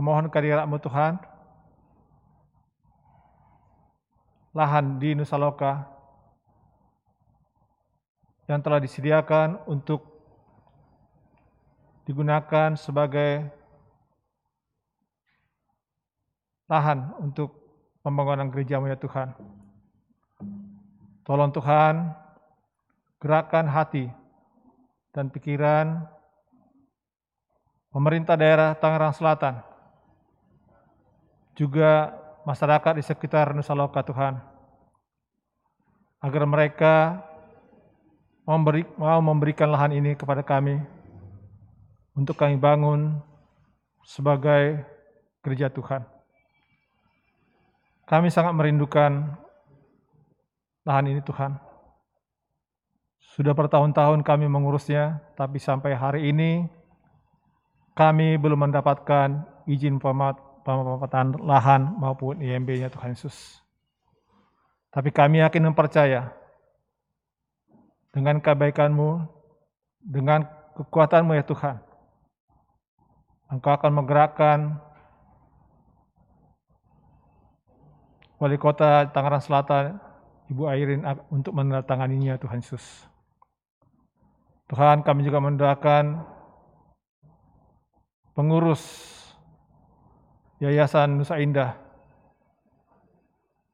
memohon 0.00 0.32
kehadirat-Mu 0.32 0.80
Tuhan, 0.80 1.20
lahan 4.56 4.96
di 4.96 5.12
Nusa 5.12 5.36
Loka 5.36 5.84
yang 8.48 8.64
telah 8.64 8.80
disediakan 8.80 9.60
untuk 9.68 10.08
digunakan 12.08 12.74
sebagai 12.74 13.46
lahan 16.66 17.12
untuk 17.20 17.54
pembangunan 18.00 18.48
gereja 18.48 18.80
ya 18.80 18.96
Tuhan. 18.96 19.36
Tolong 21.28 21.52
Tuhan, 21.54 22.10
gerakan 23.20 23.70
hati 23.70 24.10
dan 25.14 25.30
pikiran 25.30 26.08
pemerintah 27.94 28.34
daerah 28.34 28.74
Tangerang 28.74 29.14
Selatan, 29.14 29.62
juga 31.60 32.16
masyarakat 32.48 32.96
di 32.96 33.04
sekitar 33.04 33.52
Nusa 33.52 33.76
Loka 33.76 34.00
Tuhan, 34.00 34.40
agar 36.24 36.42
mereka 36.48 37.20
memberi, 38.48 38.88
mau 38.96 39.20
memberikan 39.20 39.68
lahan 39.68 39.92
ini 39.92 40.16
kepada 40.16 40.40
kami 40.40 40.80
untuk 42.16 42.40
kami 42.40 42.56
bangun 42.56 43.20
sebagai 44.08 44.88
gereja 45.44 45.68
Tuhan. 45.68 46.00
Kami 48.08 48.32
sangat 48.32 48.56
merindukan 48.56 49.36
lahan 50.88 51.12
ini 51.12 51.20
Tuhan. 51.20 51.60
Sudah 53.36 53.52
bertahun-tahun 53.52 54.24
kami 54.24 54.48
mengurusnya, 54.48 55.20
tapi 55.36 55.60
sampai 55.60 55.92
hari 55.92 56.32
ini 56.32 56.66
kami 57.94 58.40
belum 58.40 58.66
mendapatkan 58.66 59.44
izin 59.68 60.00
pemanfaatan 60.78 61.26
lahan 61.42 61.82
maupun 61.98 62.38
IMB-nya 62.38 62.92
Tuhan 62.92 63.18
Yesus. 63.18 63.58
Tapi 64.90 65.10
kami 65.10 65.42
yakin 65.42 65.70
dan 65.70 65.74
percaya 65.74 66.30
dengan 68.10 68.42
kebaikan-Mu, 68.42 69.22
dengan 70.02 70.46
kekuatan-Mu 70.78 71.32
ya 71.38 71.44
Tuhan, 71.46 71.78
Engkau 73.50 73.74
akan 73.74 73.90
menggerakkan 73.90 74.78
Wali 78.38 78.56
Kota 78.56 79.10
Tangerang 79.10 79.42
Selatan, 79.42 80.00
Ibu 80.48 80.64
Airin 80.70 81.04
untuk 81.28 81.52
menandatanganinya 81.54 82.40
Tuhan 82.40 82.62
Yesus. 82.62 83.04
Tuhan 84.70 85.02
kami 85.02 85.26
juga 85.26 85.42
mendoakan 85.42 86.24
pengurus 88.38 88.80
Yayasan 90.60 91.16
Nusa 91.16 91.40
Indah 91.40 91.72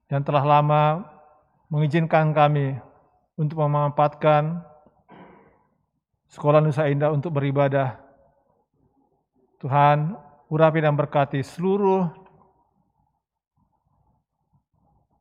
yang 0.06 0.22
telah 0.22 0.46
lama 0.46 1.02
mengizinkan 1.66 2.30
kami 2.30 2.78
untuk 3.34 3.58
memanfaatkan 3.58 4.62
Sekolah 6.30 6.62
Nusa 6.62 6.86
Indah 6.86 7.10
untuk 7.10 7.34
beribadah. 7.34 7.98
Tuhan, 9.58 10.14
urapi 10.46 10.78
dan 10.84 10.94
berkati 10.94 11.42
seluruh 11.42 12.06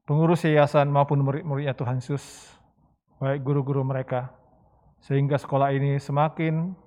pengurus 0.05 0.45
yayasan 0.45 0.85
maupun 0.91 1.23
murid-muridnya 1.25 1.73
Tuhan 1.73 1.97
Yesus, 1.97 2.51
baik 3.17 3.41
guru-guru 3.41 3.81
mereka, 3.81 4.29
sehingga 5.01 5.39
sekolah 5.39 5.73
ini 5.73 5.97
semakin 5.97 6.77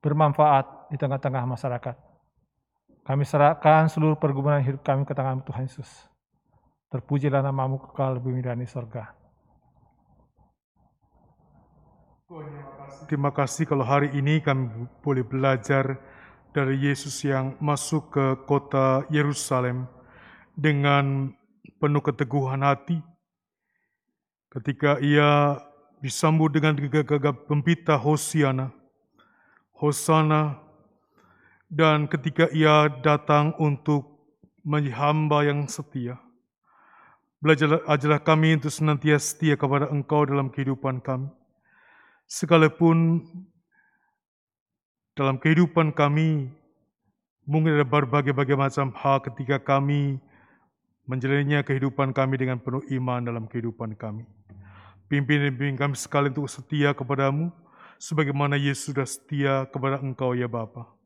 bermanfaat 0.00 0.88
di 0.88 0.96
tengah-tengah 0.96 1.44
masyarakat. 1.44 2.09
Kami 3.10 3.26
serahkan 3.26 3.90
seluruh 3.90 4.14
pergumulan 4.14 4.62
hidup 4.62 4.86
kami 4.86 5.02
ke 5.02 5.10
tangan 5.10 5.42
Tuhan 5.42 5.66
Yesus. 5.66 6.06
Terpujilah 6.94 7.42
namamu 7.42 7.82
kekal 7.82 8.22
bumi 8.22 8.38
dan 8.38 8.62
di 8.62 8.70
sorga. 8.70 9.10
Terima 13.10 13.34
kasih 13.34 13.66
kalau 13.66 13.82
hari 13.82 14.14
ini 14.14 14.38
kami 14.38 14.86
boleh 15.02 15.26
belajar 15.26 15.98
dari 16.54 16.78
Yesus 16.86 17.18
yang 17.26 17.58
masuk 17.58 18.14
ke 18.14 18.46
kota 18.46 19.02
Yerusalem 19.10 19.90
dengan 20.54 21.34
penuh 21.82 22.06
keteguhan 22.06 22.62
hati. 22.62 23.02
Ketika 24.54 25.02
ia 25.02 25.58
disambut 25.98 26.54
dengan 26.54 26.78
gegap 26.78 27.50
pembita 27.50 27.98
Hosiana. 27.98 28.70
Hosana. 29.74 30.69
Dan 31.70 32.10
ketika 32.10 32.50
ia 32.50 32.90
datang 32.90 33.54
untuk 33.62 34.10
menjadi 34.66 34.96
hamba 34.98 35.38
yang 35.46 35.70
setia. 35.70 36.18
Belajarlah 37.40 37.80
ajarlah 37.88 38.20
kami 38.20 38.60
untuk 38.60 38.68
senantiasa 38.68 39.32
setia 39.32 39.54
kepada 39.56 39.88
engkau 39.88 40.28
dalam 40.28 40.52
kehidupan 40.52 41.00
kami. 41.00 41.32
Sekalipun 42.28 43.24
dalam 45.16 45.40
kehidupan 45.40 45.96
kami, 45.96 46.52
mungkin 47.48 47.80
ada 47.80 47.86
berbagai-bagai 47.88 48.54
macam 48.60 48.92
hal 48.92 49.24
ketika 49.24 49.56
kami 49.56 50.20
menjalaninya 51.08 51.64
kehidupan 51.64 52.12
kami 52.12 52.38
dengan 52.38 52.60
penuh 52.60 52.84
iman 53.00 53.24
dalam 53.24 53.48
kehidupan 53.48 53.96
kami. 53.96 54.28
Pimpin 55.10 55.42
dan 55.42 55.56
bimbing 55.56 55.80
kami 55.80 55.96
sekali 55.98 56.30
untuk 56.30 56.46
setia 56.46 56.94
kepadamu, 56.94 57.50
sebagaimana 57.98 58.54
Yesus 58.54 58.94
sudah 58.94 59.08
setia 59.08 59.66
kepada 59.66 59.98
engkau 59.98 60.36
ya 60.36 60.46
Bapa. 60.46 60.99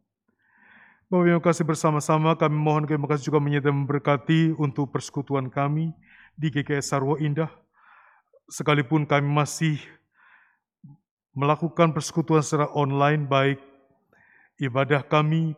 Bapak 1.15 1.31
yang 1.31 1.39
kasih 1.39 1.63
bersama-sama 1.63 2.35
kami 2.35 2.59
mohon 2.59 2.91
terima 2.91 3.07
kasih 3.07 3.31
juga 3.31 3.39
menyertai 3.39 3.71
memberkati 3.71 4.59
untuk 4.59 4.91
persekutuan 4.91 5.47
kami 5.47 5.95
di 6.35 6.51
GKS 6.51 6.91
Sarwa 6.91 7.15
Indah. 7.23 7.55
Sekalipun 8.51 9.07
kami 9.07 9.23
masih 9.23 9.79
melakukan 11.31 11.95
persekutuan 11.95 12.43
secara 12.43 12.67
online 12.75 13.31
baik 13.31 13.63
ibadah 14.59 15.07
kami, 15.07 15.55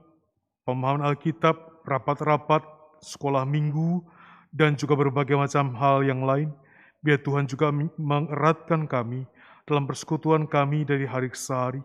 pemahaman 0.68 1.08
Alkitab, 1.08 1.56
rapat-rapat, 1.88 2.60
sekolah 3.00 3.48
minggu, 3.48 4.04
dan 4.52 4.76
juga 4.76 4.92
berbagai 4.92 5.40
macam 5.40 5.72
hal 5.80 6.04
yang 6.04 6.20
lain. 6.20 6.52
Biar 7.00 7.24
Tuhan 7.24 7.48
juga 7.48 7.72
mengeratkan 7.96 8.84
kami 8.84 9.24
dalam 9.64 9.88
persekutuan 9.88 10.44
kami 10.44 10.84
dari 10.84 11.08
hari 11.08 11.32
ke 11.32 11.40
hari, 11.48 11.80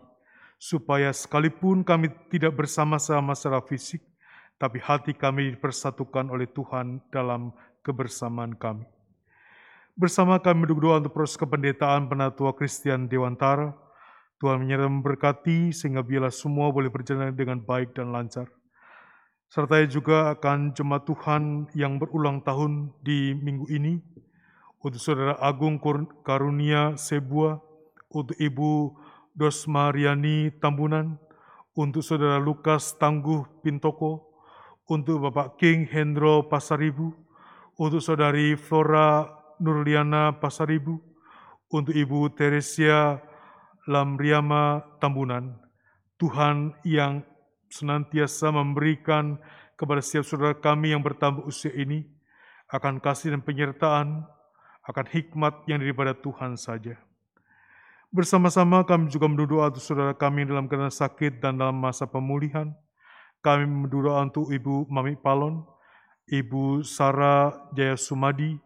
supaya 0.62 1.10
sekalipun 1.10 1.82
kami 1.82 2.06
tidak 2.30 2.54
bersama-sama 2.54 3.34
secara 3.34 3.58
fisik, 3.66 3.98
tapi 4.62 4.78
hati 4.78 5.10
kami 5.10 5.58
dipersatukan 5.58 6.30
oleh 6.30 6.46
Tuhan 6.46 7.02
dalam 7.10 7.50
kebersamaan 7.82 8.54
kami. 8.54 8.86
Bersama 9.98 10.38
kami 10.38 10.70
berdoa 10.70 11.02
untuk 11.02 11.18
proses 11.18 11.34
kependetaan 11.34 12.06
Penatua 12.06 12.54
Kristian 12.54 13.10
Dewantara, 13.10 13.74
Tuhan 14.38 14.62
menyertai 14.62 14.86
memberkati 14.86 15.74
sehingga 15.74 16.06
biarlah 16.06 16.30
semua 16.30 16.70
boleh 16.70 16.94
berjalan 16.94 17.34
dengan 17.34 17.58
baik 17.58 17.98
dan 17.98 18.14
lancar. 18.14 18.46
Sertai 19.50 19.90
juga 19.90 20.30
akan 20.30 20.78
jemaat 20.78 21.02
Tuhan 21.10 21.74
yang 21.74 21.98
berulang 21.98 22.38
tahun 22.38 22.94
di 23.02 23.34
minggu 23.34 23.66
ini, 23.66 23.98
untuk 24.78 25.02
Saudara 25.02 25.34
Agung 25.42 25.82
Karunia 26.22 26.94
Sebua, 26.94 27.58
untuk 28.14 28.38
Ibu 28.38 28.94
Dosmariani 29.32 30.52
Tambunan, 30.60 31.16
untuk 31.72 32.04
Saudara 32.04 32.36
Lukas 32.36 32.92
Tangguh 33.00 33.48
Pintoko, 33.64 34.32
untuk 34.88 35.24
Bapak 35.24 35.56
King 35.56 35.88
Hendro 35.88 36.44
Pasaribu, 36.48 37.16
untuk 37.80 38.04
Saudari 38.04 38.54
Flora 38.60 39.24
Nurliana 39.56 40.36
Pasaribu, 40.36 41.00
untuk 41.72 41.96
Ibu 41.96 42.36
Teresia 42.36 43.24
Lamriama 43.88 44.84
Tambunan. 45.00 45.56
Tuhan 46.20 46.76
yang 46.84 47.24
senantiasa 47.72 48.52
memberikan 48.52 49.40
kepada 49.74 50.04
setiap 50.04 50.28
saudara 50.28 50.54
kami 50.54 50.92
yang 50.92 51.02
bertambah 51.02 51.42
usia 51.48 51.72
ini 51.72 52.06
akan 52.70 53.00
kasih 53.02 53.34
dan 53.34 53.42
penyertaan, 53.42 54.22
akan 54.86 55.06
hikmat 55.08 55.66
yang 55.66 55.80
daripada 55.82 56.14
Tuhan 56.14 56.54
saja. 56.54 57.00
Bersama-sama 58.12 58.84
kami 58.84 59.08
juga 59.08 59.24
mendoa 59.24 59.72
untuk 59.72 59.80
saudara 59.80 60.12
kami 60.12 60.44
dalam 60.44 60.68
keadaan 60.68 60.92
sakit 60.92 61.40
dan 61.40 61.56
dalam 61.56 61.80
masa 61.80 62.04
pemulihan. 62.04 62.68
Kami 63.40 63.64
mendoa 63.64 64.20
untuk 64.20 64.52
Ibu 64.52 64.84
Mami 64.92 65.16
Palon, 65.16 65.64
Ibu 66.28 66.84
Sarah 66.84 67.72
Jaya 67.72 67.96
Sumadi, 67.96 68.60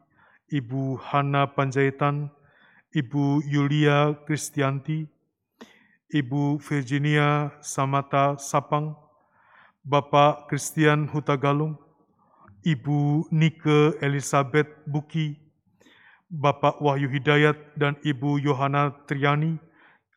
Ibu 0.51 0.99
Hana 0.99 1.47
Panjaitan, 1.47 2.27
Ibu 2.91 3.47
Yulia 3.47 4.19
Kristianti, 4.27 5.07
Ibu 6.11 6.59
Virginia 6.59 7.55
Samata 7.63 8.35
Sapang, 8.43 8.99
Bapak 9.87 10.51
Christian 10.51 11.07
Hutagalung, 11.07 11.79
Ibu 12.67 13.31
Nike 13.31 13.95
Elizabeth 14.03 14.75
Buki, 14.91 15.46
Bapak 16.27 16.83
Wahyu 16.83 17.07
Hidayat 17.07 17.55
dan 17.79 17.95
Ibu 18.03 18.43
Yohana 18.43 18.91
Triani, 19.07 19.63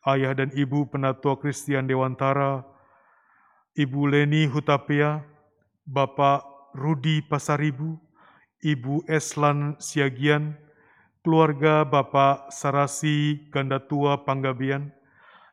Ayah 0.02 0.34
dan 0.34 0.50
Ibu 0.50 0.90
Penatua 0.90 1.38
Christian 1.38 1.86
Dewantara, 1.86 2.66
Ibu 3.78 4.10
Leni 4.10 4.50
Hutapea, 4.50 5.22
Bapak 5.86 6.42
Rudi 6.74 7.22
Pasaribu, 7.22 7.94
Ibu 8.58 9.06
Eslan 9.06 9.78
Siagian, 9.78 10.58
keluarga 11.22 11.86
Bapak 11.86 12.50
Sarasi 12.50 13.46
Gandatua 13.54 14.26
Panggabian, 14.26 14.90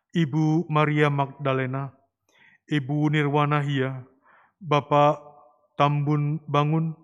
Ibu 0.10 0.66
Maria 0.74 1.14
Magdalena, 1.14 1.94
Ibu 2.66 3.14
Nirwana 3.14 3.62
Hia, 3.62 4.02
Bapak 4.58 5.22
Tambun 5.78 6.42
Bangun, 6.50 6.98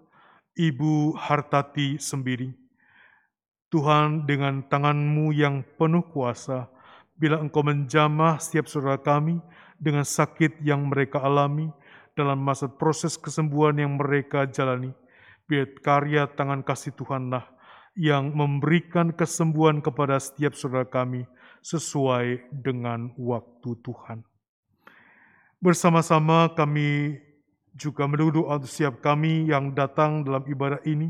Ibu 0.57 1.13
Hartati 1.21 2.01
Sembiri. 2.01 2.62
Tuhan 3.73 4.29
dengan 4.29 4.61
tanganmu 4.69 5.33
yang 5.33 5.65
penuh 5.81 6.05
kuasa, 6.13 6.69
bila 7.17 7.41
engkau 7.41 7.65
menjamah 7.65 8.37
setiap 8.37 8.69
saudara 8.69 9.01
kami 9.01 9.41
dengan 9.81 10.05
sakit 10.05 10.61
yang 10.61 10.93
mereka 10.93 11.17
alami 11.25 11.73
dalam 12.13 12.37
masa 12.37 12.69
proses 12.69 13.17
kesembuhan 13.17 13.73
yang 13.81 13.97
mereka 13.97 14.45
jalani, 14.45 14.93
biar 15.49 15.73
karya 15.81 16.29
tangan 16.29 16.61
kasih 16.61 16.93
Tuhanlah 16.93 17.49
yang 17.97 18.29
memberikan 18.29 19.09
kesembuhan 19.09 19.81
kepada 19.81 20.21
setiap 20.21 20.53
saudara 20.53 20.85
kami 20.85 21.25
sesuai 21.65 22.53
dengan 22.53 23.09
waktu 23.17 23.73
Tuhan. 23.81 24.21
Bersama-sama 25.57 26.53
kami 26.53 27.17
juga 27.73 28.05
mendoa 28.05 28.61
untuk 28.61 28.69
setiap 28.69 29.01
kami 29.01 29.49
yang 29.49 29.73
datang 29.73 30.21
dalam 30.21 30.45
ibadah 30.45 30.77
ini, 30.85 31.09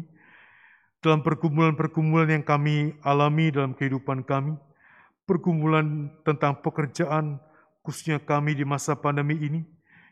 dalam 1.03 1.19
pergumulan-pergumulan 1.19 2.39
yang 2.39 2.45
kami 2.47 2.95
alami 3.03 3.51
dalam 3.51 3.75
kehidupan 3.75 4.23
kami, 4.23 4.55
pergumulan 5.27 6.07
tentang 6.23 6.55
pekerjaan, 6.63 7.43
khususnya 7.83 8.23
kami 8.23 8.55
di 8.55 8.63
masa 8.63 8.95
pandemi 8.95 9.35
ini, 9.35 9.61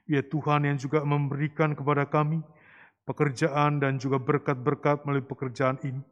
ya 0.03 0.19
Tuhan 0.19 0.67
yang 0.67 0.75
juga 0.75 1.07
memberikan 1.07 1.71
kepada 1.71 2.03
kami 2.03 2.43
pekerjaan 3.07 3.79
dan 3.79 3.95
juga 3.95 4.19
berkat-berkat 4.19 5.07
melalui 5.07 5.23
pekerjaan 5.23 5.79
ini. 5.87 6.03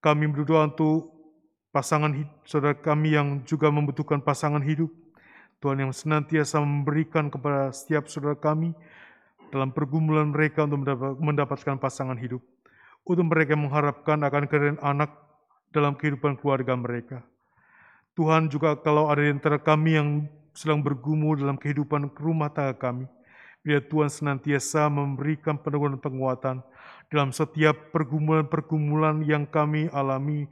Kami 0.00 0.32
berdoa 0.32 0.64
untuk 0.72 1.12
pasangan 1.68 2.12
hid- 2.16 2.32
saudara 2.48 2.72
kami 2.72 3.12
yang 3.12 3.44
juga 3.44 3.68
membutuhkan 3.68 4.24
pasangan 4.24 4.64
hidup. 4.64 4.88
Tuhan 5.60 5.84
yang 5.84 5.92
senantiasa 5.92 6.56
memberikan 6.60 7.28
kepada 7.28 7.68
setiap 7.72 8.08
saudara 8.08 8.36
kami 8.36 8.72
dalam 9.52 9.72
pergumulan 9.72 10.32
mereka 10.32 10.64
untuk 10.64 10.88
mendapat- 10.88 11.20
mendapatkan 11.20 11.76
pasangan 11.76 12.16
hidup. 12.16 12.53
Untuk 13.04 13.28
mereka 13.28 13.52
mengharapkan 13.52 14.16
akan 14.24 14.48
kehadiran 14.48 14.80
anak 14.80 15.12
dalam 15.68 15.92
kehidupan 15.92 16.40
keluarga 16.40 16.72
mereka. 16.72 17.20
Tuhan 18.16 18.48
juga 18.48 18.78
kalau 18.80 19.10
ada 19.12 19.20
di 19.20 19.28
antara 19.34 19.60
kami 19.60 19.98
yang 19.98 20.08
sedang 20.54 20.80
bergumul 20.80 21.34
dalam 21.34 21.58
kehidupan 21.58 22.14
rumah 22.14 22.48
tangga 22.48 22.78
kami, 22.78 23.10
biar 23.66 23.82
Tuhan 23.90 24.06
senantiasa 24.06 24.86
memberikan 24.86 25.58
peneguhan 25.58 25.98
penguatan 25.98 26.62
dalam 27.10 27.34
setiap 27.34 27.90
pergumulan-pergumulan 27.90 29.20
yang 29.26 29.44
kami 29.44 29.90
alami. 29.90 30.46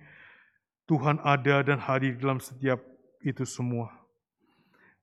Tuhan 0.90 1.22
ada 1.22 1.62
dan 1.62 1.78
hadir 1.78 2.18
dalam 2.18 2.42
setiap 2.42 2.82
itu 3.22 3.46
semua. 3.46 3.94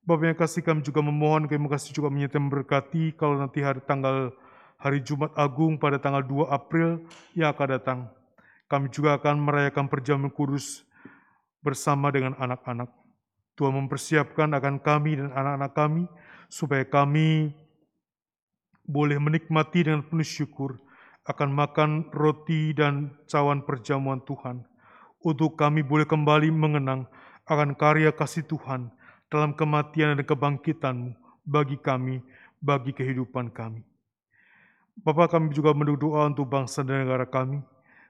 Bapak 0.03 0.25
yang 0.27 0.37
kasih 0.37 0.61
kami 0.61 0.83
juga 0.83 0.99
memohon, 0.99 1.47
kami 1.47 1.65
kasih 1.71 1.95
juga 1.95 2.11
menyertai 2.11 2.43
memberkati 2.43 3.15
kalau 3.15 3.39
nanti 3.39 3.63
hari 3.63 3.79
tanggal 3.87 4.35
hari 4.79 5.03
Jumat 5.03 5.35
Agung 5.35 5.75
pada 5.75 5.99
tanggal 5.99 6.23
2 6.23 6.47
April 6.47 7.03
yang 7.35 7.51
akan 7.51 7.67
datang. 7.67 7.99
Kami 8.71 8.87
juga 8.87 9.19
akan 9.19 9.35
merayakan 9.43 9.91
perjamuan 9.91 10.31
kudus 10.31 10.87
bersama 11.59 12.07
dengan 12.15 12.39
anak-anak. 12.39 12.87
Tuhan 13.59 13.75
mempersiapkan 13.75 14.55
akan 14.55 14.79
kami 14.79 15.19
dan 15.19 15.35
anak-anak 15.35 15.71
kami 15.75 16.03
supaya 16.47 16.87
kami 16.87 17.51
boleh 18.87 19.19
menikmati 19.19 19.83
dengan 19.83 20.07
penuh 20.07 20.23
syukur 20.23 20.79
akan 21.27 21.49
makan 21.51 21.91
roti 22.15 22.71
dan 22.71 23.19
cawan 23.27 23.67
perjamuan 23.67 24.23
Tuhan. 24.23 24.63
Untuk 25.19 25.59
kami 25.59 25.83
boleh 25.83 26.07
kembali 26.07 26.47
mengenang 26.55 27.03
akan 27.43 27.75
karya 27.75 28.15
kasih 28.15 28.47
Tuhan 28.47 28.87
dalam 29.27 29.51
kematian 29.51 30.15
dan 30.15 30.23
kebangkitan 30.23 30.95
bagi 31.43 31.75
kami, 31.75 32.23
bagi 32.63 32.95
kehidupan 32.95 33.51
kami. 33.51 33.83
Bapak 34.99 35.31
kami 35.31 35.55
juga 35.55 35.71
berdoa 35.71 36.27
untuk 36.27 36.51
bangsa 36.51 36.83
dan 36.83 37.07
negara 37.07 37.23
kami. 37.23 37.63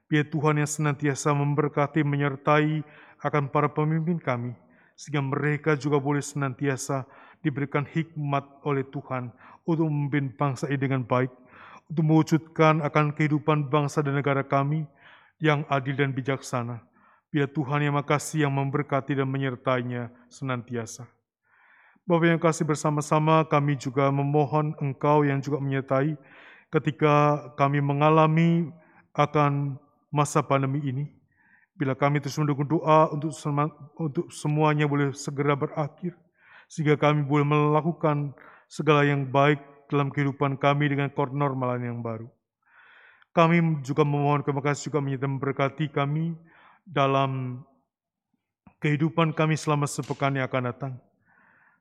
Biar 0.09 0.25
Tuhan 0.25 0.57
yang 0.57 0.65
senantiasa 0.65 1.37
memberkati, 1.37 2.01
menyertai 2.01 2.81
akan 3.21 3.45
para 3.53 3.69
pemimpin 3.69 4.17
kami, 4.17 4.57
sehingga 4.97 5.21
mereka 5.21 5.77
juga 5.77 6.01
boleh 6.01 6.23
senantiasa 6.23 7.05
diberikan 7.45 7.85
hikmat 7.85 8.41
oleh 8.65 8.81
Tuhan 8.89 9.29
untuk 9.69 9.85
memimpin 9.85 10.33
bangsa 10.33 10.65
ini 10.65 10.81
dengan 10.81 11.05
baik, 11.05 11.29
untuk 11.93 12.03
mewujudkan 12.09 12.81
akan 12.81 13.13
kehidupan 13.13 13.69
bangsa 13.69 14.01
dan 14.01 14.17
negara 14.17 14.41
kami 14.41 14.89
yang 15.37 15.61
adil 15.69 15.93
dan 15.93 16.09
bijaksana. 16.09 16.81
Biar 17.29 17.45
Tuhan 17.45 17.85
yang 17.85 17.93
makasih 17.93 18.49
yang 18.49 18.53
memberkati 18.57 19.13
dan 19.13 19.29
menyertainya 19.29 20.09
senantiasa. 20.25 21.05
Bapak 22.09 22.25
yang 22.25 22.41
kasih 22.41 22.65
bersama-sama 22.65 23.45
kami 23.45 23.77
juga 23.77 24.09
memohon 24.09 24.73
engkau 24.81 25.21
yang 25.21 25.37
juga 25.37 25.61
menyertai 25.61 26.17
ketika 26.69 27.47
kami 27.57 27.81
mengalami 27.81 28.69
akan 29.13 29.77
masa 30.13 30.41
pandemi 30.45 30.81
ini. 30.85 31.05
Bila 31.73 31.95
kami 31.95 32.19
terus 32.19 32.35
mendukung 32.35 32.67
doa 32.67 33.09
untuk, 33.09 33.31
sema- 33.31 33.71
untuk 33.95 34.27
semuanya 34.29 34.85
boleh 34.85 35.15
segera 35.15 35.55
berakhir. 35.55 36.13
Sehingga 36.69 36.99
kami 36.99 37.23
boleh 37.23 37.47
melakukan 37.47 38.35
segala 38.69 39.01
yang 39.07 39.25
baik 39.25 39.57
dalam 39.89 40.13
kehidupan 40.13 40.59
kami 40.61 40.91
dengan 40.91 41.09
kenormalan 41.09 41.81
yang 41.81 41.99
baru. 42.05 42.29
Kami 43.33 43.81
juga 43.81 44.05
memohon 44.05 44.45
terima 44.45 44.61
kasih 44.61 44.89
juga 44.89 45.01
menyertai 45.01 45.29
memberkati 45.29 45.85
kami 45.89 46.33
dalam 46.85 47.61
kehidupan 48.81 49.33
kami 49.33 49.57
selama 49.57 49.85
sepekan 49.85 50.33
yang 50.33 50.45
akan 50.45 50.63
datang. 50.69 50.93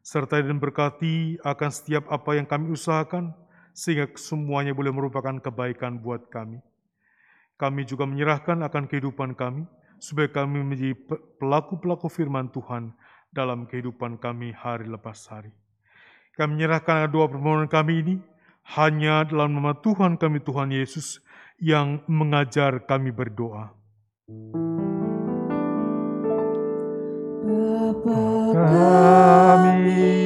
Serta 0.00 0.40
dan 0.40 0.56
berkati 0.56 1.36
akan 1.44 1.70
setiap 1.72 2.08
apa 2.08 2.38
yang 2.38 2.46
kami 2.48 2.72
usahakan, 2.72 3.34
sehingga 3.78 4.10
semuanya 4.18 4.74
boleh 4.74 4.90
merupakan 4.90 5.38
kebaikan 5.38 6.02
buat 6.02 6.26
kami. 6.34 6.58
Kami 7.54 7.86
juga 7.86 8.10
menyerahkan 8.10 8.58
akan 8.66 8.90
kehidupan 8.90 9.38
kami, 9.38 9.70
supaya 10.02 10.26
kami 10.26 10.66
menjadi 10.66 10.98
pe- 10.98 11.22
pelaku-pelaku 11.38 12.10
firman 12.10 12.50
Tuhan 12.50 12.90
dalam 13.30 13.70
kehidupan 13.70 14.18
kami 14.18 14.50
hari 14.50 14.90
lepas 14.90 15.30
hari. 15.30 15.54
Kami 16.34 16.58
menyerahkan 16.58 17.06
doa 17.06 17.30
permohonan 17.30 17.70
kami 17.70 18.02
ini 18.02 18.14
hanya 18.74 19.22
dalam 19.22 19.54
nama 19.54 19.78
Tuhan 19.78 20.18
kami, 20.18 20.42
Tuhan 20.42 20.74
Yesus, 20.74 21.22
yang 21.62 22.02
mengajar 22.10 22.82
kami 22.82 23.14
berdoa. 23.14 23.74
Bapa 27.46 28.20
datanglah 28.54 30.18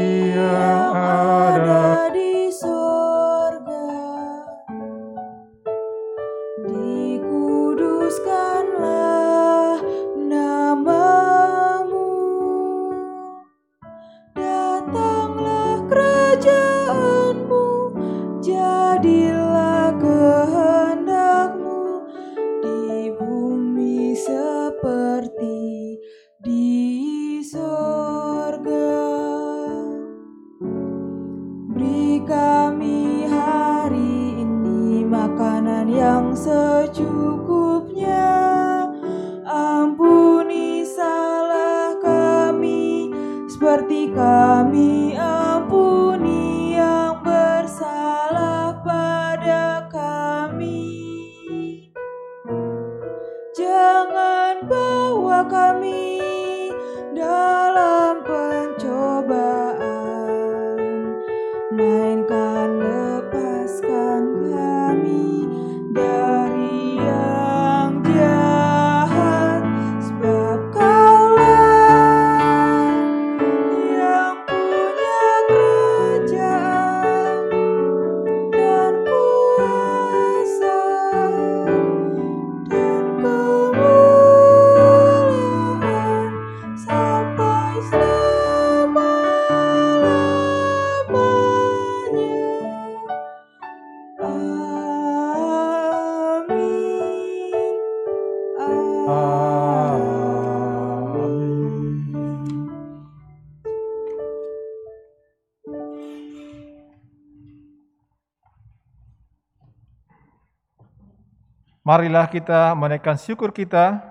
Marilah 112.03 112.27
kita 112.27 112.74
menaikkan 112.74 113.15
syukur 113.15 113.55
kita 113.55 114.03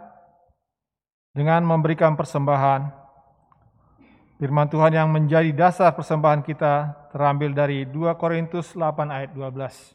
dengan 1.36 1.60
memberikan 1.60 2.16
persembahan. 2.16 2.88
Firman 4.40 4.72
Tuhan 4.72 4.96
yang 4.96 5.12
menjadi 5.12 5.52
dasar 5.52 5.92
persembahan 5.92 6.40
kita 6.40 6.88
terambil 7.12 7.52
dari 7.52 7.84
2 7.84 8.16
Korintus 8.16 8.80
8 8.80 9.12
ayat 9.12 9.36
12. 9.36 9.92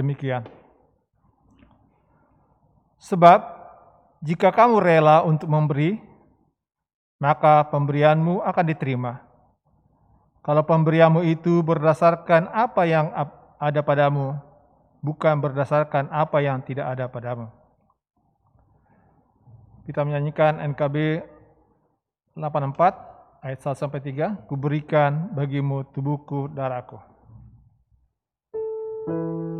Demikian. 0.00 0.48
Sebab 3.04 3.36
jika 4.24 4.48
kamu 4.48 4.80
rela 4.80 5.28
untuk 5.28 5.52
memberi, 5.52 6.00
maka 7.20 7.68
pemberianmu 7.68 8.40
akan 8.48 8.64
diterima. 8.64 9.28
Kalau 10.40 10.64
pemberianmu 10.64 11.20
itu 11.20 11.60
berdasarkan 11.60 12.48
apa 12.48 12.88
yang 12.88 13.12
ada 13.60 13.84
padamu, 13.84 14.47
bukan 15.02 15.38
berdasarkan 15.38 16.10
apa 16.10 16.42
yang 16.42 16.62
tidak 16.62 16.94
ada 16.96 17.06
padamu. 17.10 17.50
Kita 19.88 20.04
menyanyikan 20.04 20.60
NKB 20.74 21.24
84 22.36 23.40
ayat 23.40 23.58
1 23.62 23.72
sampai 23.74 24.00
3, 24.04 24.46
kuberikan 24.46 25.32
bagimu 25.32 25.88
tubuhku 25.90 26.52
darahku. 26.52 27.00
Kuberikan 29.08 29.57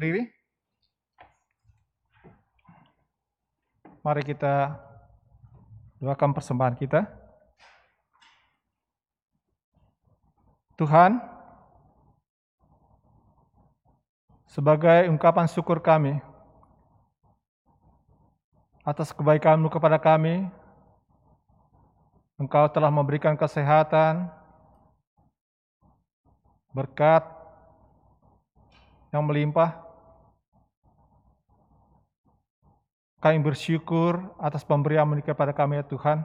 berdiri. 0.00 0.32
Mari 4.00 4.24
kita 4.24 4.80
doakan 6.00 6.32
persembahan 6.32 6.72
kita. 6.80 7.04
Tuhan, 10.80 11.20
sebagai 14.48 15.12
ungkapan 15.12 15.44
syukur 15.44 15.84
kami 15.84 16.16
atas 18.88 19.12
kebaikan-Mu 19.12 19.68
kepada 19.68 20.00
kami, 20.00 20.48
Engkau 22.40 22.72
telah 22.72 22.88
memberikan 22.88 23.36
kesehatan, 23.36 24.32
berkat 26.72 27.20
yang 29.12 29.28
melimpah. 29.28 29.89
Kami 33.20 33.36
bersyukur 33.44 34.16
atas 34.40 34.64
pemberian-Mu 34.64 35.20
kepada 35.20 35.52
kami 35.52 35.76
ya 35.76 35.84
Tuhan. 35.84 36.24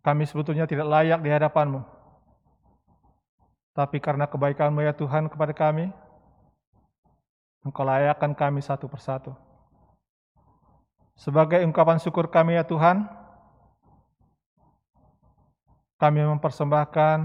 Kami 0.00 0.24
sebetulnya 0.24 0.64
tidak 0.64 0.88
layak 0.88 1.20
di 1.20 1.28
hadapan-Mu. 1.28 1.84
Tapi 3.76 4.00
karena 4.00 4.24
kebaikan-Mu 4.24 4.80
ya 4.80 4.96
Tuhan 4.96 5.28
kepada 5.28 5.52
kami, 5.52 5.92
Engkau 7.64 7.84
layakkan 7.84 8.36
kami 8.36 8.60
satu 8.60 8.88
persatu. 8.88 9.32
Sebagai 11.16 11.64
ungkapan 11.64 11.96
syukur 11.96 12.28
kami 12.28 12.60
ya 12.60 12.64
Tuhan, 12.64 13.08
kami 15.96 16.20
mempersembahkan 16.20 17.18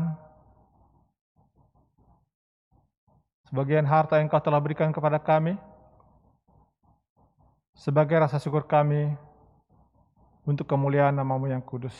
sebagian 3.52 3.84
harta 3.84 4.22
yang 4.22 4.32
Kau 4.32 4.40
telah 4.40 4.62
berikan 4.64 4.96
kepada 4.96 5.20
kami, 5.20 5.60
sebagai 7.80 8.20
rasa 8.20 8.44
syukur 8.44 8.68
kami 8.68 9.16
untuk 10.44 10.68
kemuliaan 10.68 11.16
namamu 11.16 11.48
yang 11.48 11.64
kudus. 11.64 11.96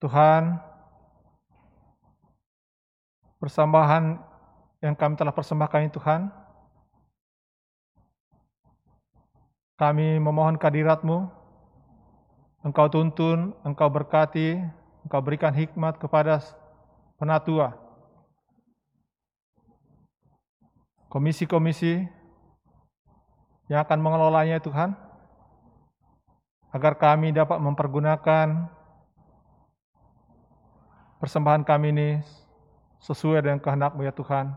Tuhan, 0.00 0.56
persembahan 3.36 4.16
yang 4.80 4.96
kami 4.96 5.20
telah 5.20 5.32
persembahkan 5.36 5.84
ini 5.84 5.92
Tuhan, 5.92 6.32
kami 9.76 10.16
memohon 10.24 10.56
kehadirat-Mu, 10.56 11.28
Engkau 12.64 12.88
tuntun, 12.88 13.52
Engkau 13.60 13.92
berkati, 13.92 14.56
Engkau 15.04 15.20
berikan 15.20 15.52
hikmat 15.52 16.00
kepada 16.00 16.40
penatua, 17.20 17.76
komisi-komisi 21.12 22.15
yang 23.66 23.82
akan 23.82 23.98
mengelolanya 23.98 24.62
Tuhan, 24.62 24.94
agar 26.70 26.92
kami 26.98 27.32
dapat 27.32 27.58
mempergunakan 27.58 28.68
persembahan 31.18 31.64
kami 31.64 31.88
ini 31.90 32.10
sesuai 33.00 33.42
dengan 33.42 33.58
kehendak-Mu 33.62 34.02
ya 34.04 34.12
Tuhan, 34.12 34.54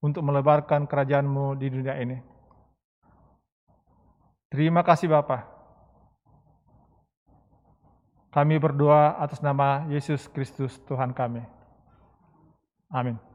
untuk 0.00 0.24
melebarkan 0.24 0.88
kerajaan-Mu 0.88 1.56
di 1.60 1.66
dunia 1.68 1.94
ini. 2.00 2.18
Terima 4.50 4.82
kasih 4.82 5.06
Bapa. 5.06 5.46
Kami 8.30 8.58
berdoa 8.62 9.18
atas 9.18 9.42
nama 9.42 9.86
Yesus 9.90 10.26
Kristus 10.30 10.78
Tuhan 10.86 11.10
kami. 11.14 11.42
Amin. 12.90 13.29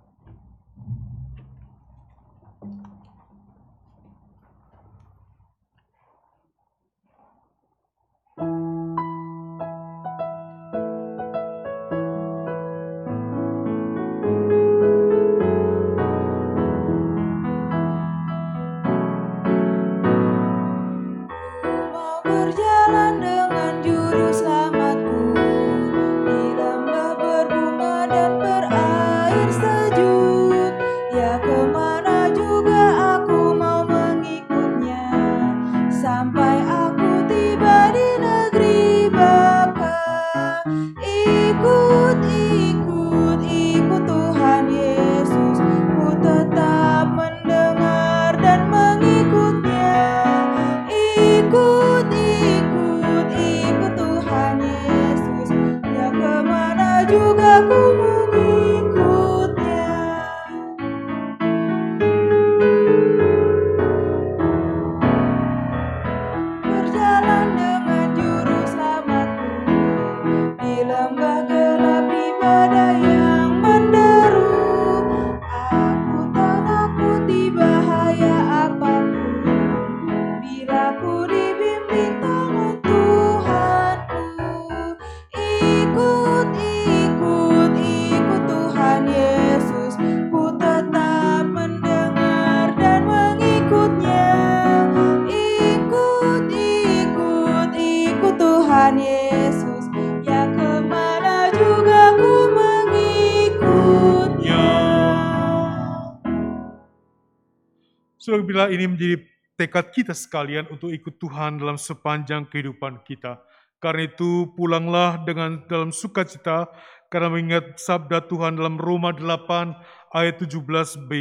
Ini 108.76 108.86
menjadi 108.92 109.16
tekad 109.56 109.90
kita 109.96 110.12
sekalian 110.12 110.68
untuk 110.68 110.92
ikut 110.92 111.16
Tuhan 111.16 111.64
dalam 111.64 111.80
sepanjang 111.80 112.52
kehidupan 112.52 113.02
kita. 113.08 113.40
Karena 113.80 114.08
itu 114.08 114.52
pulanglah 114.56 115.24
dengan 115.24 115.64
dalam 115.68 115.96
sukacita 115.96 116.68
karena 117.08 117.32
mengingat 117.32 117.80
sabda 117.80 118.28
Tuhan 118.28 118.60
dalam 118.60 118.76
Roma 118.76 119.16
8 119.16 120.12
ayat 120.12 120.36
17b. 120.42 121.12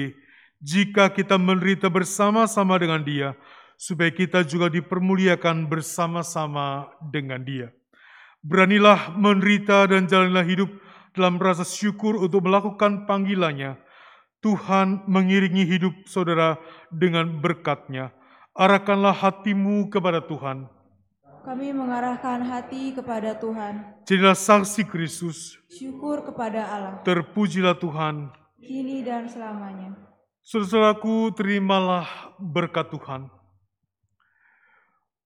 Jika 0.64 1.12
kita 1.12 1.36
menderita 1.36 1.92
bersama-sama 1.92 2.80
dengan 2.80 3.04
dia, 3.04 3.36
supaya 3.76 4.08
kita 4.10 4.46
juga 4.46 4.72
dipermuliakan 4.72 5.68
bersama-sama 5.68 6.88
dengan 7.04 7.42
dia. 7.42 7.68
Beranilah 8.40 9.12
menderita 9.16 9.88
dan 9.88 10.08
jalanilah 10.08 10.46
hidup 10.46 10.70
dalam 11.12 11.36
rasa 11.36 11.64
syukur 11.64 12.16
untuk 12.16 12.44
melakukan 12.44 13.04
panggilannya. 13.04 13.76
Tuhan 14.44 15.08
mengiringi 15.08 15.64
hidup 15.64 15.94
saudara 16.04 16.60
dengan 16.92 17.40
berkatnya. 17.40 18.10
Arahkanlah 18.54 19.14
hatimu 19.14 19.90
kepada 19.90 20.22
Tuhan. 20.22 20.70
Kami 21.44 21.76
mengarahkan 21.76 22.40
hati 22.40 22.96
kepada 22.96 23.36
Tuhan 23.36 23.84
Jadilah 24.08 24.32
saksi 24.32 24.88
Kristus. 24.88 25.60
Syukur 25.68 26.24
kepada 26.24 26.64
Allah 26.64 27.04
Terpujilah 27.04 27.76
Tuhan. 27.76 28.32
Kini 28.56 29.04
dan 29.04 29.28
selamanya 29.28 29.92
Saudaraku, 30.44 31.32
terimalah 31.32 32.04
berkat 32.36 32.92
Tuhan. 32.92 33.32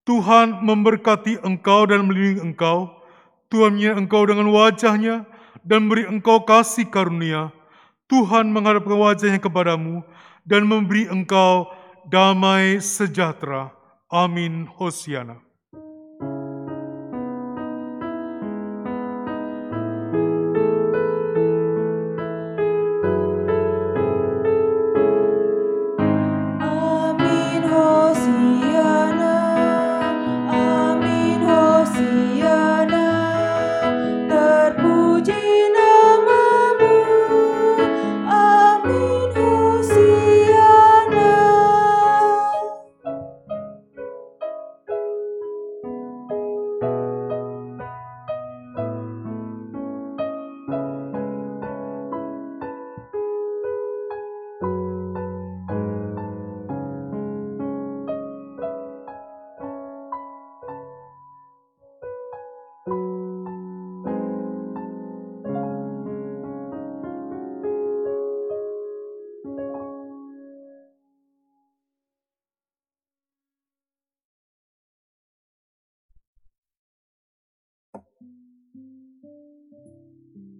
Tuhan 0.06 0.62
memberkati 0.62 1.42
engkau 1.42 1.90
dan 1.90 2.06
melindungi 2.06 2.54
engkau. 2.54 2.86
Tuhan 3.50 3.74
menyertai 3.74 3.98
engkau 3.98 4.22
dengan 4.30 4.46
wajahnya 4.54 5.26
dan 5.66 5.90
beri 5.90 6.06
engkau 6.06 6.46
kasih 6.46 6.86
karunia. 6.86 7.50
Tuhan 8.06 8.54
menghadapkan 8.54 8.94
wajahnya 8.94 9.42
kepadamu 9.42 10.06
dan 10.48 10.64
memberi 10.64 11.04
engkau 11.12 11.68
damai 12.08 12.80
sejahtera. 12.80 13.68
Amin. 14.08 14.64
Hosiana. 14.64 15.47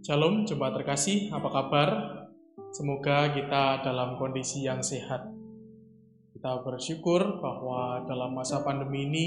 Shalom, 0.08 0.48
jemaat 0.48 0.72
terkasih, 0.72 1.28
apa 1.36 1.52
kabar? 1.52 1.88
Semoga 2.72 3.28
kita 3.28 3.84
dalam 3.84 4.16
kondisi 4.16 4.64
yang 4.64 4.80
sehat. 4.80 5.20
Kita 6.32 6.64
bersyukur 6.64 7.44
bahwa 7.44 8.08
dalam 8.08 8.32
masa 8.32 8.64
pandemi 8.64 9.04
ini 9.04 9.26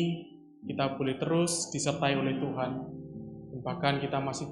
kita 0.66 0.98
boleh 0.98 1.22
terus 1.22 1.70
disertai 1.70 2.18
oleh 2.18 2.34
Tuhan. 2.34 2.72
Dan 3.54 3.62
bahkan 3.62 4.02
kita 4.02 4.18
masih 4.26 4.50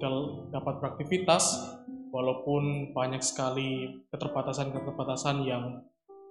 dapat 0.53 0.77
beraktivitas 0.77 1.65
walaupun 2.13 2.93
banyak 2.93 3.25
sekali 3.25 4.05
keterbatasan-keterbatasan 4.13 5.49
yang 5.49 5.81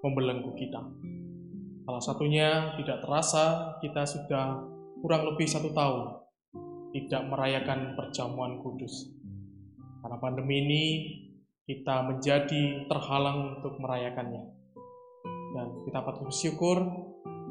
membelenggu 0.06 0.54
kita. 0.54 0.78
Salah 1.90 2.02
satunya 2.06 2.70
tidak 2.78 3.02
terasa 3.02 3.74
kita 3.82 4.06
sudah 4.06 4.62
kurang 5.02 5.26
lebih 5.26 5.50
satu 5.50 5.74
tahun 5.74 6.22
tidak 6.94 7.22
merayakan 7.34 7.98
perjamuan 7.98 8.62
kudus. 8.62 9.17
Karena 9.98 10.16
pandemi 10.22 10.54
ini 10.62 10.84
kita 11.68 12.08
menjadi 12.08 12.88
terhalang 12.88 13.60
untuk 13.60 13.76
merayakannya. 13.76 14.42
Dan 15.52 15.66
kita 15.84 16.00
patut 16.00 16.28
bersyukur 16.28 16.76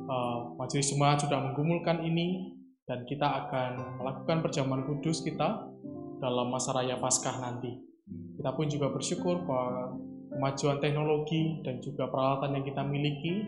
uh, 0.08 0.58
majelis 0.58 0.90
jemaat 0.90 1.22
sudah 1.22 1.38
menggumulkan 1.38 2.02
ini 2.02 2.58
dan 2.88 3.04
kita 3.04 3.26
akan 3.46 4.00
melakukan 4.00 4.42
perjamuan 4.42 4.88
kudus 4.88 5.22
kita 5.22 5.70
dalam 6.18 6.50
masa 6.50 6.74
raya 6.74 6.98
Paskah 6.98 7.38
nanti. 7.44 7.78
Kita 8.40 8.56
pun 8.56 8.72
juga 8.72 8.90
bersyukur 8.90 9.44
bahwa 9.44 10.00
kemajuan 10.32 10.78
teknologi 10.80 11.62
dan 11.62 11.84
juga 11.84 12.08
peralatan 12.08 12.58
yang 12.58 12.66
kita 12.66 12.82
miliki 12.86 13.46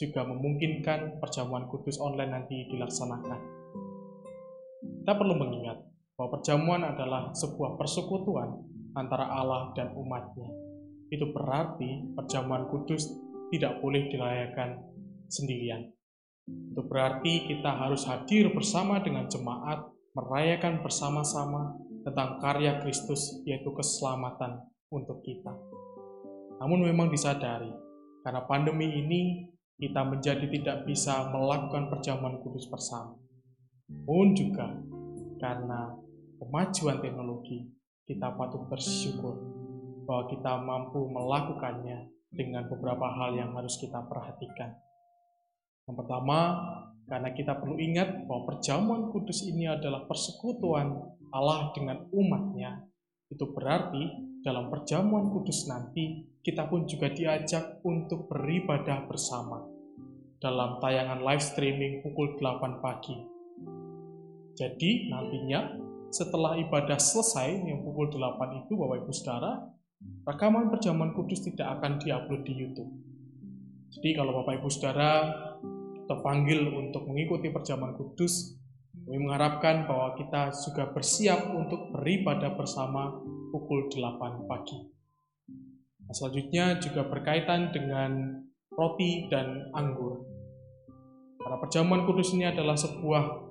juga 0.00 0.24
memungkinkan 0.24 1.20
perjamuan 1.20 1.68
kudus 1.68 2.00
online 2.00 2.32
nanti 2.32 2.66
dilaksanakan. 2.72 3.40
Kita 5.04 5.12
perlu 5.12 5.36
mengingat 5.36 5.89
bahwa 6.20 6.36
perjamuan 6.36 6.84
adalah 6.84 7.32
sebuah 7.32 7.80
persekutuan 7.80 8.60
antara 8.92 9.24
Allah 9.24 9.72
dan 9.72 9.96
umatnya. 9.96 10.52
Itu 11.08 11.32
berarti 11.32 12.12
perjamuan 12.12 12.68
kudus 12.68 13.08
tidak 13.48 13.80
boleh 13.80 14.04
dirayakan 14.12 14.84
sendirian. 15.32 15.88
Itu 16.44 16.84
berarti 16.84 17.48
kita 17.48 17.72
harus 17.72 18.04
hadir 18.04 18.52
bersama 18.52 19.00
dengan 19.00 19.32
jemaat, 19.32 19.80
merayakan 20.12 20.84
bersama-sama 20.84 21.80
tentang 22.04 22.36
karya 22.36 22.84
Kristus, 22.84 23.40
yaitu 23.48 23.72
keselamatan 23.72 24.60
untuk 24.92 25.24
kita. 25.24 25.56
Namun 26.60 26.84
memang 26.84 27.08
disadari, 27.08 27.72
karena 28.20 28.44
pandemi 28.44 28.92
ini 28.92 29.48
kita 29.80 30.04
menjadi 30.04 30.44
tidak 30.52 30.84
bisa 30.84 31.32
melakukan 31.32 31.88
perjamuan 31.88 32.44
kudus 32.44 32.68
bersama. 32.68 33.16
Pun 34.04 34.36
juga 34.36 34.68
karena 35.40 36.09
kemajuan 36.40 37.04
teknologi, 37.04 37.68
kita 38.08 38.32
patut 38.34 38.64
bersyukur 38.66 39.36
bahwa 40.08 40.24
kita 40.32 40.52
mampu 40.64 41.04
melakukannya 41.06 42.08
dengan 42.32 42.66
beberapa 42.66 43.06
hal 43.12 43.36
yang 43.36 43.52
harus 43.52 43.76
kita 43.76 44.00
perhatikan. 44.08 44.74
Yang 45.84 45.96
pertama, 46.00 46.38
karena 47.04 47.30
kita 47.36 47.58
perlu 47.60 47.76
ingat 47.76 48.24
bahwa 48.24 48.54
perjamuan 48.54 49.12
kudus 49.12 49.44
ini 49.44 49.68
adalah 49.68 50.08
persekutuan 50.08 50.96
Allah 51.30 51.70
dengan 51.76 52.08
umatnya. 52.10 52.88
Itu 53.30 53.52
berarti 53.54 54.30
dalam 54.42 54.72
perjamuan 54.72 55.30
kudus 55.30 55.68
nanti, 55.68 56.26
kita 56.40 56.66
pun 56.66 56.88
juga 56.88 57.12
diajak 57.12 57.84
untuk 57.84 58.32
beribadah 58.32 59.04
bersama 59.04 59.60
dalam 60.40 60.80
tayangan 60.80 61.20
live 61.20 61.44
streaming 61.44 62.00
pukul 62.00 62.40
8 62.40 62.80
pagi. 62.80 63.18
Jadi 64.56 65.12
nantinya 65.12 65.89
setelah 66.10 66.58
ibadah 66.58 66.98
selesai 66.98 67.54
yang 67.54 67.86
pukul 67.86 68.10
8 68.10 68.66
itu 68.66 68.74
Bapak 68.74 69.06
Ibu 69.06 69.12
Saudara, 69.14 69.62
rekaman 70.26 70.66
perjamuan 70.74 71.14
kudus 71.14 71.46
tidak 71.46 71.78
akan 71.78 72.02
diupload 72.02 72.42
di 72.42 72.54
YouTube. 72.58 72.90
Jadi 73.94 74.18
kalau 74.18 74.42
Bapak 74.42 74.58
Ibu 74.58 74.68
Saudara 74.70 75.30
terpanggil 76.10 76.66
untuk 76.74 77.06
mengikuti 77.06 77.54
perjamuan 77.54 77.94
kudus, 77.94 78.58
kami 79.06 79.22
mengharapkan 79.22 79.86
bahwa 79.86 80.18
kita 80.18 80.50
juga 80.50 80.90
bersiap 80.90 81.54
untuk 81.54 81.94
beribadah 81.94 82.58
bersama 82.58 83.14
pukul 83.54 83.86
8 83.86 84.50
pagi. 84.50 84.90
Nah, 86.06 86.14
selanjutnya 86.14 86.82
juga 86.82 87.06
berkaitan 87.06 87.70
dengan 87.70 88.42
roti 88.74 89.30
dan 89.30 89.70
anggur. 89.78 90.26
Karena 91.38 91.56
perjamuan 91.62 92.02
kudus 92.02 92.34
ini 92.34 92.50
adalah 92.50 92.74
sebuah 92.74 93.49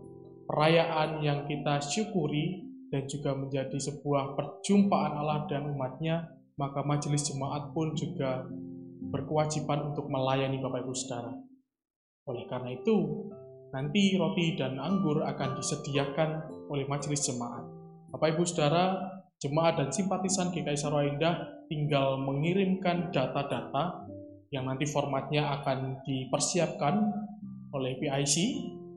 perayaan 0.49 1.21
yang 1.21 1.45
kita 1.45 1.77
syukuri 1.77 2.65
dan 2.89 3.05
juga 3.05 3.37
menjadi 3.37 3.77
sebuah 3.77 4.33
perjumpaan 4.33 5.13
Allah 5.21 5.45
dan 5.45 5.69
umatnya, 5.69 6.25
maka 6.57 6.81
majelis 6.81 7.29
jemaat 7.29 7.69
pun 7.69 7.93
juga 7.93 8.49
berkewajiban 9.13 9.93
untuk 9.93 10.09
melayani 10.09 10.57
Bapak 10.57 10.81
Ibu 10.89 10.93
Saudara. 10.97 11.37
Oleh 12.25 12.49
karena 12.49 12.73
itu, 12.73 13.29
nanti 13.69 14.17
roti 14.17 14.57
dan 14.57 14.81
anggur 14.81 15.21
akan 15.21 15.61
disediakan 15.61 16.29
oleh 16.73 16.89
majelis 16.89 17.29
jemaat. 17.29 17.69
Bapak 18.09 18.33
Ibu 18.33 18.43
Saudara, 18.49 18.97
jemaat 19.37 19.77
dan 19.77 19.93
simpatisan 19.93 20.49
GKI 20.49 20.77
Sarwa 20.77 21.05
Indah 21.05 21.61
tinggal 21.69 22.17
mengirimkan 22.25 23.13
data-data 23.13 24.09
yang 24.49 24.65
nanti 24.65 24.89
formatnya 24.89 25.61
akan 25.61 26.01
dipersiapkan 26.01 27.05
oleh 27.69 28.01
PIC 28.01 28.35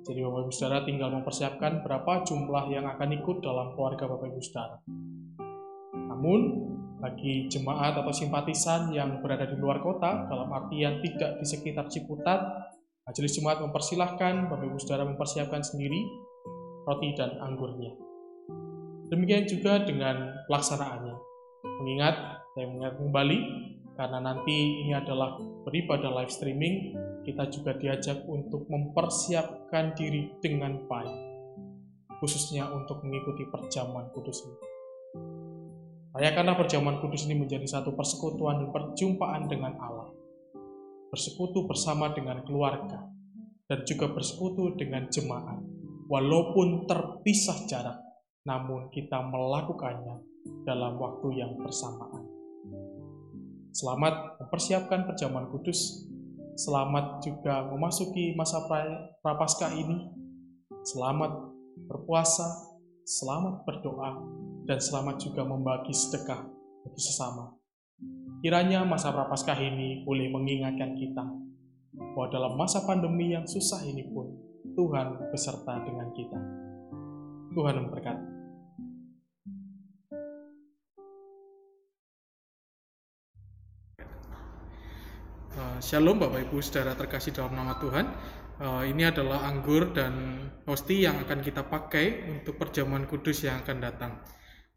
jadi 0.03 0.27
Bapak 0.27 0.41
Ibu 0.47 0.53
Saudara 0.53 0.83
tinggal 0.83 1.15
mempersiapkan 1.15 1.87
berapa 1.87 2.27
jumlah 2.27 2.65
yang 2.75 2.91
akan 2.91 3.09
ikut 3.23 3.39
dalam 3.39 3.79
keluarga 3.79 4.11
Bapak 4.11 4.35
Ibu 4.35 4.41
Saudara. 4.43 4.77
Namun, 5.95 6.41
bagi 6.99 7.47
jemaat 7.47 7.99
atau 7.99 8.11
simpatisan 8.11 8.91
yang 8.91 9.23
berada 9.23 9.47
di 9.47 9.55
luar 9.59 9.79
kota, 9.79 10.27
dalam 10.27 10.51
artian 10.51 10.99
tidak 11.03 11.39
di 11.39 11.47
sekitar 11.47 11.87
Ciputat, 11.87 12.43
Majelis 13.03 13.35
Jemaat 13.35 13.59
mempersilahkan 13.63 14.51
Bapak 14.51 14.67
Ibu 14.67 14.79
Saudara 14.83 15.07
mempersiapkan 15.07 15.63
sendiri 15.63 16.03
roti 16.87 17.15
dan 17.15 17.39
anggurnya. 17.39 17.95
Demikian 19.11 19.47
juga 19.47 19.83
dengan 19.87 20.35
pelaksanaannya. 20.51 21.15
Mengingat, 21.83 22.43
saya 22.55 22.67
mengingat 22.71 22.95
kembali, 22.99 23.39
karena 23.95 24.19
nanti 24.19 24.87
ini 24.87 24.93
adalah 24.95 25.39
beribadah 25.63 26.11
live 26.23 26.33
streaming, 26.33 26.95
kita 27.23 27.47
juga 27.51 27.79
diajak 27.79 28.27
untuk 28.27 28.67
mempersiapkan 28.67 29.95
diri 29.95 30.35
dengan 30.43 30.87
baik, 30.91 31.17
khususnya 32.19 32.67
untuk 32.71 33.03
mengikuti 33.07 33.47
perjamuan 33.47 34.11
kudus 34.11 34.43
ini. 34.43 34.59
Rayakanlah 36.13 36.61
perjamuan 36.61 37.01
kudus 37.01 37.25
ini 37.25 37.41
menjadi 37.41 37.65
satu 37.65 37.97
persekutuan 37.97 38.61
dan 38.61 38.69
perjumpaan 38.69 39.49
dengan 39.49 39.73
Allah. 39.81 40.13
Bersekutu 41.09 41.65
bersama 41.65 42.13
dengan 42.13 42.45
keluarga, 42.45 43.09
dan 43.71 43.89
juga 43.89 44.13
bersekutu 44.13 44.77
dengan 44.77 45.09
jemaat. 45.09 45.61
Walaupun 46.13 46.85
terpisah 46.85 47.65
jarak, 47.65 47.97
namun 48.45 48.93
kita 48.93 49.25
melakukannya 49.25 50.21
dalam 50.69 51.01
waktu 51.01 51.41
yang 51.41 51.57
bersamaan. 51.57 52.42
Selamat 53.73 54.37
mempersiapkan 54.39 55.09
perjamuan 55.09 55.49
kudus 55.49 56.13
Selamat 56.53 57.25
juga 57.25 57.65
memasuki 57.65 58.37
masa 58.37 58.61
prapaskah 59.25 59.73
ini. 59.73 60.13
Selamat 60.85 61.33
berpuasa, 61.89 62.45
selamat 63.09 63.65
berdoa, 63.65 64.21
dan 64.69 64.77
selamat 64.77 65.17
juga 65.17 65.49
membagi 65.49 65.97
sedekah 65.97 66.45
bagi 66.85 67.01
sesama. 67.01 67.57
Kiranya 68.45 68.85
masa 68.85 69.17
prapaskah 69.17 69.57
ini 69.57 70.05
boleh 70.05 70.29
mengingatkan 70.29 70.93
kita 70.93 71.25
bahwa 71.97 72.27
dalam 72.29 72.53
masa 72.61 72.85
pandemi 72.85 73.33
yang 73.33 73.49
susah 73.49 73.81
ini 73.89 74.13
pun 74.13 74.29
Tuhan 74.77 75.33
beserta 75.33 75.81
dengan 75.89 76.13
kita. 76.13 76.41
Tuhan 77.57 77.75
memberkati. 77.81 78.32
Shalom 85.85 86.17
Bapak 86.17 86.49
Ibu 86.49 86.65
saudara 86.65 86.97
terkasih 86.97 87.37
dalam 87.37 87.53
nama 87.53 87.77
Tuhan. 87.77 88.07
Uh, 88.63 88.87
ini 88.89 89.05
adalah 89.05 89.45
anggur 89.45 89.91
dan 89.93 90.49
hosti 90.65 91.05
yang 91.05 91.21
akan 91.27 91.45
kita 91.45 91.67
pakai 91.67 92.31
untuk 92.31 92.57
perjamuan 92.57 93.05
kudus 93.05 93.45
yang 93.45 93.61
akan 93.61 93.77
datang. 93.83 94.13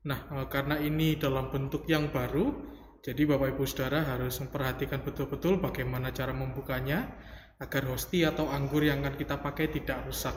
Nah, 0.03 0.25
uh, 0.35 0.47
karena 0.51 0.75
ini 0.81 1.15
dalam 1.15 1.47
bentuk 1.47 1.87
yang 1.87 2.11
baru, 2.11 2.51
jadi 2.99 3.23
Bapak 3.23 3.55
Ibu 3.55 3.63
saudara 3.63 4.03
harus 4.03 4.41
memperhatikan 4.41 4.99
betul-betul 5.05 5.61
bagaimana 5.63 6.11
cara 6.11 6.35
membukanya 6.35 7.07
agar 7.61 7.87
hosti 7.87 8.27
atau 8.27 8.51
anggur 8.51 8.83
yang 8.83 8.99
akan 9.05 9.15
kita 9.15 9.39
pakai 9.39 9.71
tidak 9.71 10.03
rusak. 10.03 10.35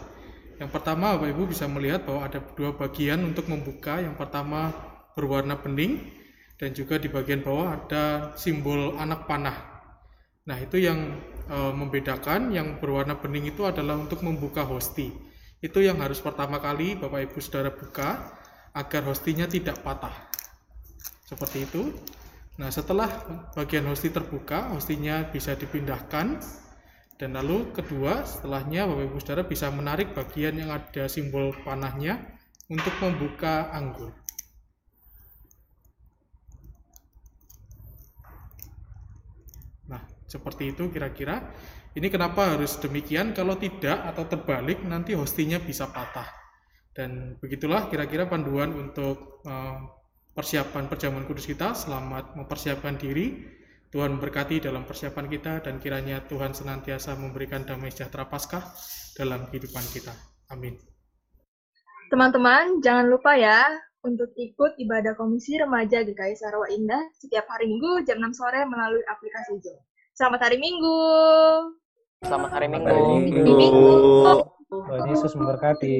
Yang 0.61 0.71
pertama 0.71 1.19
Bapak 1.19 1.35
Ibu 1.35 1.51
bisa 1.51 1.67
melihat 1.67 2.07
bahwa 2.07 2.29
ada 2.29 2.39
dua 2.55 2.77
bagian 2.79 3.27
untuk 3.27 3.51
membuka. 3.51 3.99
Yang 3.99 4.15
pertama 4.15 4.71
berwarna 5.19 5.59
bening 5.59 6.15
dan 6.63 6.71
juga 6.77 7.01
di 7.01 7.11
bagian 7.11 7.43
bawah 7.43 7.75
ada 7.75 8.35
simbol 8.39 8.95
anak 8.99 9.27
panah 9.27 9.78
Nah, 10.49 10.57
itu 10.57 10.81
yang 10.81 11.21
e, 11.45 11.57
membedakan 11.77 12.49
yang 12.57 12.81
berwarna 12.81 13.21
bening 13.21 13.53
itu 13.53 13.69
adalah 13.69 14.01
untuk 14.01 14.25
membuka 14.25 14.65
hosti. 14.65 15.13
Itu 15.61 15.85
yang 15.85 16.01
harus 16.01 16.25
pertama 16.25 16.57
kali 16.57 16.97
Bapak 16.97 17.29
Ibu 17.29 17.39
Saudara 17.45 17.69
buka 17.69 18.33
agar 18.73 19.05
hostinya 19.05 19.45
tidak 19.45 19.85
patah. 19.85 20.33
Seperti 21.29 21.69
itu. 21.69 21.93
Nah, 22.57 22.73
setelah 22.73 23.13
bagian 23.53 23.85
hosti 23.93 24.09
terbuka, 24.09 24.73
hostinya 24.73 25.29
bisa 25.29 25.53
dipindahkan. 25.53 26.41
Dan 27.21 27.35
lalu 27.37 27.69
kedua, 27.77 28.25
setelahnya 28.25 28.89
Bapak 28.89 29.05
Ibu 29.05 29.19
Saudara 29.21 29.45
bisa 29.45 29.69
menarik 29.69 30.17
bagian 30.17 30.57
yang 30.57 30.73
ada 30.73 31.13
simbol 31.13 31.53
panahnya 31.61 32.25
untuk 32.73 32.97
membuka 33.05 33.69
anggur. 33.69 34.17
Nah, 39.89 40.05
seperti 40.29 40.77
itu 40.77 40.93
kira-kira. 40.93 41.41
Ini 41.97 42.07
kenapa 42.13 42.55
harus 42.55 42.77
demikian? 42.77 43.33
Kalau 43.33 43.57
tidak 43.57 44.05
atau 44.13 44.29
terbalik, 44.29 44.85
nanti 44.85 45.17
hostinya 45.17 45.57
bisa 45.59 45.89
patah. 45.89 46.29
Dan 46.93 47.41
begitulah 47.41 47.89
kira-kira 47.89 48.29
panduan 48.29 48.71
untuk 48.77 49.41
uh, 49.49 49.81
persiapan 50.37 50.87
perjamuan 50.87 51.25
kudus 51.25 51.49
kita. 51.49 51.73
Selamat 51.73 52.37
mempersiapkan 52.37 53.01
diri. 53.01 53.57
Tuhan 53.89 54.21
memberkati 54.21 54.61
dalam 54.61 54.85
persiapan 54.85 55.27
kita 55.33 55.65
dan 55.65 55.81
kiranya 55.81 56.21
Tuhan 56.29 56.53
senantiasa 56.53 57.17
memberikan 57.17 57.65
damai 57.65 57.89
sejahtera 57.89 58.29
Paskah 58.29 58.61
dalam 59.17 59.49
kehidupan 59.49 59.81
kita. 59.97 60.13
Amin. 60.53 60.77
Teman-teman, 62.13 62.85
jangan 62.85 63.09
lupa 63.09 63.33
ya 63.41 63.65
untuk 64.05 64.29
ikut 64.37 64.77
ibadah 64.77 65.17
Komisi 65.17 65.57
Remaja 65.57 66.05
GKI 66.05 66.37
Sarawak 66.37 66.69
Indah 66.77 67.01
setiap 67.17 67.49
hari 67.49 67.73
Minggu 67.73 68.05
jam 68.05 68.21
6 68.21 68.37
sore 68.37 68.61
melalui 68.69 69.01
aplikasi 69.09 69.57
Zoom. 69.65 69.88
Selamat 70.19 70.51
hari 70.51 70.59
Minggu. 70.59 70.99
Selamat 72.27 72.51
hari 72.51 72.67
Minggu. 72.67 72.91
Hari 72.91 73.55
Minggu. 73.55 73.87
Tuhan 74.67 75.15
Yesus 75.15 75.31
memberkati. 75.39 75.99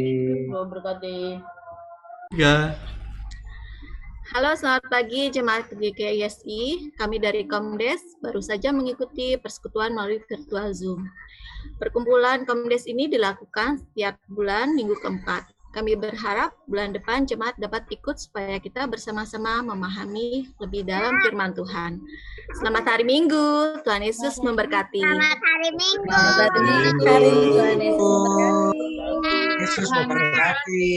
Memberkati. 0.51 1.39
Ya. 2.35 2.75
Halo, 4.35 4.59
selamat 4.59 4.91
pagi 4.91 5.31
jemaat 5.31 5.71
GKISI. 5.71 6.91
Kami 6.99 7.23
dari 7.23 7.47
Komdes 7.47 8.03
baru 8.19 8.43
saja 8.43 8.75
mengikuti 8.75 9.39
persekutuan 9.39 9.95
melalui 9.95 10.19
virtual 10.27 10.75
Zoom. 10.75 11.07
Perkumpulan 11.79 12.43
Komdes 12.43 12.91
ini 12.91 13.07
dilakukan 13.07 13.79
setiap 13.79 14.19
bulan 14.27 14.75
minggu 14.75 14.99
keempat. 14.99 15.47
Kami 15.69 16.01
berharap 16.01 16.57
bulan 16.65 16.97
depan 16.97 17.29
jemaat 17.29 17.53
dapat 17.61 17.85
ikut 17.93 18.17
supaya 18.17 18.57
kita 18.57 18.89
bersama-sama 18.89 19.61
memahami 19.61 20.49
lebih 20.65 20.89
dalam 20.89 21.13
firman 21.21 21.53
Tuhan. 21.53 22.01
Selamat 22.57 22.97
hari 22.97 23.05
Minggu, 23.05 23.77
Tuhan 23.85 24.01
Yesus 24.01 24.41
memberkati. 24.41 25.05
Selamat 25.05 25.41
hari 25.45 25.71
Minggu. 25.77 26.09
Selamat 26.09 26.53
hari 26.57 26.61
Minggu, 26.65 27.13
Tuhan 27.53 27.79
Yesus 27.85 28.09
memberkati. 28.17 29.61
Yesus 29.61 29.89
memberkati. 29.93 30.97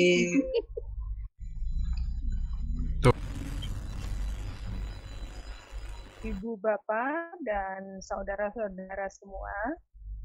Ibu 6.21 6.53
Bapak 6.63 7.43
dan 7.43 7.99
saudara-saudara 7.99 9.09
semua, 9.11 9.75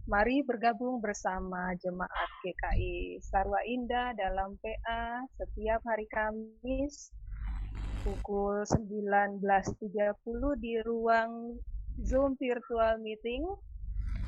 mari 0.06 0.38
bergabung 0.46 1.02
bersama 1.02 1.74
jemaat 1.82 2.30
GKI 2.46 3.18
Sarwa 3.26 3.58
Indah 3.66 4.14
dalam 4.14 4.54
PA 4.62 5.26
setiap 5.34 5.82
hari 5.82 6.06
Kamis 6.06 7.10
pukul 8.06 8.62
19.30 8.70 9.42
di 10.62 10.78
ruang 10.86 11.58
Zoom 12.06 12.38
virtual 12.38 13.02
meeting. 13.02 13.50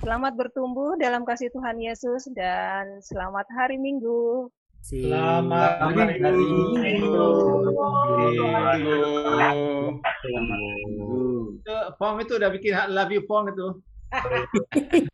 Selamat 0.02 0.34
bertumbuh 0.34 0.98
dalam 0.98 1.22
kasih 1.22 1.46
Tuhan 1.55 1.78
Yesus 1.78 2.26
dan 2.34 2.98
selamat 2.98 3.46
hari 3.55 3.78
Minggu. 3.78 4.50
Selamat 4.82 5.78
hari 5.94 6.18
Minggu. 6.18 7.30
Itu 11.62 11.76
Pong 12.02 12.18
itu 12.18 12.34
udah 12.34 12.50
bikin 12.50 12.74
love 12.90 13.14
you 13.14 13.22
Pong 13.30 13.55
itu. 13.55 13.78